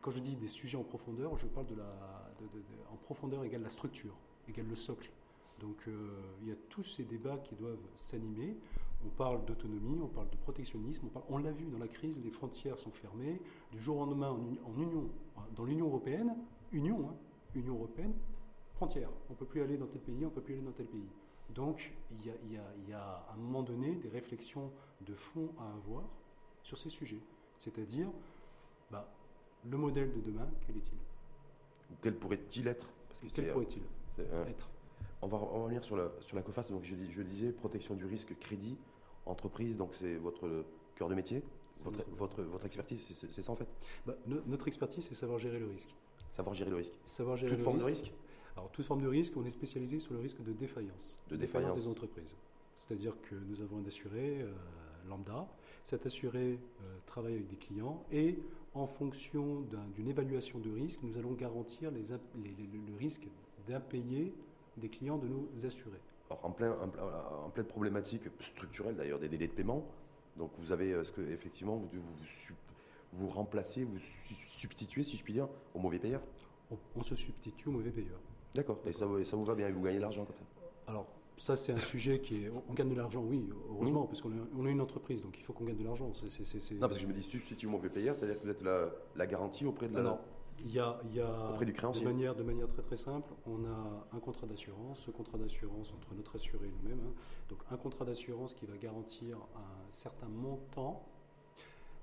quand 0.00 0.10
je 0.10 0.20
dis 0.20 0.36
des 0.36 0.48
sujets 0.48 0.76
en 0.76 0.84
profondeur, 0.84 1.36
je 1.38 1.46
parle 1.46 1.66
de 1.66 1.74
la, 1.74 2.30
en 2.92 2.96
profondeur 2.96 3.44
égale 3.44 3.62
la 3.62 3.68
structure, 3.68 4.14
égale 4.48 4.66
le 4.66 4.74
socle. 4.74 5.10
Donc 5.60 5.76
euh, 5.88 6.20
il 6.42 6.48
y 6.48 6.52
a 6.52 6.56
tous 6.68 6.82
ces 6.82 7.04
débats 7.04 7.38
qui 7.38 7.54
doivent 7.54 7.78
s'animer. 7.94 8.56
On 9.04 9.10
parle 9.10 9.44
d'autonomie, 9.44 10.00
on 10.02 10.08
parle 10.08 10.28
de 10.30 10.36
protectionnisme, 10.36 11.06
on, 11.06 11.10
parle, 11.10 11.24
on 11.28 11.38
l'a 11.38 11.52
vu 11.52 11.66
dans 11.66 11.78
la 11.78 11.88
crise, 11.88 12.22
les 12.22 12.30
frontières 12.30 12.78
sont 12.78 12.90
fermées. 12.90 13.40
Du 13.70 13.80
jour 13.80 13.96
au 13.96 14.00
lendemain, 14.00 14.30
en, 14.30 14.80
union, 14.80 15.08
dans 15.54 15.64
l'Union 15.64 15.86
européenne, 15.86 16.36
Union, 16.72 17.08
hein, 17.08 17.14
Union 17.54 17.74
européenne, 17.74 18.12
frontière. 18.74 19.10
On 19.28 19.34
ne 19.34 19.38
peut 19.38 19.46
plus 19.46 19.62
aller 19.62 19.76
dans 19.76 19.86
tel 19.86 20.00
pays, 20.00 20.24
on 20.24 20.28
ne 20.28 20.34
peut 20.34 20.40
plus 20.40 20.54
aller 20.54 20.64
dans 20.64 20.72
tel 20.72 20.86
pays. 20.86 21.08
Donc 21.54 21.94
il 22.10 22.26
y, 22.26 22.30
a, 22.30 22.34
il, 22.44 22.52
y 22.52 22.58
a, 22.58 22.64
il 22.76 22.90
y 22.90 22.92
a 22.92 23.00
à 23.00 23.34
un 23.34 23.36
moment 23.36 23.62
donné 23.62 23.94
des 23.94 24.08
réflexions 24.08 24.70
de 25.00 25.14
fond 25.14 25.48
à 25.58 25.72
avoir 25.74 26.04
sur 26.62 26.76
ces 26.76 26.90
sujets. 26.90 27.22
C'est-à-dire, 27.56 28.10
bah, 28.90 29.08
le 29.64 29.76
modèle 29.76 30.12
de 30.12 30.20
demain, 30.20 30.48
quel 30.66 30.76
est-il? 30.76 30.98
Quel 32.02 32.14
pourrait-il 32.14 32.68
être? 32.68 32.86
Parce 33.08 33.20
que 33.20 33.26
Quel 33.34 33.52
pourrait-il 33.52 33.82
être? 34.48 34.68
On 35.20 35.26
va, 35.26 35.36
revenir 35.36 35.82
sur 35.82 35.96
la, 35.96 36.10
sur 36.20 36.36
la 36.36 36.42
COFAS. 36.42 36.68
Donc 36.70 36.84
je, 36.84 36.94
je 37.10 37.22
disais 37.22 37.50
protection 37.50 37.94
du 37.94 38.04
risque, 38.06 38.38
crédit, 38.38 38.76
entreprise. 39.26 39.76
Donc 39.76 39.90
c'est 39.98 40.16
votre 40.16 40.64
cœur 40.94 41.08
de 41.08 41.14
métier, 41.14 41.42
votre, 41.84 42.04
votre, 42.16 42.42
votre, 42.42 42.66
expertise, 42.66 43.00
c'est 43.12 43.42
ça 43.42 43.52
en 43.52 43.56
fait? 43.56 43.68
Bah, 44.06 44.14
Notre 44.26 44.68
expertise, 44.68 45.04
c'est 45.04 45.14
savoir 45.14 45.38
gérer 45.38 45.58
le 45.58 45.66
risque. 45.66 45.94
Savoir 46.32 46.54
gérer 46.54 46.70
le 46.70 46.76
risque. 46.76 46.92
Savoir 47.04 47.36
gérer 47.36 47.52
toute 47.52 47.62
forme 47.62 47.78
de 47.78 47.84
risque. 47.84 48.12
Alors 48.56 48.70
toute 48.70 48.84
forme 48.84 49.02
de 49.02 49.08
risque, 49.08 49.36
on 49.36 49.44
est 49.44 49.50
spécialisé 49.50 50.00
sur 50.00 50.14
le 50.14 50.20
risque 50.20 50.42
de 50.42 50.52
défaillance. 50.52 51.18
De 51.28 51.36
défaillance, 51.36 51.74
des 51.74 51.86
entreprises. 51.86 52.36
C'est-à-dire 52.74 53.14
que 53.22 53.34
nous 53.34 53.60
avons 53.60 53.78
un 53.78 53.86
assuré 53.86 54.42
euh, 54.42 54.52
lambda. 55.08 55.48
Cet 55.84 56.06
assuré 56.06 56.58
euh, 56.82 56.98
travaille 57.06 57.34
avec 57.34 57.48
des 57.48 57.56
clients 57.56 58.04
et 58.12 58.38
en 58.78 58.86
fonction 58.86 59.64
d'une 59.94 60.08
évaluation 60.08 60.58
de 60.58 60.70
risque, 60.70 61.00
nous 61.02 61.18
allons 61.18 61.32
garantir 61.32 61.90
les, 61.90 62.02
le 62.02 62.96
risque 62.96 63.26
d'impayé 63.66 64.32
des 64.76 64.88
clients 64.88 65.18
de 65.18 65.26
nos 65.26 65.48
assurés. 65.66 66.00
Alors 66.30 66.44
en, 66.44 66.50
plein, 66.50 66.72
en, 66.72 67.50
pleine 67.50 67.66
problématique 67.66 68.22
structurelle 68.40 68.96
d'ailleurs 68.96 69.18
des 69.18 69.28
délais 69.28 69.48
de 69.48 69.52
paiement, 69.52 69.84
donc 70.36 70.50
vous 70.58 70.72
avez, 70.72 70.92
euh, 70.92 71.02
ce 71.02 71.10
que 71.10 71.22
effectivement 71.22 71.76
vous, 71.76 71.88
vous, 71.92 72.54
vous 73.12 73.28
remplacez, 73.28 73.84
vous 73.84 73.98
substituez, 74.46 75.02
si 75.02 75.16
je 75.16 75.24
puis 75.24 75.32
dire, 75.32 75.48
au 75.74 75.78
mauvais 75.80 75.98
payeur? 75.98 76.20
On, 76.94 77.02
se 77.02 77.16
substitue 77.16 77.68
au 77.68 77.72
mauvais 77.72 77.90
payeur. 77.90 78.20
D'accord, 78.54 78.78
et 78.84 78.92
ça, 78.92 79.06
ça, 79.24 79.36
vous 79.36 79.44
va 79.44 79.54
bien, 79.54 79.70
vous 79.70 79.82
gagnez 79.82 79.96
de 79.96 80.02
l'argent 80.02 80.26
comme 80.26 80.36
ça? 80.36 80.44
Alors, 80.86 81.06
ça, 81.38 81.56
c'est 81.56 81.72
un 81.72 81.78
sujet 81.78 82.20
qui 82.20 82.44
est. 82.44 82.52
On 82.68 82.74
gagne 82.74 82.90
de 82.90 82.94
l'argent, 82.94 83.22
oui, 83.22 83.48
heureusement, 83.70 84.04
mmh. 84.04 84.08
parce 84.08 84.22
qu'on 84.22 84.66
est, 84.66 84.70
une 84.70 84.80
entreprise, 84.80 85.22
donc 85.22 85.38
il 85.38 85.42
faut 85.42 85.52
qu'on 85.52 85.64
gagne 85.64 85.78
de 85.78 85.84
l'argent. 85.84 86.06
Non, 86.06 86.12
parce 86.80 86.94
que 86.96 87.00
je 87.00 87.06
me 87.06 87.12
dis 87.12 87.66
mauvais 87.66 87.88
payeur, 87.90 88.16
c'est-à-dire 88.16 88.38
que 88.38 88.44
vous 88.44 88.50
êtes 88.50 88.62
la, 88.62 88.90
la, 89.16 89.26
garantie 89.26 89.64
auprès 89.64 89.88
de 89.88 89.94
la. 89.94 90.00
Alors, 90.00 90.20
il 90.60 90.72
y 90.72 90.80
a, 90.80 91.00
il 91.04 91.14
y 91.14 91.20
a 91.20 91.50
auprès 91.52 91.64
du 91.64 91.72
créancier. 91.72 92.04
De 92.04 92.10
manière, 92.10 92.34
de 92.34 92.42
manière 92.42 92.68
très 92.68 92.82
très 92.82 92.96
simple, 92.96 93.32
on 93.46 93.64
a 93.64 94.06
un 94.12 94.18
contrat 94.18 94.46
d'assurance, 94.46 95.00
ce 95.00 95.10
contrat 95.12 95.38
d'assurance 95.38 95.92
entre 95.92 96.14
notre 96.14 96.34
assuré 96.34 96.66
et 96.66 96.72
nous-mêmes. 96.82 97.00
Hein. 97.06 97.14
donc, 97.48 97.60
un 97.70 97.76
contrat 97.76 98.04
d'assurance 98.04 98.54
qui 98.54 98.66
va 98.66 98.76
garantir 98.76 99.38
un 99.54 99.90
certain 99.90 100.28
montant 100.28 101.04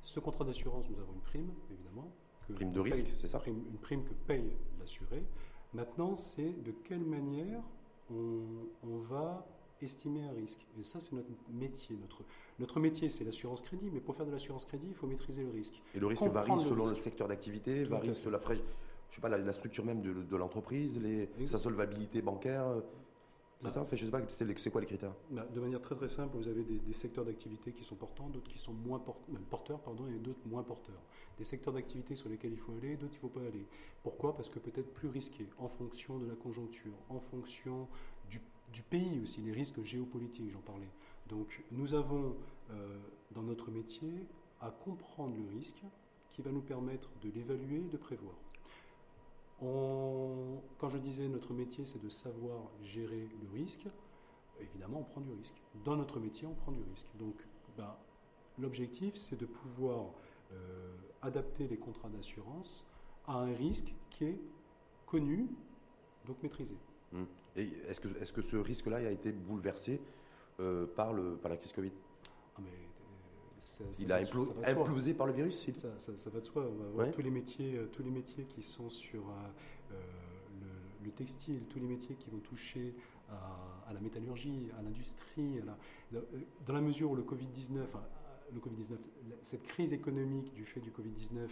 ce 0.06 0.20
contrat 0.20 0.46
d'assurance, 0.46 0.90
nous 0.92 1.00
avons 1.00 1.14
une 1.14 1.22
prime, 1.22 1.52
évidemment. 1.72 2.12
Que 2.48 2.54
prime 2.54 2.72
de 2.72 2.80
risque, 2.80 3.08
c'est 3.16 3.28
ça 3.28 3.42
Une 3.48 3.78
prime 3.82 4.04
que 4.04 4.14
paye 4.14 4.56
l'assuré. 4.80 5.26
Maintenant, 5.74 6.16
c'est 6.16 6.54
de 6.64 6.72
quelle 6.72 7.04
manière 7.04 7.64
on, 8.12 8.98
va 9.10 9.46
estimer 9.82 10.24
un 10.24 10.32
risque. 10.32 10.66
Et 10.80 10.84
ça, 10.84 11.00
c'est 11.00 11.14
notre 11.14 11.30
métier. 11.52 11.98
Notre, 11.98 12.24
notre 12.60 12.80
métier, 12.80 13.10
c'est 13.10 13.24
l'assurance 13.24 13.62
crédit, 13.62 13.90
mais 13.92 14.00
pour 14.00 14.16
faire 14.16 14.26
de 14.26 14.32
l'assurance 14.32 14.66
crédit, 14.66 14.88
il 14.90 14.96
faut 14.96 15.08
maîtriser 15.08 15.44
le 15.44 15.52
risque. 15.52 15.82
Et 15.94 16.00
le 16.00 16.08
risque 16.08 16.24
varie 16.24 16.60
selon 16.60 16.86
le 16.86 16.96
secteur 16.96 17.28
d'activité, 17.28 17.84
varie 17.84 18.16
selon 18.16 18.32
la, 18.32 18.40
je 19.10 19.16
sais 19.16 19.22
pas, 19.22 19.30
la, 19.30 19.54
structure 19.54 19.86
même 19.86 20.02
de, 20.02 20.36
l'entreprise, 20.36 21.00
sa 21.46 21.58
solvabilité 21.58 22.22
bancaire. 22.22 22.66
C'est 23.62 23.72
ça, 23.72 23.86
je 23.92 24.06
sais 24.06 24.12
pas, 24.12 24.22
c'est 24.28 24.70
quoi 24.70 24.82
les 24.82 24.88
critères? 24.88 25.14
Bah, 25.32 25.46
De 25.54 25.60
manière 25.60 25.82
très 25.82 25.96
très 25.96 26.08
simple, 26.08 26.38
vous 26.38 26.48
avez 26.48 26.64
des, 26.64 26.94
secteurs 26.94 27.26
d'activité 27.26 27.72
qui 27.72 27.84
sont 27.84 27.96
portants, 27.96 28.30
d'autres 28.30 28.50
qui 28.50 28.60
sont 28.60 28.74
moins 28.74 29.00
porteurs, 29.50 29.80
et 30.14 30.20
d'autres 30.20 30.46
moins 30.46 30.64
porteurs. 30.64 31.02
Des 31.38 31.44
secteurs 31.44 31.74
d'activité 31.74 32.16
sur 32.16 32.30
lesquels 32.30 32.52
il 32.52 32.60
faut 32.60 32.74
aller, 32.74 32.96
d'autres 32.96 33.14
il 33.14 33.26
ne 33.26 33.32
faut 33.32 33.40
pas 33.40 33.46
aller. 33.46 33.66
Pourquoi? 34.04 34.36
Parce 34.36 34.50
que 34.50 34.60
peut-être 34.60 34.94
plus 34.94 35.08
risqué, 35.08 35.48
en 35.58 35.68
fonction 35.68 36.20
de 36.20 36.28
la 36.28 36.36
conjoncture, 36.36 36.94
en 37.10 37.20
fonction 37.20 37.88
du, 38.30 38.42
pays 38.90 39.22
aussi, 39.22 39.42
les 39.42 39.54
risques 39.54 39.82
géopolitiques, 39.84 40.52
j'en 40.52 40.60
parlais. 40.60 40.90
Donc 41.30 41.64
nous 41.72 41.94
avons 41.94 42.36
euh, 42.72 43.00
dans 43.32 43.42
notre 43.42 43.72
métier 43.72 44.28
à 44.60 44.70
comprendre 44.70 45.34
le 45.38 45.58
risque 45.58 45.82
qui 46.34 46.42
va 46.42 46.52
nous 46.52 46.62
permettre 46.62 47.10
de 47.22 47.30
l'évaluer 47.30 47.78
et 47.78 47.90
de 47.90 47.98
prévoir. 47.98 48.36
On, 49.62 50.62
quand 50.78 50.90
je 50.90 50.98
disais 50.98 51.28
notre 51.28 51.54
métier, 51.54 51.86
c'est 51.86 52.02
de 52.04 52.10
savoir 52.10 52.72
gérer 52.82 53.30
le 53.42 53.50
risque, 53.54 53.88
évidemment, 54.60 55.00
on 55.00 55.04
prend 55.04 55.22
du 55.22 55.32
risque. 55.32 55.56
Dans 55.84 55.96
notre 55.96 56.20
métier, 56.20 56.48
on 56.48 56.54
prend 56.54 56.72
du 56.72 56.82
risque. 56.84 57.08
Donc, 57.18 57.36
ben, 57.78 57.96
l'objectif, 58.60 59.16
c'est 59.16 59.38
de 59.38 59.46
pouvoir 59.46 60.12
euh, 60.52 60.94
adapter 61.22 61.68
les 61.68 61.78
contrats 61.78 62.10
d'assurance 62.10 62.86
à 63.28 63.34
un 63.40 63.54
risque 63.54 63.94
qui 64.10 64.26
est 64.26 64.40
connu, 65.06 65.48
donc 66.26 66.42
maîtrisé. 66.44 66.76
Et 67.56 67.70
est-ce 67.88 68.02
que, 68.02 68.10
est 68.10 68.26
-ce 68.26 68.34
que 68.34 68.42
ce 68.42 68.58
risque-là 68.58 68.98
a 68.98 69.10
été 69.10 69.32
bouleversé 69.32 70.02
euh, 70.60 70.86
par, 70.86 71.14
le, 71.14 71.38
par 71.38 71.50
la 71.50 71.58
crise 71.58 71.72
Covid? 71.72 71.92
Ah, 72.58 72.62
mais 72.62 72.72
il 74.00 74.12
a 74.12 74.22
implosé 74.68 75.14
par 75.14 75.28
le 75.28 75.34
virus 75.34 75.70
ça, 75.74 75.90
ça, 75.98 76.30
va 76.30 76.40
de 76.40 76.46
soi. 76.46 76.66
On 76.68 76.84
va 76.84 76.90
voir 76.90 77.12
tous, 77.12 77.22
les 77.22 77.30
métiers, 77.30 77.76
euh, 77.76 77.88
tous 77.92 78.04
les 78.04 78.12
métiers 78.12 78.46
qui 78.46 78.62
sont 78.62 78.90
sur 78.90 79.22
euh, 79.22 79.94
euh, 79.94 79.96
le, 81.04 81.12
textile, 81.12 81.68
tous 81.68 81.80
les 81.80 81.88
métiers 81.88 82.16
qui 82.16 82.30
vont 82.30 82.40
toucher 82.40 82.96
à, 83.30 83.94
la 83.94 84.00
métallurgie, 84.00 84.70
à 84.78 84.82
l'industrie. 84.82 85.62
Dans 86.66 86.74
la 86.74 86.82
mesure 86.82 87.12
où 87.12 87.16
le 87.16 87.24
Covid-19, 87.24 87.80
le 88.54 88.60
COVID-19, 88.60 88.98
cette 89.42 89.64
crise 89.64 89.94
économique 89.94 90.54
du 90.54 90.66
fait 90.66 90.80
du 90.80 90.92
Covid-19 90.92 91.50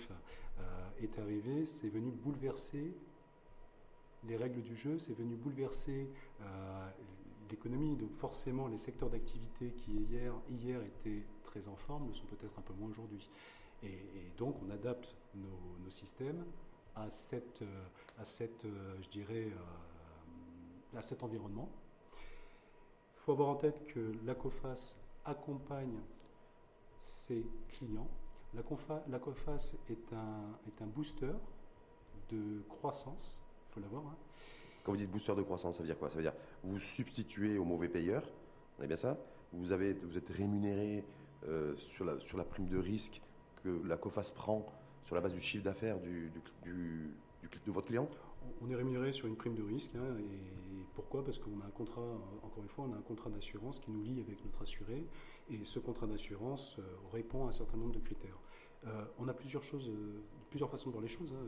est 1.02 1.18
arrivée, 1.20 1.66
c'est 1.66 1.90
venu 1.90 2.12
bouleverser 2.12 2.94
les 4.28 4.38
règles 4.38 4.62
du 4.62 4.76
jeu, 4.76 5.00
c'est 5.00 5.18
venu 5.18 5.36
bouleverser 5.36 6.08
Donc 7.96 8.14
forcément, 8.16 8.68
les 8.68 8.78
secteurs 8.78 9.10
d'activité 9.10 9.72
qui 9.74 9.92
hier, 9.92 10.34
hier 10.50 10.82
étaient 10.82 11.24
très 11.44 11.68
en 11.68 11.76
forme 11.76 12.08
le 12.08 12.14
sont 12.14 12.26
peut-être 12.26 12.58
un 12.58 12.62
peu 12.62 12.74
moins 12.74 12.90
aujourd'hui. 12.90 13.30
Et, 13.84 14.00
donc 14.38 14.56
on 14.66 14.70
adapte 14.70 15.16
nos, 15.36 15.90
systèmes 15.90 16.44
à, 16.96 17.10
cette, 17.10 17.62
euh, 17.62 17.86
à, 18.20 18.26
cette, 18.26 18.66
euh, 18.66 18.96
je 19.02 19.10
dirais, 19.10 19.52
euh, 19.52 20.98
à 20.98 21.02
cet 21.02 21.24
environnement. 21.24 21.70
Il 22.14 23.20
faut 23.26 23.32
avoir 23.34 23.50
en 23.50 23.56
tête 23.56 23.86
que 23.86 24.14
la 24.26 24.36
COFAS 24.36 24.98
accompagne 25.26 26.00
ses 26.98 27.46
clients. 27.70 28.10
La, 28.54 28.64
COFAS 28.64 29.76
est 29.90 30.14
un, 30.14 30.58
est 30.68 30.82
un 30.82 30.88
booster 30.88 31.34
de 32.30 32.62
croissance, 32.70 33.40
il 33.70 33.74
faut 33.74 33.80
l'avoir. 33.82 34.06
Hein. 34.06 34.18
Quand 34.84 34.92
vous 34.92 34.98
dites 34.98 35.10
booster 35.10 35.36
de 35.36 35.42
croissance, 35.42 35.78
ça 35.78 35.84
veut 35.84 35.88
dire 35.88 35.98
quoi? 35.98 36.10
Ça 36.10 36.18
veut 36.18 36.24
dire 36.24 36.34
vous 36.64 36.80
substituez 36.80 37.58
au 37.58 37.64
mauvais 37.64 37.88
payeur, 37.88 38.24
on 38.80 38.84
est 38.84 38.88
bien 38.88 38.96
ça? 38.96 39.18
Vous, 39.54 39.72
êtes 39.72 40.30
rémunéré 40.30 41.06
euh, 41.48 41.76
sur, 41.78 42.06
la, 42.06 42.44
prime 42.44 42.68
de 42.68 42.78
risque 42.78 43.22
que 43.64 43.82
la 43.86 43.98
COFAS 43.98 44.32
prend 44.36 44.66
sur 45.04 45.16
la 45.16 45.22
base 45.22 45.34
du 45.34 45.42
chiffre 45.42 45.64
d'affaires 45.64 46.00
de 46.00 47.72
votre 47.72 47.88
client? 47.88 48.10
On 48.62 48.70
est 48.70 48.76
rémunéré 48.76 49.12
sur 49.12 49.28
une 49.28 49.36
prime 49.36 49.56
de 49.56 49.64
risque. 49.64 49.96
Hein, 49.96 50.18
et 50.20 50.86
pourquoi? 50.96 51.24
Parce 51.24 51.40
qu'on 51.40 51.62
a 51.62 51.66
un 51.66 51.72
contrat, 51.72 52.02
encore 52.42 52.64
une 52.64 52.70
fois, 52.70 52.86
on 52.90 52.94
a 52.94 52.98
un 52.98 53.02
contrat 53.02 53.30
d'assurance 53.30 53.80
qui 53.80 53.92
nous 53.92 54.02
lie 54.02 54.20
avec 54.20 54.44
notre 54.44 54.64
assuré. 54.64 55.06
Et 55.50 55.64
ce 55.64 55.80
contrat 55.80 56.08
d'assurance 56.08 56.78
euh, 56.80 56.84
répond 57.12 57.46
à 57.46 57.50
un 57.50 57.52
certain 57.52 57.78
nombre 57.78 57.94
de 57.94 58.00
critères. 58.00 58.40
Euh, 58.86 59.06
on 59.20 59.28
a 59.28 59.34
plusieurs 59.34 59.64
choses, 59.64 59.92
plusieurs 60.50 60.70
façons 60.70 60.90
de 60.90 60.92
voir 60.92 61.04
les 61.04 61.10
choses. 61.10 61.32
Hein. 61.32 61.46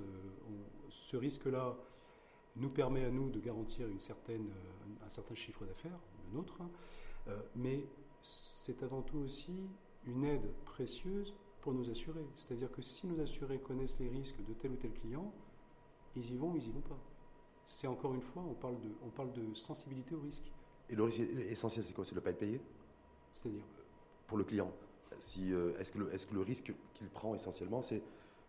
ce 0.90 1.18
risque-là 1.18 1.76
nous 2.56 2.70
permet 2.70 3.04
à 3.04 3.10
nous 3.10 3.30
de 3.30 3.40
garantir 3.40 3.88
une 3.88 4.00
certaine, 4.00 4.50
un 5.06 5.10
certain 5.10 5.36
chiffre 5.36 5.66
d'affaires, 5.66 6.00
le 6.28 6.38
nôtre, 6.38 6.56
hein. 6.62 6.70
mais 7.56 7.86
c'est 8.22 8.82
avant 8.84 9.02
tout 9.02 9.18
aussi 9.18 9.54
une 10.06 10.24
aide 10.24 10.52
précieuse 10.66 11.34
pour 11.62 11.74
nos 11.74 11.90
assurés. 11.90 12.26
C'est-à-dire 12.36 12.72
que 12.72 12.82
si 12.82 13.08
nos 13.08 13.20
assurés 13.22 13.60
connaissent 13.60 14.00
les 14.00 14.08
risques 14.08 14.44
de 14.46 14.54
tel 14.54 14.72
ou 14.72 14.76
tel 14.76 14.92
client, 14.92 15.34
ils 16.16 16.32
y 16.32 16.38
vont, 16.38 16.56
ils 16.56 16.68
y 16.68 16.72
vont 16.72 16.82
pas. 16.82 17.00
C'est 17.66 17.88
encore 17.88 18.14
une 18.14 18.22
fois, 18.22 18.44
on 18.48 18.54
parle 18.54 18.80
de, 18.80 18.90
on 19.04 19.10
parle 19.10 19.34
de 19.34 19.54
sensibilité 19.54 20.16
au 20.16 20.22
risque. 20.22 20.52
Et 20.90 20.96
le 20.96 21.04
risque 21.04 21.20
essentiel, 21.20 21.84
c'est 21.84 21.94
quoi? 21.94 22.06
C'est 22.06 22.14
de 22.14 22.20
ne 22.20 22.24
pas 22.24 22.30
être 22.30 22.38
payé? 22.38 22.62
C'est-à-dire? 23.32 23.64
Pour 24.28 24.38
le 24.38 24.44
client? 24.44 24.72
Si, 25.18 25.52
euh, 25.52 25.78
est-ce, 25.80 25.92
que 25.92 26.00
le, 26.00 26.14
est-ce 26.14 26.28
que 26.28 26.36
le 26.36 26.42
risque 26.42 26.74
qu'il 26.94 27.10
prend 27.10 27.34
essentiellement, 27.34 27.82
c'est, 27.82 28.04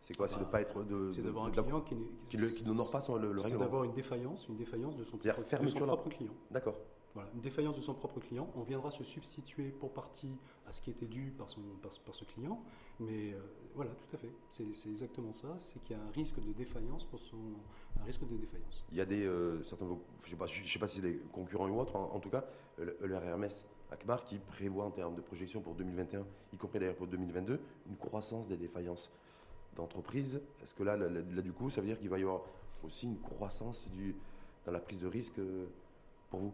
c'est 0.07 0.17
quoi 0.17 0.29
C'est 0.29 0.37
de 0.37 0.45
ne 0.45 0.49
pas 0.49 0.61
être 0.61 0.85
de. 0.85 1.11
C'est 1.11 1.23
d'avoir 1.23 1.47
un 1.47 1.51
client 1.51 1.81
qui, 1.81 1.97
qui, 2.29 2.65
n'honore 2.65 2.93
pas 2.93 3.01
son, 3.01 3.17
le, 3.17 3.33
le 3.33 3.41
C'est 3.41 3.59
d'avoir 3.59 3.83
une 3.83 3.93
défaillance, 3.93 4.47
une 4.47 4.57
défaillance 4.57 4.97
de 4.97 5.03
son, 5.03 5.19
propre, 5.19 5.61
de 5.61 5.67
son 5.67 5.81
propre 5.81 6.09
client. 6.11 6.33
D'accord. 6.53 6.77
Voilà, 7.13 7.29
une 7.35 7.41
défaillance 7.41 7.75
de 7.75 7.81
son 7.81 7.95
propre 7.95 8.21
client. 8.21 8.49
On 8.55 8.63
viendra 8.63 8.93
se 8.93 9.03
substituer 9.03 9.71
pour 9.71 9.93
partie 9.93 10.39
à 10.69 10.73
ce 10.73 10.81
qui 10.81 10.91
était 10.91 11.07
dû 11.07 11.33
par, 11.37 11.51
son, 11.51 11.61
par, 11.83 12.15
ce 12.15 12.25
client. 12.25 12.63
Mais 13.01 13.33
euh, 13.33 13.41
voilà, 13.75 13.91
tout 13.91 14.15
à 14.15 14.19
fait. 14.19 14.31
C'est, 14.49 14.89
exactement 14.89 15.33
ça. 15.33 15.49
C'est 15.59 15.83
qu'il 15.83 15.97
y 15.97 15.99
a 15.99 16.03
un 16.03 16.11
risque 16.13 16.39
de 16.39 16.53
défaillance 16.53 17.05
pour 17.05 17.19
son. 17.19 17.39
Un 18.01 18.05
risque 18.05 18.25
de 18.29 18.37
défaillance. 18.37 18.85
Il 18.93 18.99
y 18.99 19.01
a 19.01 19.07
des. 19.07 19.25
Euh, 19.25 19.65
certains, 19.65 19.87
je 19.87 20.27
ne 20.27 20.31
sais, 20.31 20.37
pas, 20.37 20.47
je 20.47 20.73
sais 20.73 20.79
pas 20.79 20.87
si 20.87 21.01
c'est 21.01 21.03
des 21.11 21.19
concurrents 21.33 21.67
ou 21.67 21.81
autres. 21.81 21.97
En, 21.97 22.21
tout 22.21 22.31
cas, 22.31 22.45
le, 22.79 22.97
le 23.01 23.17
RMS 23.17 23.67
Akbar 23.91 24.25
qui 24.25 24.39
prévoit 24.39 24.85
en 24.85 24.93
termes 24.93 25.17
de 25.17 25.21
projection 25.21 25.61
pour 25.61 25.75
2021, 25.75 26.25
y 26.53 26.57
compris 26.57 26.79
d'ailleurs 26.79 26.95
pour 26.95 27.09
2022, 27.09 27.59
une 27.89 27.97
croissance 27.97 28.47
des 28.47 28.57
défaillances 28.57 29.11
d'entreprises. 29.77 30.41
Est-ce 30.63 30.75
que 30.75 30.83
là, 30.83 30.97
là, 30.97 31.43
du 31.43 31.53
coup, 31.53 31.71
ça 31.71 31.81
veut 31.81 31.87
dire 31.87 31.99
qu'il 31.99 32.09
va 32.09 32.19
y 32.19 32.23
avoir 32.23 32.43
aussi 32.83 33.07
une 33.07 33.19
croissance 33.19 33.89
du, 33.91 34.15
dans 34.65 34.73
la 34.73 34.81
prise 34.81 34.99
de 34.99 35.07
risque 35.07 35.39
euh, 35.39 35.67
pour 36.31 36.41
vous 36.41 36.53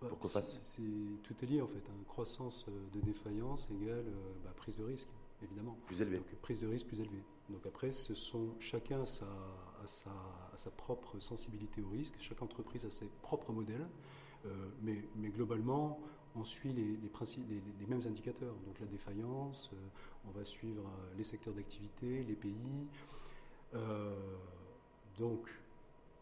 bah, 0.00 0.08
pour 0.08 0.30
c'est, 0.30 0.82
Tout 1.22 1.34
est 1.42 1.46
lié 1.46 1.60
en 1.60 1.66
fait. 1.66 1.78
Une 1.78 1.80
hein. 1.80 2.04
Croissance 2.08 2.66
euh, 2.68 2.72
de 2.94 3.00
défaillance 3.00 3.68
égale 3.70 4.06
euh, 4.06 4.32
bah, 4.44 4.52
prise 4.56 4.76
de 4.76 4.84
risque, 4.84 5.08
évidemment. 5.42 5.76
Plus 5.86 6.00
élevée. 6.00 6.18
Donc 6.18 6.26
prise 6.42 6.60
de 6.60 6.66
risque 6.66 6.86
plus 6.86 7.00
élevée. 7.00 7.22
Donc 7.48 7.66
après, 7.66 7.90
ce 7.90 8.14
sont, 8.14 8.54
chacun 8.60 9.02
a 9.02 9.06
sa, 9.06 9.26
sa, 9.86 10.10
sa 10.56 10.70
propre 10.70 11.18
sensibilité 11.18 11.82
au 11.82 11.88
risque, 11.88 12.14
chaque 12.20 12.40
entreprise 12.42 12.84
a 12.84 12.90
ses 12.90 13.06
propres 13.22 13.52
modèles. 13.52 13.86
mais, 14.82 15.02
mais, 15.16 15.30
globalement, 15.30 15.98
on 16.36 16.44
suit 16.44 16.72
les, 16.72 16.96
les, 16.96 17.86
mêmes 17.86 18.00
indicateurs. 18.06 18.54
Donc 18.66 18.78
la 18.80 18.86
défaillance, 18.86 19.70
euh, 19.72 19.76
on 20.26 20.30
va 20.30 20.44
suivre 20.44 20.82
euh, 20.82 21.16
les 21.16 21.24
secteurs 21.24 21.54
d'activité, 21.54 22.22
les 22.24 22.34
pays. 22.34 22.86
Euh, 23.74 24.14
donc 25.18 25.48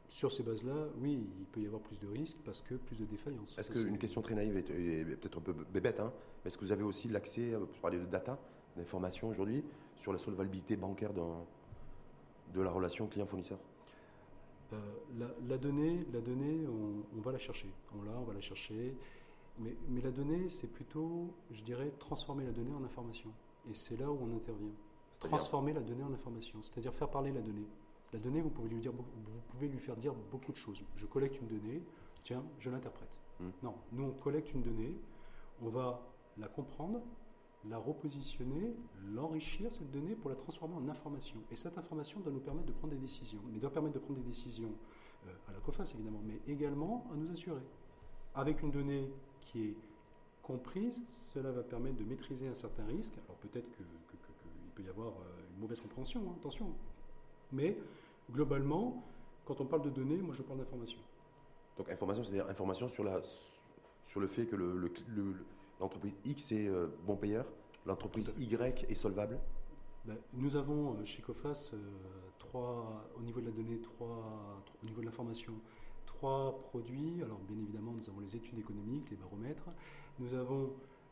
sur 0.08 0.32
ces 0.32 0.42
bases-là, 0.42 0.88
oui, 1.00 1.26
il 1.38 1.46
peut 1.46 1.60
y 1.60 1.66
avoir 1.66 1.82
plus 1.82 2.00
de 2.00 2.06
risques 2.08 2.38
parce 2.44 2.62
que 2.62 2.74
plus 2.74 3.00
de 3.00 3.04
défaillance. 3.04 3.56
Est-ce 3.58 3.70
qu'une 3.70 3.98
question 3.98 4.22
très 4.22 4.34
naïve 4.34 4.56
et, 4.56 5.04
peut-être 5.04 5.38
un 5.38 5.42
peu 5.42 5.52
bébête, 5.52 6.00
hein, 6.00 6.12
mais 6.42 6.48
est-ce 6.48 6.56
que 6.56 6.64
vous 6.64 6.72
avez 6.72 6.82
aussi 6.82 7.08
l'accès, 7.08 7.52
pour 7.52 7.80
parler 7.80 7.98
de 7.98 8.06
data, 8.06 8.38
d'informations 8.76 9.28
aujourd'hui, 9.28 9.62
sur 9.96 10.12
la 10.12 10.18
solvabilité 10.18 10.76
bancaire 10.76 11.12
de 11.12 12.60
la 12.60 12.70
relation 12.70 13.06
client-fournisseur? 13.06 13.58
La, 15.48 15.56
donnée, 15.56 16.06
la 16.12 16.20
donnée 16.20 16.66
on, 17.16 17.20
va 17.20 17.32
la 17.32 17.38
chercher. 17.38 17.68
On 17.98 18.02
l'a, 18.02 18.12
on 18.18 18.24
va 18.24 18.34
la 18.34 18.40
chercher. 18.40 18.94
Mais, 19.58 19.74
la 20.02 20.10
donnée, 20.10 20.48
c'est 20.48 20.66
plutôt, 20.68 21.34
je 21.50 21.62
dirais, 21.62 21.90
transformer 21.98 22.44
la 22.44 22.52
donnée 22.52 22.74
en 22.74 22.84
information. 22.84 23.30
Et 23.68 23.74
c'est 23.74 23.96
là 23.96 24.10
où 24.10 24.18
on 24.20 24.34
intervient. 24.36 24.72
Transformer 25.20 25.72
la 25.72 25.80
donnée 25.80 26.04
en 26.04 26.12
information, 26.12 26.62
c'est-à-dire 26.62 26.94
faire 26.94 27.10
parler 27.10 27.32
la 27.32 27.40
donnée. 27.40 27.66
La 28.12 28.18
donnée, 28.18 28.40
vous 28.40 28.50
pouvez 28.50 28.68
lui, 28.68 28.80
dire, 28.80 28.92
vous 28.92 29.02
pouvez 29.48 29.68
lui 29.68 29.78
faire 29.78 29.96
dire 29.96 30.14
beaucoup 30.30 30.52
de 30.52 30.56
choses. 30.56 30.84
Je 30.94 31.06
collecte 31.06 31.40
une 31.40 31.48
donnée, 31.48 31.82
tiens, 32.22 32.44
je 32.58 32.70
l'interprète. 32.70 33.20
Hmm. 33.40 33.50
Non, 33.62 33.74
nous 33.92 34.04
on 34.04 34.12
collecte 34.12 34.52
une 34.54 34.62
donnée, 34.62 34.96
on 35.60 35.68
va 35.68 36.00
la 36.36 36.48
comprendre, 36.48 37.02
la 37.68 37.78
repositionner, 37.78 38.74
l'enrichir, 39.12 39.72
cette 39.72 39.90
donnée, 39.90 40.14
pour 40.14 40.30
la 40.30 40.36
transformer 40.36 40.76
en 40.76 40.88
information. 40.88 41.36
Et 41.50 41.56
cette 41.56 41.76
information 41.76 42.20
doit 42.20 42.32
nous 42.32 42.40
permettre 42.40 42.66
de 42.66 42.72
prendre 42.72 42.94
des 42.94 43.00
décisions. 43.00 43.40
Mais 43.52 43.58
doit 43.58 43.72
permettre 43.72 43.94
de 43.94 43.98
prendre 43.98 44.20
des 44.20 44.26
décisions 44.26 44.72
euh, 45.26 45.34
à 45.48 45.52
la 45.52 45.60
COFAS, 45.60 45.92
évidemment, 45.94 46.22
mais 46.24 46.40
également 46.46 47.06
à 47.12 47.16
nous 47.16 47.30
assurer. 47.32 47.62
Avec 48.34 48.62
une 48.62 48.70
donnée 48.70 49.10
qui 49.40 49.64
est 49.64 49.76
comprise, 50.48 51.02
cela 51.10 51.52
va 51.52 51.62
permettre 51.62 51.96
de 51.96 52.04
maîtriser 52.04 52.48
un 52.48 52.54
certain 52.54 52.86
risque. 52.86 53.12
Alors 53.26 53.36
peut-être 53.36 53.70
qu'il 53.76 53.84
peut 54.74 54.82
y 54.82 54.88
avoir 54.88 55.08
euh, 55.08 55.52
une 55.52 55.60
mauvaise 55.60 55.80
compréhension, 55.80 56.22
hein, 56.26 56.34
attention. 56.38 56.72
Mais 57.52 57.76
globalement, 58.32 59.04
quand 59.44 59.60
on 59.60 59.66
parle 59.66 59.82
de 59.82 59.90
données, 59.90 60.16
moi 60.16 60.34
je 60.34 60.42
parle 60.42 60.60
d'information. 60.60 60.98
Donc 61.76 61.90
information, 61.90 62.24
c'est-à-dire 62.24 62.48
information 62.48 62.88
sur, 62.88 63.04
la, 63.04 63.20
sur 64.04 64.20
le 64.20 64.26
fait 64.26 64.46
que 64.46 64.56
l'entreprise 65.78 66.16
le, 66.24 66.30
X 66.30 66.52
est 66.52 66.66
euh, 66.66 66.86
bon 67.06 67.16
payeur, 67.16 67.44
l'entreprise 67.84 68.32
Y 68.38 68.86
est 68.88 68.94
solvable? 68.94 69.38
Ben, 70.06 70.16
Nous 70.32 70.56
avons 70.56 70.94
euh, 70.94 71.04
chez 71.04 71.20
COFAS, 71.20 71.72
trois, 72.38 73.06
au 73.18 73.20
niveau 73.20 73.40
de 73.42 73.46
la 73.46 73.52
donnée, 73.52 73.80
trois, 73.80 74.62
au 74.82 74.86
niveau 74.86 75.02
de 75.02 75.06
l'information, 75.06 75.52
trois 76.18 76.58
produits. 76.70 77.22
Alors 77.22 77.38
bien 77.48 77.58
évidemment, 77.58 77.92
nous 77.92 78.08
avons 78.08 78.20
les 78.20 78.34
études 78.34 78.58
économiques, 78.58 79.08
les 79.10 79.16
baromètres. 79.16 79.68
Nous 80.18 80.34
avons 80.34 80.70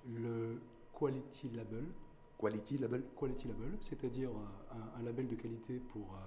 le 0.08 0.60
Quality 0.98 1.50
Label. 1.50 1.84
Quality 2.38 2.78
Label 2.78 3.02
Quality 3.18 3.48
Label, 3.48 3.70
c'est-à-dire 3.80 4.30
un, 4.98 5.02
label 5.02 5.28
de 5.28 5.36
qualité 5.36 5.78
pour, 5.78 6.14
euh, 6.14 6.18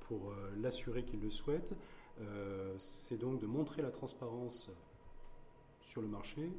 pour 0.00 0.30
euh, 0.30 0.52
l'assurer 0.60 1.04
qu'il 1.04 1.20
le 1.20 1.30
souhaite. 1.30 1.74
Euh, 2.20 2.74
c'est 2.78 3.18
donc 3.18 3.40
de 3.40 3.46
montrer 3.46 3.82
la 3.82 3.90
transparence 3.90 4.70
sur 5.80 6.00
le 6.00 6.08
marché. 6.08 6.50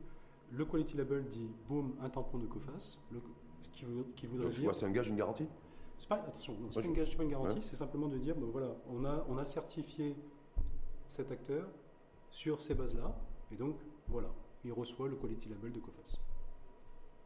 Le 0.51 0.65
Quality 0.65 0.97
Label 0.97 1.25
dit, 1.25 1.49
boum, 1.69 1.95
un 2.01 2.09
tampon 2.09 2.37
de 2.37 2.47
COFAS, 2.47 2.97
ce 3.61 3.69
qui, 3.69 3.85
veut, 3.85 4.05
qui 4.15 4.27
voudrait 4.27 4.49
dire... 4.49 4.75
C'est 4.75 4.85
un 4.85 4.91
gage, 4.91 5.07
une 5.07 5.15
garantie 5.15 5.47
pas, 6.07 6.15
attention, 6.15 6.57
c'est 6.69 6.81
pas, 6.81 6.87
pas, 6.87 7.23
une 7.23 7.29
garantie, 7.29 7.61
c'est 7.61 7.75
simplement 7.75 8.07
de 8.07 8.17
dire, 8.17 8.35
ben 8.35 8.49
voilà, 8.51 8.75
on 8.89 9.05
a, 9.05 9.23
on 9.29 9.37
a 9.37 9.45
certifié 9.45 10.15
cet 11.11 11.29
acteur 11.29 11.67
sur 12.29 12.61
ces 12.61 12.73
bases-là. 12.73 13.13
Et 13.51 13.55
donc, 13.57 13.75
voilà, 14.07 14.29
il 14.63 14.71
reçoit 14.71 15.09
le 15.09 15.15
Quality 15.17 15.49
Label 15.49 15.73
de 15.73 15.79
COFAS. 15.79 16.19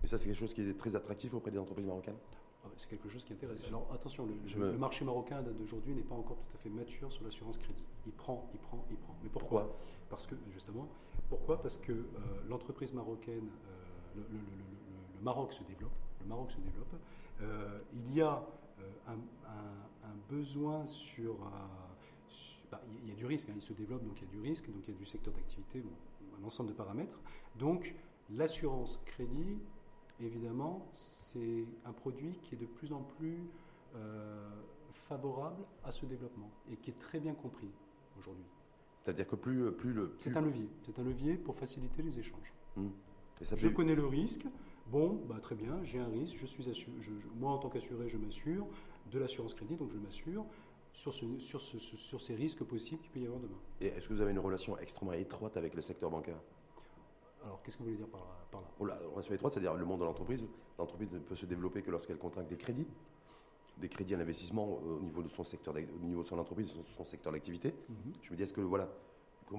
Et 0.03 0.07
ça, 0.07 0.17
c'est 0.17 0.25
quelque 0.25 0.39
chose 0.39 0.53
qui 0.55 0.61
est 0.61 0.77
très 0.77 0.95
attractif 0.95 1.33
auprès 1.35 1.51
des 1.51 1.59
entreprises 1.59 1.85
marocaines? 1.85 2.17
Ah 2.63 2.69
C'est 2.77 2.89
quelque 2.89 3.09
chose 3.09 3.23
qui 3.23 3.33
intéresse. 3.33 3.63
Alors 3.65 3.87
attention, 3.93 4.27
le, 4.57 4.77
marché 4.77 5.05
marocain 5.05 5.43
d'aujourd'hui 5.43 5.93
n'est 5.93 6.01
pas 6.01 6.15
encore 6.15 6.37
tout 6.37 6.57
à 6.57 6.57
fait 6.57 6.69
mature 6.69 7.11
sur 7.11 7.23
l'assurance 7.23 7.59
crédit. 7.59 7.83
Il 8.07 8.11
prend, 8.11 8.49
il 8.53 8.59
prend, 8.59 8.83
il 8.89 8.97
prend. 8.97 9.15
Mais 9.21 9.29
pourquoi, 9.29 9.77
Parce 10.09 10.25
que, 10.25 10.33
justement, 10.49 10.87
pourquoi? 11.29 11.61
Parce 11.61 11.77
que 11.77 11.91
euh, 11.91 12.05
l'entreprise 12.49 12.91
marocaine, 12.91 13.49
euh, 14.17 14.21
le, 14.31 14.39
Maroc 15.21 15.53
se 15.53 15.63
développe. 15.63 15.93
Le 16.21 16.27
Maroc 16.27 16.51
se 16.51 16.57
développe. 16.57 16.95
Euh, 17.41 17.79
il 17.93 18.15
y 18.15 18.21
a 18.21 18.43
un, 19.07 19.13
un, 19.13 20.15
besoin 20.29 20.85
sur 20.85 21.35
bah, 22.75 22.81
il 23.03 23.09
y 23.09 23.11
a 23.11 23.15
du 23.15 23.25
risque, 23.25 23.49
hein, 23.49 23.53
il 23.55 23.61
se 23.61 23.73
développe, 23.73 24.03
donc 24.03 24.21
il 24.21 24.25
y 24.25 24.27
a 24.27 24.31
du 24.31 24.39
risque, 24.39 24.67
donc 24.71 24.83
il 24.87 24.93
y 24.93 24.95
a 24.95 24.99
du 24.99 25.05
secteur 25.05 25.33
d'activité, 25.33 25.83
un 26.39 26.43
ensemble 26.43 26.69
de 26.69 26.75
paramètres. 26.75 27.19
Donc 27.57 27.95
l'assurance 28.29 29.01
crédit, 29.05 29.59
évidemment, 30.19 30.87
c'est 30.91 31.65
un 31.85 31.93
produit 31.93 32.37
qui 32.41 32.55
est 32.55 32.57
de 32.57 32.65
plus 32.65 32.91
en 32.91 33.01
plus 33.01 33.39
euh, 33.95 34.49
favorable 34.93 35.63
à 35.83 35.91
ce 35.91 36.05
développement 36.05 36.51
et 36.71 36.77
qui 36.77 36.89
est 36.91 36.99
très 36.99 37.19
bien 37.19 37.33
compris 37.33 37.69
aujourd'hui. 38.17 38.45
C'est-à-dire 39.03 39.27
que 39.27 39.35
plus, 39.35 39.71
plus 39.71 39.93
le... 39.93 40.15
C'est 40.17 40.35
un 40.35 40.41
levier, 40.41 40.67
c'est 40.85 40.97
un 40.99 41.03
levier 41.03 41.35
pour 41.35 41.55
faciliter 41.55 42.01
les 42.01 42.17
échanges. 42.17 42.53
Mmh. 42.75 42.87
je 43.55 43.67
connais 43.69 43.95
le 43.95 44.05
risque, 44.05 44.45
bon, 44.87 45.21
bah, 45.29 45.39
très 45.41 45.55
bien, 45.55 45.81
j'ai 45.83 45.99
un 45.99 46.07
risque, 46.07 46.37
je 46.37 46.45
suis 46.45 46.67
assuré, 46.69 46.91
moi 47.35 47.51
en 47.51 47.57
tant 47.57 47.69
qu'assuré, 47.69 48.09
je 48.09 48.17
m'assure 48.17 48.67
de 49.11 49.19
l'assurance 49.19 49.53
crédit, 49.53 49.75
donc 49.75 49.91
je 49.91 49.97
m'assure 49.97 50.45
sur, 50.95 51.13
sur, 51.13 51.61
sur, 51.61 52.21
ces 52.21 52.35
risques 52.35 52.63
possibles 52.63 53.01
qu'il 53.01 53.11
peut 53.11 53.19
y 53.19 53.25
avoir 53.25 53.41
demain. 53.41 53.57
Et 53.81 53.87
est-ce 53.87 54.07
que 54.07 54.13
vous 54.13 54.21
avez 54.21 54.31
une 54.31 54.39
relation 54.39 54.77
extrêmement 54.77 55.13
étroite 55.13 55.57
avec 55.57 55.73
le 55.75 55.81
secteur 55.81 56.09
bancaire? 56.09 56.39
Alors, 57.43 57.61
qu'est-ce 57.61 57.77
que 57.77 57.83
vous 57.83 57.89
voulez 57.89 57.97
dire 57.97 58.07
par 58.07 58.21
là, 58.21 58.47
par 58.49 58.61
là? 58.61 58.97
La 59.01 59.09
relation 59.09 59.33
étroite, 59.33 59.53
c'est-à-dire 59.53 59.73
le 59.73 59.85
monde 59.85 59.99
de 59.99 60.05
l'entreprise. 60.05 60.43
L'entreprise 60.79 61.11
ne 61.11 61.19
peut 61.19 61.35
se 61.35 61.45
développer 61.45 61.81
que 61.81 61.91
lorsqu'elle 61.91 62.17
contracte 62.17 62.49
des 62.49 62.55
crédits, 62.55 62.87
des 63.77 63.89
crédits 63.89 64.15
à 64.15 64.17
l'investissement 64.17 64.65
au 64.65 64.99
niveau 65.01 65.21
de 65.21 65.27
son 65.27 65.43
secteur, 65.43 65.75
au 65.75 66.05
niveau 66.05 66.23
de 66.23 66.27
son 66.27 66.39
entreprise, 66.39 66.73
son 66.95 67.05
secteur 67.05 67.33
d'activité. 67.33 67.75
Mhm. 67.89 68.13
Je 68.23 68.31
me 68.31 68.37
dis, 68.37 68.43
est-ce 68.43 68.53
que 68.53 68.61
voilà, 68.61 68.89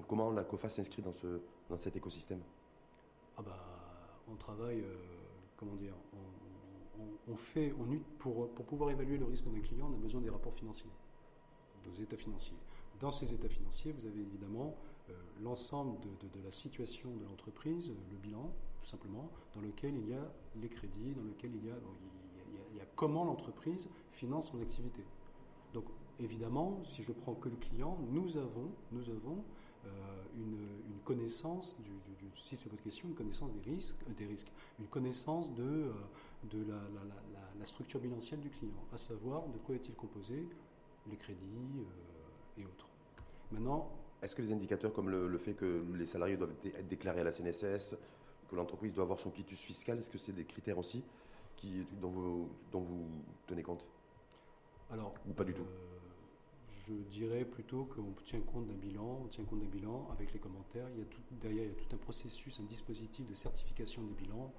comment 0.09 0.31
la 0.31 0.43
COFA 0.43 0.71
s'inscrit 0.71 1.03
dans, 1.03 1.13
ce, 1.13 1.41
dans 1.69 1.77
cet 1.77 1.97
écosystème? 1.97 2.41
Ah 3.37 3.43
bah, 3.43 3.59
on 4.27 4.37
travaille, 4.37 4.81
euh, 4.81 4.97
comment 5.59 5.75
dire, 5.75 5.93
on, 6.99 7.33
on, 7.33 7.37
fait, 7.37 7.75
on 7.79 7.87
pour, 8.19 8.49
pour 8.55 8.65
pouvoir 8.65 8.91
évaluer 8.91 9.19
le 9.19 9.27
risque 9.27 9.45
d'un 9.45 9.61
client, 9.61 9.87
on 9.91 9.95
a 9.95 9.99
besoin 9.99 10.23
des 10.23 10.31
rapports 10.31 10.55
financiers 10.55 10.91
aux 11.91 12.01
états 12.01 12.17
financiers. 12.17 12.57
Dans 13.01 13.11
ces 13.11 13.33
états 13.35 13.49
financiers, 13.49 13.93
vous 13.93 14.07
avez 14.07 14.21
évidemment 14.21 14.75
euh, 15.11 15.13
l'ensemble 15.43 15.99
de, 16.01 16.45
la 16.45 16.51
situation 16.51 17.11
de 17.17 17.25
l'entreprise, 17.25 17.91
le 18.11 18.17
bilan, 18.17 18.51
tout 18.83 18.89
simplement, 18.89 19.31
dans 19.55 19.61
lequel 19.61 19.95
il 19.97 20.09
y 20.09 20.15
a 20.15 20.33
les 20.61 20.69
crédits, 20.69 21.13
dans 21.15 21.25
lequel 21.25 21.51
il 21.55 21.67
y 21.67 21.71
a, 21.71 21.77
comment 22.95 23.25
l'entreprise 23.25 23.89
finance 24.13 24.51
son 24.51 24.61
activité. 24.63 25.03
Donc, 25.75 25.85
évidemment, 26.19 26.81
si 26.85 27.03
je 27.03 27.13
prends 27.13 27.35
que 27.35 27.51
le 27.51 27.57
client, 27.57 27.99
nous 28.11 28.39
avons, 28.39 28.71
nous 28.93 29.11
avons 29.11 29.45
une, 30.37 30.57
connaissance, 31.05 31.77
du, 31.85 31.91
si 32.37 32.57
c'est 32.57 32.69
votre 32.71 32.83
question, 32.83 33.09
une 33.09 33.15
connaissance 33.15 33.53
des 33.53 33.71
risques, 33.71 33.97
des 34.17 34.27
risques 34.27 34.51
une 34.79 34.87
connaissance 34.87 35.53
de, 35.55 35.93
de 36.51 36.65
la, 36.69 37.65
structure 37.65 37.99
bilancielle 37.99 38.41
du 38.41 38.51
client, 38.51 38.85
à 38.95 38.99
savoir 38.99 39.49
de 39.49 39.59
quoi 39.59 39.75
est-il 39.75 39.95
composé, 39.95 40.47
les 41.11 41.17
crédits 41.17 41.85
et 42.59 42.65
autres. 42.65 42.87
Maintenant, 43.53 43.91
est-ce 44.23 44.35
que 44.35 44.43
les 44.43 44.53
indicateurs 44.53 44.93
comme 44.93 45.11
le, 45.11 45.39
fait 45.39 45.55
que 45.55 45.85
les 45.95 46.07
salariés 46.07 46.37
doivent 46.37 46.55
être 46.65 46.89
déclarés 46.89 47.21
à 47.21 47.25
la 47.25 47.33
CNSS, 47.33 47.97
que 48.49 48.57
l'entreprise 48.57 48.95
doit 48.95 49.05
avoir 49.05 49.19
son 49.21 49.31
quitus 49.31 49.59
fiscal, 49.59 49.99
est-ce 49.99 50.11
que 50.11 50.19
c'est 50.19 50.33
des 50.33 50.45
critères 50.45 50.79
aussi 50.79 51.05
qui, 51.57 51.85
dont, 52.01 52.09
vous, 52.09 52.49
dont 52.73 52.81
vous 52.81 53.07
tenez 53.47 53.63
compte? 53.63 53.85
Alors, 54.91 55.15
Ou 55.29 55.33
pas 55.33 55.45
du 55.45 55.53
tout? 55.55 55.63
euh, 55.63 55.99
Je 56.87 56.95
dirais 56.95 57.45
plutôt 57.45 57.85
qu'on 57.87 58.13
tient 58.25 58.41
compte 58.41 58.67
d'un 58.67 58.75
bilan, 58.75 59.23
on 59.25 59.29
tient 59.29 59.45
compte 59.45 59.61
d'un 59.61 59.67
bilan 59.69 60.09
avec 60.13 60.33
les 60.33 60.39
commentaires. 60.39 60.89
Il 60.95 60.99
y 60.99 61.03
a 61.03 61.07
tout, 61.07 61.21
derrière, 61.33 61.65
il 61.65 61.69
y 61.69 61.73
a 61.73 61.75
tout 61.75 61.95
un 61.95 61.99
processus, 61.99 62.61
un 62.61 62.65
dispositif 62.65 63.27
de 63.27 63.35
certification 63.35 64.03
des 64.03 64.15
bilans 64.15 64.53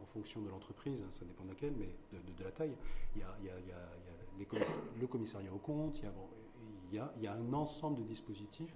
en 0.00 0.06
fonction 0.06 0.40
de 0.40 0.48
l'entreprise, 0.48 1.02
hein, 1.02 1.10
ça 1.10 1.24
dépend 1.24 1.44
de 1.44 1.50
laquelle, 1.50 1.74
mais 1.78 1.88
de, 2.12 2.44
la 2.44 2.50
taille. 2.50 2.76
Il 3.14 3.20
y 3.20 3.24
a, 3.24 3.36
il 3.40 3.46
y 3.46 3.50
a, 3.50 3.58
il 3.60 3.68
y 3.68 3.72
a 3.72 4.64
le 5.00 5.06
commissariat 5.06 5.52
au 5.52 5.58
compte, 5.58 5.98
il 5.98 6.96
y 6.96 6.98
a, 6.98 7.12
il 7.16 7.22
y 7.22 7.26
un 7.26 7.52
ensemble 7.52 7.98
de 7.98 8.04
dispositifs 8.04 8.74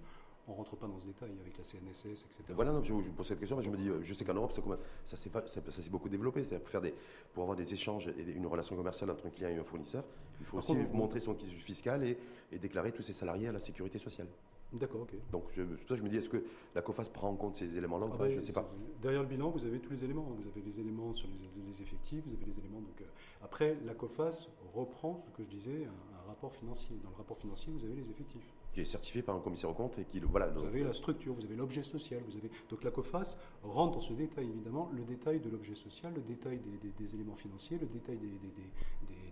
on 0.50 0.54
rentre 0.54 0.76
pas 0.76 0.86
dans 0.86 0.98
ce 0.98 1.06
détail 1.06 1.30
avec 1.40 1.56
la 1.56 1.64
CNSS, 1.64 2.24
etc. 2.24 2.42
Voilà, 2.50 2.72
non, 2.72 2.82
je, 2.82 2.92
vous 2.92 3.12
pose 3.12 3.26
cette 3.26 3.38
question, 3.38 3.56
mais 3.56 3.62
je 3.62 3.70
me 3.70 3.76
dis, 3.76 3.88
je 4.02 4.14
sais 4.14 4.24
qu'en 4.24 4.34
Europe, 4.34 4.52
ça, 4.52 4.62
ça 5.04 5.16
s'est 5.16 5.90
beaucoup 5.90 6.08
développé. 6.08 6.42
C'est 6.44 6.58
pour 6.58 6.68
faire 6.68 6.80
des, 6.80 6.94
pour 7.32 7.42
avoir 7.42 7.56
des 7.56 7.72
échanges 7.72 8.08
et 8.08 8.32
une 8.32 8.46
relation 8.46 8.76
commerciale 8.76 9.10
entre 9.10 9.26
un 9.26 9.30
client 9.30 9.50
et 9.50 9.58
un 9.58 9.64
fournisseur, 9.64 10.04
il 10.40 10.46
faut 10.46 10.58
aussi 10.58 10.74
montrer 10.92 11.20
son 11.20 11.34
fiscal 11.34 12.04
et, 12.04 12.18
et 12.52 12.58
déclarer 12.58 12.92
tous 12.92 13.02
ses 13.02 13.12
salariés 13.12 13.48
à 13.48 13.52
la 13.52 13.60
sécurité 13.60 13.98
sociale. 13.98 14.28
D'accord, 14.72 15.02
ok. 15.02 15.14
Donc, 15.32 15.44
je, 15.56 15.62
ça, 15.88 15.96
je 15.96 16.02
me 16.02 16.08
dis, 16.08 16.16
est-ce 16.16 16.28
que 16.28 16.44
la 16.74 16.82
COFAS 16.82 17.06
prend 17.12 17.28
en 17.28 17.34
compte 17.34 17.56
ces 17.56 17.76
éléments-là 17.76 18.06
ah 18.12 18.16
bah, 18.16 18.30
Je 18.30 18.38
ne 18.38 18.44
sais 18.44 18.52
pas. 18.52 18.70
Derrière 19.02 19.22
le 19.22 19.28
bilan, 19.28 19.50
vous 19.50 19.64
avez 19.64 19.80
tous 19.80 19.90
les 19.90 20.04
éléments. 20.04 20.22
Vous 20.22 20.46
avez 20.46 20.62
les 20.62 20.78
éléments 20.78 21.12
sur 21.12 21.28
les, 21.28 21.82
effectifs, 21.82 22.24
vous 22.24 22.34
avez 22.34 22.44
les 22.44 22.58
éléments. 22.58 22.80
Donc, 22.80 23.00
euh, 23.00 23.04
après, 23.42 23.76
la 23.84 23.94
COFAS 23.94 24.46
reprend 24.72 25.22
ce 25.26 25.30
que 25.30 25.42
je 25.42 25.48
disais, 25.48 25.86
un, 25.86 26.28
rapport 26.28 26.54
financier. 26.54 26.96
Dans 27.02 27.10
le 27.10 27.16
rapport 27.16 27.38
financier, 27.38 27.72
vous 27.72 27.84
avez 27.84 27.94
les 27.94 28.08
effectifs. 28.08 28.54
Qui 28.72 28.82
est 28.82 28.84
certifié 28.84 29.20
par 29.20 29.34
un 29.34 29.40
commissaire 29.40 29.68
au 29.68 29.74
compte 29.74 29.98
et 29.98 30.04
qui. 30.04 30.20
Voilà, 30.20 30.46
vous 30.46 30.64
avez 30.64 30.84
la 30.84 30.92
structure, 30.92 31.34
vous 31.34 31.44
avez 31.44 31.56
l'objet 31.56 31.82
social. 31.82 32.22
Vous 32.24 32.36
avez, 32.36 32.50
donc, 32.68 32.84
la 32.84 32.92
COFAS 32.92 33.36
rentre 33.64 33.94
dans 33.94 34.00
ce 34.00 34.12
détail, 34.12 34.46
évidemment, 34.48 34.88
le 34.94 35.02
détail 35.02 35.40
de 35.40 35.50
l'objet 35.50 35.74
social, 35.74 36.12
le 36.14 36.22
détail 36.22 36.60
des, 36.98 37.14
éléments 37.14 37.34
financiers, 37.34 37.78
le 37.78 37.88
détail 37.88 38.18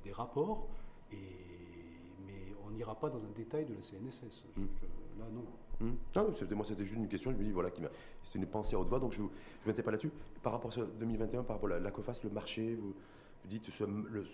des, 0.03 0.13
rapports. 0.13 0.67
Et, 1.13 1.17
n'ira 2.79 2.95
pas 2.95 3.11
dans 3.11 3.25
un 3.25 3.31
détail 3.31 3.65
de 3.65 3.75
la 3.75 3.83
CNSS. 3.83 4.47
Hmm. 4.57 4.67
là, 5.19 5.27
non. 5.33 5.45
C'était, 6.35 6.55
moi, 6.55 6.65
c'était 6.65 6.85
juste 6.85 6.97
une 6.97 7.09
question. 7.09 7.31
Je 7.31 7.37
me 7.37 7.45
dis, 7.45 7.53
voilà, 7.53 7.71
qui 7.71 7.83
c'est 8.25 8.39
une 8.39 8.47
pensée 8.47 8.75
à 8.75 8.81
haute 8.81 8.89
voix, 8.89 8.99
donc 8.99 9.13
je 9.13 9.23
ne 9.23 9.29
vous, 9.65 9.83
pas 9.83 9.91
là-dessus. 9.91 10.11
Par 10.43 10.53
rapport 10.53 10.77
à 10.77 10.83
2021, 10.99 11.45
par 11.45 11.57
rapport 11.57 11.71
à 11.71 11.79
la, 11.79 11.91
COFAS, 11.91 12.21
le 12.25 12.31
marché, 12.31 12.75
vous, 12.75 12.95
dites 13.45 13.69
le, 13.81 14.27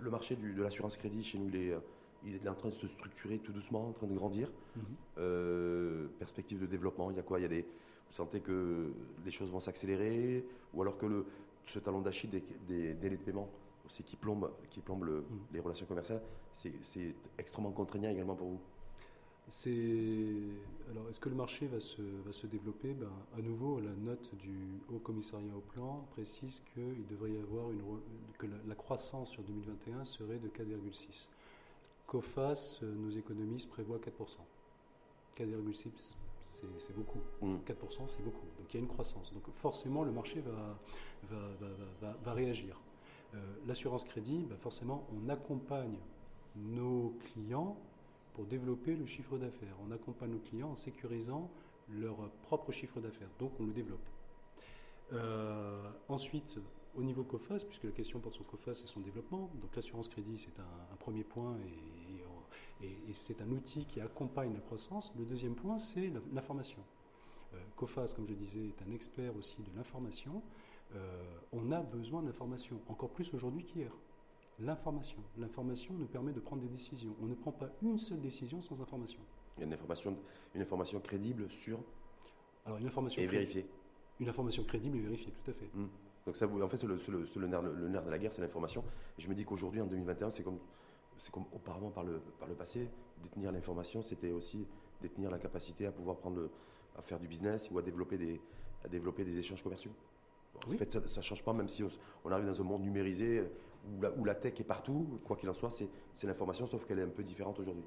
le, 0.00 0.10
marché 0.10 0.36
de 0.36 0.62
l'assurance 0.62 0.96
crédit 0.96 1.22
chez 1.22 1.38
nous, 1.38 1.48
il 1.48 1.56
est, 1.56 1.74
il 2.24 2.34
est 2.36 2.48
en 2.48 2.54
train 2.54 2.68
de 2.68 2.74
se 2.74 2.88
structurer 2.88 3.38
tout 3.38 3.52
doucement, 3.52 3.88
en 3.88 3.92
train 3.92 4.06
de 4.06 4.14
grandir. 4.14 4.50
Euh, 5.18 6.08
perspective 6.18 6.60
de 6.60 6.66
développement, 6.66 7.10
il 7.10 7.16
y 7.16 7.20
a 7.20 7.22
quoi? 7.22 7.38
Il 7.38 7.42
y 7.42 7.46
a 7.46 7.48
des, 7.48 7.62
Vous 7.62 8.14
sentez 8.14 8.40
que 8.40 8.92
les 9.24 9.30
choses 9.30 9.50
vont 9.50 9.60
s'accélérer? 9.60 10.44
Ou 10.74 10.82
alors 10.82 10.98
que 10.98 11.06
le, 11.06 11.26
ce 11.66 11.78
talon 11.78 12.00
d'Achille 12.00 12.30
des, 12.30 12.94
délais 12.94 13.16
de 13.16 13.22
paiement 13.22 13.48
aussi 13.88 14.04
qui 14.04 14.16
plombe, 14.16 14.50
qui 14.70 14.80
plombe 14.80 15.04
mhm. 15.04 15.24
les 15.52 15.60
relations 15.60 15.86
commerciales, 15.86 16.22
c'est 16.52 17.14
extrêmement 17.38 17.72
contraignant 17.72 18.10
également 18.10 18.36
pour 18.36 18.48
vous 18.48 18.60
c'est 19.48 20.26
alors 20.90 21.08
est-ce 21.08 21.20
que 21.20 21.28
le 21.28 21.34
marché 21.34 21.66
va 21.66 21.80
se, 21.80 22.02
va 22.24 22.32
se 22.32 22.46
développer? 22.46 22.92
Ben, 22.94 23.10
À 23.36 23.40
nouveau, 23.40 23.80
la 23.80 23.92
note 23.92 24.34
du 24.36 24.80
Haut 24.92 24.98
Commissariat 24.98 25.54
au 25.56 25.60
Plan 25.60 26.06
précise 26.10 26.62
qu'il 26.72 27.06
devrait 27.06 27.32
y 27.32 27.38
avoir 27.38 27.70
une 27.70 27.80
que 28.38 28.46
la, 28.46 28.74
croissance 28.74 29.30
sur 29.30 29.42
2021 29.42 30.04
serait 30.04 30.38
de 30.38 30.48
4,6. 30.48 31.28
COFAS, 32.06 32.80
nos 32.82 33.10
économistes 33.10 33.68
prévoient 33.68 33.98
4%. 33.98 34.38
4,6, 35.36 36.16
c'est 36.78 36.96
beaucoup. 36.96 37.20
4%, 37.42 37.46
mm. 37.46 38.08
c'est 38.08 38.22
beaucoup. 38.22 38.46
Donc 38.58 38.72
il 38.72 38.74
y 38.74 38.76
a 38.76 38.80
une 38.80 38.88
croissance. 38.88 39.32
Donc 39.32 39.50
forcément, 39.52 40.04
le 40.04 40.12
marché 40.12 40.40
va, 40.40 40.78
va, 41.30 41.48
va, 42.00 42.16
va 42.22 42.32
réagir. 42.32 42.80
Euh, 43.34 43.38
l'assurance 43.66 44.04
crédit, 44.04 44.46
ben, 44.48 44.56
forcément, 44.56 45.06
on 45.12 45.28
accompagne 45.28 45.98
nos 46.56 47.16
clients 47.24 47.76
pour 48.34 48.46
développer 48.46 48.96
le 48.96 49.06
chiffre 49.06 49.36
d'affaires. 49.36 49.76
On 49.86 49.90
accompagne 49.90 50.30
nos 50.30 50.38
clients 50.38 50.70
en 50.70 50.74
sécurisant 50.74 51.50
leur 51.90 52.16
propre 52.42 52.72
chiffre 52.72 53.00
d'affaires. 53.00 53.30
Donc 53.38 53.52
on 53.60 53.66
le 53.66 53.72
développe. 53.72 54.06
Euh, 55.12 55.90
ensuite, 56.08 56.58
au 56.96 57.02
niveau 57.02 57.24
COFAS, 57.24 57.64
puisque 57.64 57.84
la 57.84 57.90
question 57.90 58.20
porte 58.20 58.34
sur 58.34 58.46
COFAS 58.46 58.82
et 58.84 58.86
son 58.86 59.00
développement, 59.00 59.50
donc 59.60 59.74
l'assurance 59.74 60.08
crédit 60.08 60.38
c'est 60.38 60.58
un, 60.60 60.96
premier 60.96 61.24
point 61.24 61.56
et, 61.60 63.14
c'est 63.14 63.40
un 63.42 63.50
outil 63.50 63.84
qui 63.86 64.00
accompagne 64.00 64.54
la 64.54 64.60
croissance. 64.60 65.12
Le 65.18 65.24
deuxième 65.24 65.54
point 65.54 65.78
c'est 65.78 66.12
l'information. 66.32 66.82
Euh, 67.54 67.56
COFAS, 67.76 68.12
comme 68.14 68.26
je 68.26 68.34
disais, 68.34 68.68
est 68.68 68.82
un 68.86 68.92
expert 68.92 69.34
aussi 69.36 69.62
de 69.62 69.76
l'information. 69.76 70.42
Euh, 70.94 71.22
on 71.52 71.70
a 71.72 71.80
besoin 71.80 72.22
d'information, 72.22 72.80
encore 72.88 73.10
plus 73.10 73.32
aujourd'hui 73.34 73.64
qu'hier 73.64 73.92
l'information. 74.58 75.18
L'information 75.36 75.94
nous 75.94 76.06
permet 76.06 76.32
de 76.32 76.40
prendre 76.40 76.62
des 76.62 76.68
décisions. 76.68 77.14
On 77.22 77.26
ne 77.26 77.34
prend 77.34 77.52
pas 77.52 77.68
une 77.82 77.98
seule 77.98 78.20
décision 78.20 78.60
sans 78.60 78.80
information. 78.80 79.20
Il 79.56 79.60
y 79.60 79.62
a 79.64 79.66
une 79.66 79.72
information, 79.72 80.16
une 80.54 80.62
information 80.62 81.00
crédible 81.00 81.50
sur 81.50 81.80
Alors, 82.64 82.78
une 82.78 82.86
information 82.86 83.22
et 83.22 83.26
vérifiée. 83.26 83.66
Une 84.20 84.28
information 84.28 84.64
crédible 84.64 84.96
et 84.98 85.00
vérifiée, 85.00 85.32
tout 85.44 85.50
à 85.50 85.54
fait. 85.54 85.70
Hmm. 85.74 85.88
Donc 86.26 86.36
ça, 86.36 86.46
en 86.46 86.68
fait, 86.68 86.82
le, 86.82 86.98
le, 87.36 87.46
nerf, 87.46 87.62
le, 87.62 87.88
nerf, 87.88 88.04
de 88.04 88.10
la 88.10 88.18
guerre, 88.18 88.32
c'est 88.32 88.42
l'information. 88.42 88.84
Je 89.16 89.28
me 89.28 89.34
dis 89.34 89.44
qu'aujourd'hui, 89.44 89.80
en 89.80 89.86
2021, 89.86 90.30
c'est 90.30 90.42
comme, 90.42 90.58
c'est 91.18 91.32
comme 91.32 91.44
auparavant 91.52 91.90
par 91.90 92.04
le, 92.04 92.20
par 92.38 92.48
le 92.48 92.54
passé, 92.54 92.88
détenir 93.22 93.52
l'information, 93.52 94.02
c'était 94.02 94.32
aussi 94.32 94.66
détenir 95.00 95.30
la 95.30 95.38
capacité 95.38 95.86
à 95.86 95.92
pouvoir 95.92 96.16
prendre, 96.16 96.50
à 96.96 97.02
faire 97.02 97.18
du 97.18 97.28
business 97.28 97.70
ou 97.70 97.78
à 97.78 97.82
développer 97.82 98.18
des, 98.18 98.40
à 98.84 98.88
développer 98.88 99.24
des 99.24 99.38
échanges 99.38 99.62
commerciaux. 99.62 99.92
En 100.66 100.70
fait, 100.70 100.90
ça 100.90 101.00
ne 101.00 101.22
change 101.22 101.42
pas, 101.42 101.52
même 101.52 101.68
si 101.68 101.82
on, 102.24 102.30
arrive 102.30 102.46
dans 102.46 102.60
un 102.60 102.64
monde 102.64 102.82
numérisé 102.82 103.42
où 104.16 104.24
la, 104.24 104.34
tech 104.34 104.54
est 104.60 104.64
partout, 104.64 105.20
quoi 105.24 105.36
qu'il 105.36 105.48
en 105.48 105.54
soit, 105.54 105.70
c'est 105.70 106.26
l'information, 106.26 106.66
sauf 106.66 106.84
qu'elle 106.84 106.98
est 106.98 107.04
un 107.04 107.08
peu 107.08 107.22
différente 107.22 107.58
aujourd'hui. 107.58 107.84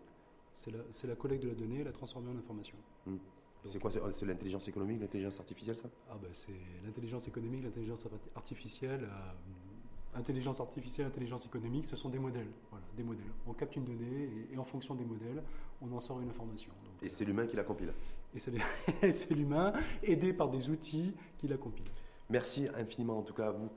C'est 0.54 0.72
la, 0.72 0.80
la, 1.10 1.16
collecte 1.16 1.44
de 1.44 1.50
la 1.50 1.56
donnée, 1.56 1.84
la 1.84 1.92
transformer 1.92 2.30
en 2.34 2.38
information. 2.38 2.76
Hmm. 3.06 3.18
C'est 3.64 3.80
quoi 3.80 3.92
C'est 3.92 4.26
l'intelligence 4.26 4.68
économique, 4.68 5.02
l'intelligence 5.02 5.40
artificielle, 5.40 5.78
ça? 5.78 5.90
Ah 6.10 6.18
ben 6.22 6.30
C'est 6.32 6.52
l'intelligence 6.84 7.28
économique, 7.28 7.64
l'intelligence 7.64 8.08
artificielle. 8.36 9.04
Euh, 9.04 10.18
intelligence 10.18 10.60
artificielle, 10.60 11.08
intelligence 11.08 11.46
économique, 11.46 11.86
ce 11.86 11.96
sont 11.96 12.10
des 12.10 12.20
modèles. 12.20 12.50
Voilà, 12.70 12.86
des 12.98 13.04
modèles. 13.04 13.32
On 13.48 13.54
capte 13.54 13.76
une 13.76 13.86
donnée 13.86 14.30
et, 14.52 14.58
en 14.58 14.66
fonction 14.66 14.96
des 14.96 15.06
modèles, 15.06 15.44
on 15.82 15.92
en 15.94 16.00
sort 16.00 16.20
une 16.22 16.30
information. 16.30 16.72
et 17.02 17.10
c'est 17.10 17.24
l'humain 17.24 17.46
qui 17.46 17.56
la 17.56 17.64
compile. 17.64 17.94
Et 18.34 19.12
c'est 19.12 19.34
l'humain, 19.36 19.74
aidé 20.04 20.32
par 20.32 20.48
des 20.48 20.70
outils 20.70 21.14
qui 21.38 21.50
la 21.50 21.58
compilent. 21.58 21.92
Merci 22.32 22.68
infiniment 22.76 23.20
en 23.20 23.24
tout 23.24 23.34
cas 23.34 23.48
à 23.48 23.52
vous 23.52 23.70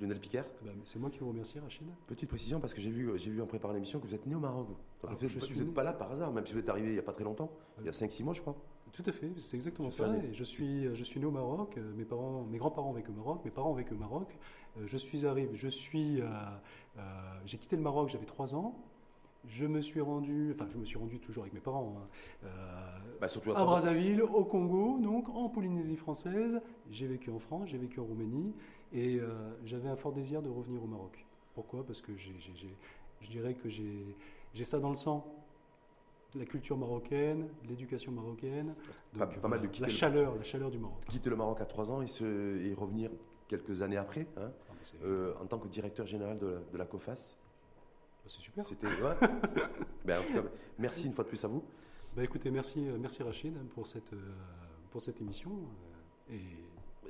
Lionel 0.00 0.20
Picard. 0.20 0.44
Eh 0.62 0.66
ben, 0.66 0.74
c'est 0.84 1.00
moi 1.00 1.10
qui 1.10 1.18
vous 1.18 1.28
remercie, 1.28 1.58
Rachid. 1.58 1.86
Petite 2.06 2.28
précision, 2.28 2.60
parce 2.60 2.72
que 2.72 2.80
j'ai 2.80 2.90
vu, 2.90 3.10
j'ai 3.18 3.30
vu 3.30 3.42
en 3.42 3.46
préparant 3.46 3.74
l'émission 3.74 3.98
que 3.98 4.06
vous 4.06 4.14
êtes 4.14 4.26
né 4.26 4.36
au 4.36 4.38
Maroc. 4.38 4.68
Donc, 4.68 4.78
vous 5.20 5.64
n'êtes 5.64 5.74
pas 5.74 5.82
là 5.82 5.92
par 5.92 6.12
hasard, 6.12 6.32
même 6.32 6.46
si 6.46 6.52
vous 6.52 6.60
êtes 6.60 6.68
arrivé 6.68 6.88
il 6.88 6.92
n'y 6.92 6.98
a 6.98 7.02
pas 7.02 7.12
très 7.12 7.24
longtemps, 7.24 7.50
il 7.80 7.86
y 7.86 7.88
a 7.88 7.92
5-6 7.92 8.22
mois, 8.22 8.34
je 8.34 8.40
crois. 8.40 8.54
Tout 8.92 9.02
à 9.06 9.12
fait, 9.12 9.30
c'est 9.38 9.56
exactement 9.56 9.90
ça. 9.90 10.08
je, 10.32 10.44
suis, 10.44 10.94
je 10.94 11.04
suis 11.04 11.20
né 11.20 11.26
au 11.26 11.30
Maroc, 11.30 11.76
euh, 11.76 11.92
mes, 11.94 12.04
parents, 12.04 12.44
mes 12.44 12.58
grands-parents 12.58 12.90
ont 12.90 12.94
vécu 12.94 13.10
au 13.10 13.14
Maroc, 13.14 13.44
mes 13.44 13.50
parents 13.50 13.70
ont 13.70 13.74
vécu 13.74 13.94
au 13.94 13.98
Maroc. 13.98 14.38
Euh, 14.76 14.84
je 14.86 14.96
suis 14.96 15.26
arrivé, 15.26 15.50
je 15.54 15.68
suis, 15.68 16.22
euh, 16.22 16.26
j'ai 17.44 17.58
quitté 17.58 17.76
le 17.76 17.82
Maroc, 17.82 18.08
j'avais 18.08 18.24
3 18.24 18.54
ans. 18.54 18.80
Je 19.46 19.66
me 19.66 19.80
suis 19.80 20.00
rendu, 20.00 20.52
enfin 20.54 20.68
je 20.70 20.76
me 20.76 20.84
suis 20.84 20.98
rendu 20.98 21.20
toujours 21.20 21.44
avec 21.44 21.54
mes 21.54 21.60
parents, 21.60 21.96
hein, 22.02 22.48
bah, 23.20 23.26
à, 23.26 23.60
à 23.60 23.64
Brazzaville, 23.64 24.22
au 24.22 24.44
Congo, 24.44 24.98
donc 24.98 25.28
en 25.30 25.48
Polynésie 25.48 25.96
française. 25.96 26.60
J'ai 26.90 27.06
vécu 27.06 27.30
en 27.30 27.38
France, 27.38 27.68
j'ai 27.68 27.78
vécu 27.78 28.00
en 28.00 28.04
Roumanie. 28.04 28.52
Et 28.92 29.18
euh, 29.20 29.50
j'avais 29.64 29.88
un 29.88 29.96
fort 29.96 30.12
désir 30.12 30.42
de 30.42 30.48
revenir 30.48 30.82
au 30.82 30.86
Maroc. 30.86 31.24
Pourquoi? 31.54 31.84
Parce 31.84 32.00
que 32.00 32.16
je 32.16 32.30
dirais 33.28 33.54
que 33.54 33.68
j'ai 33.68 34.64
ça 34.64 34.78
dans 34.78 34.90
le 34.90 34.96
sang. 34.96 35.34
La 36.34 36.44
culture 36.44 36.76
marocaine, 36.76 37.48
l'éducation 37.66 38.12
marocaine, 38.12 38.74
pas, 39.18 39.48
mal 39.48 39.62
de 39.62 39.80
la 39.80 39.88
chaleur, 39.88 40.36
la 40.36 40.42
chaleur 40.42 40.70
du 40.70 40.78
Maroc. 40.78 41.02
Quitter 41.08 41.30
le 41.30 41.36
Maroc 41.36 41.58
à 41.62 41.64
3 41.64 41.90
ans 41.90 42.02
et, 42.02 42.06
se, 42.06 42.62
et 42.62 42.74
revenir 42.74 43.10
quelques 43.48 43.80
années 43.80 43.96
après, 43.96 44.26
hein, 44.36 44.50
ah, 44.68 44.74
euh, 45.04 45.32
en 45.40 45.46
tant 45.46 45.58
que 45.58 45.68
directeur 45.68 46.06
général 46.06 46.38
de, 46.38 46.60
la 46.74 46.84
COFAS. 46.84 47.38
Bah, 48.28 48.34
c'est 48.36 48.42
super. 48.42 48.64
C'était, 48.64 48.86
ben, 50.04 50.20
merci 50.78 51.06
une 51.06 51.14
fois 51.14 51.24
de 51.24 51.28
plus 51.30 51.42
à 51.44 51.48
vous. 51.48 51.64
Bah, 52.14 52.22
écoutez, 52.22 52.50
merci, 52.50 52.86
euh, 52.86 52.98
merci 53.00 53.22
Rachid 53.22 53.56
pour 53.70 53.86
cette, 53.86 54.12
pour 54.90 55.00
cette 55.00 55.20
émission. 55.22 55.50
Et 56.30 56.40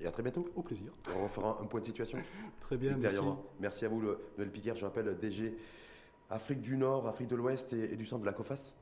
et 0.00 0.06
à 0.06 0.12
très 0.12 0.22
bientôt. 0.22 0.48
Au 0.54 0.62
plaisir. 0.62 0.92
On 1.16 1.26
fera 1.26 1.58
un 1.60 1.66
point 1.66 1.80
de 1.80 1.86
situation. 1.86 2.18
très 2.60 2.76
bien, 2.76 2.96
merci. 2.96 3.20
Merci 3.58 3.84
à 3.84 3.88
vous, 3.88 4.00
Noël 4.00 4.50
Piquer. 4.52 4.74
Je 4.76 4.84
rappelle 4.84 5.18
DG 5.18 5.56
Afrique 6.30 6.60
du 6.60 6.76
Nord, 6.76 7.08
Afrique 7.08 7.26
de 7.26 7.34
l'Ouest 7.34 7.72
et, 7.72 7.96
du 7.96 8.06
centre 8.06 8.20
de 8.20 8.26
la 8.26 8.32
COFAS. 8.32 8.74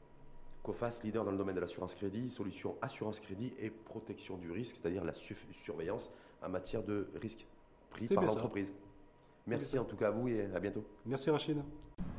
COFAS, 0.62 1.00
leader 1.04 1.24
dans 1.24 1.30
le 1.30 1.38
domaine 1.38 1.54
de 1.54 1.60
l'assurance 1.60 1.94
crédit, 1.94 2.28
solution 2.28 2.76
assurance 2.82 3.20
crédit 3.20 3.54
et 3.58 3.70
protection 3.70 4.36
du 4.36 4.50
risque, 4.50 4.76
c'est-à-dire 4.76 5.04
la 5.04 5.14
surveillance 5.14 6.12
en 6.42 6.50
matière 6.50 6.82
de 6.82 7.08
risque 7.22 7.46
pris 7.88 8.08
par 8.08 8.24
l'entreprise. 8.24 8.74
Merci 9.46 9.78
en 9.78 9.84
tout 9.84 9.96
cas 9.96 10.08
à 10.08 10.10
vous 10.10 10.28
et 10.28 10.44
à 10.54 10.60
bientôt. 10.60 10.84
Merci 11.06 11.30
Rachid. 11.30 11.62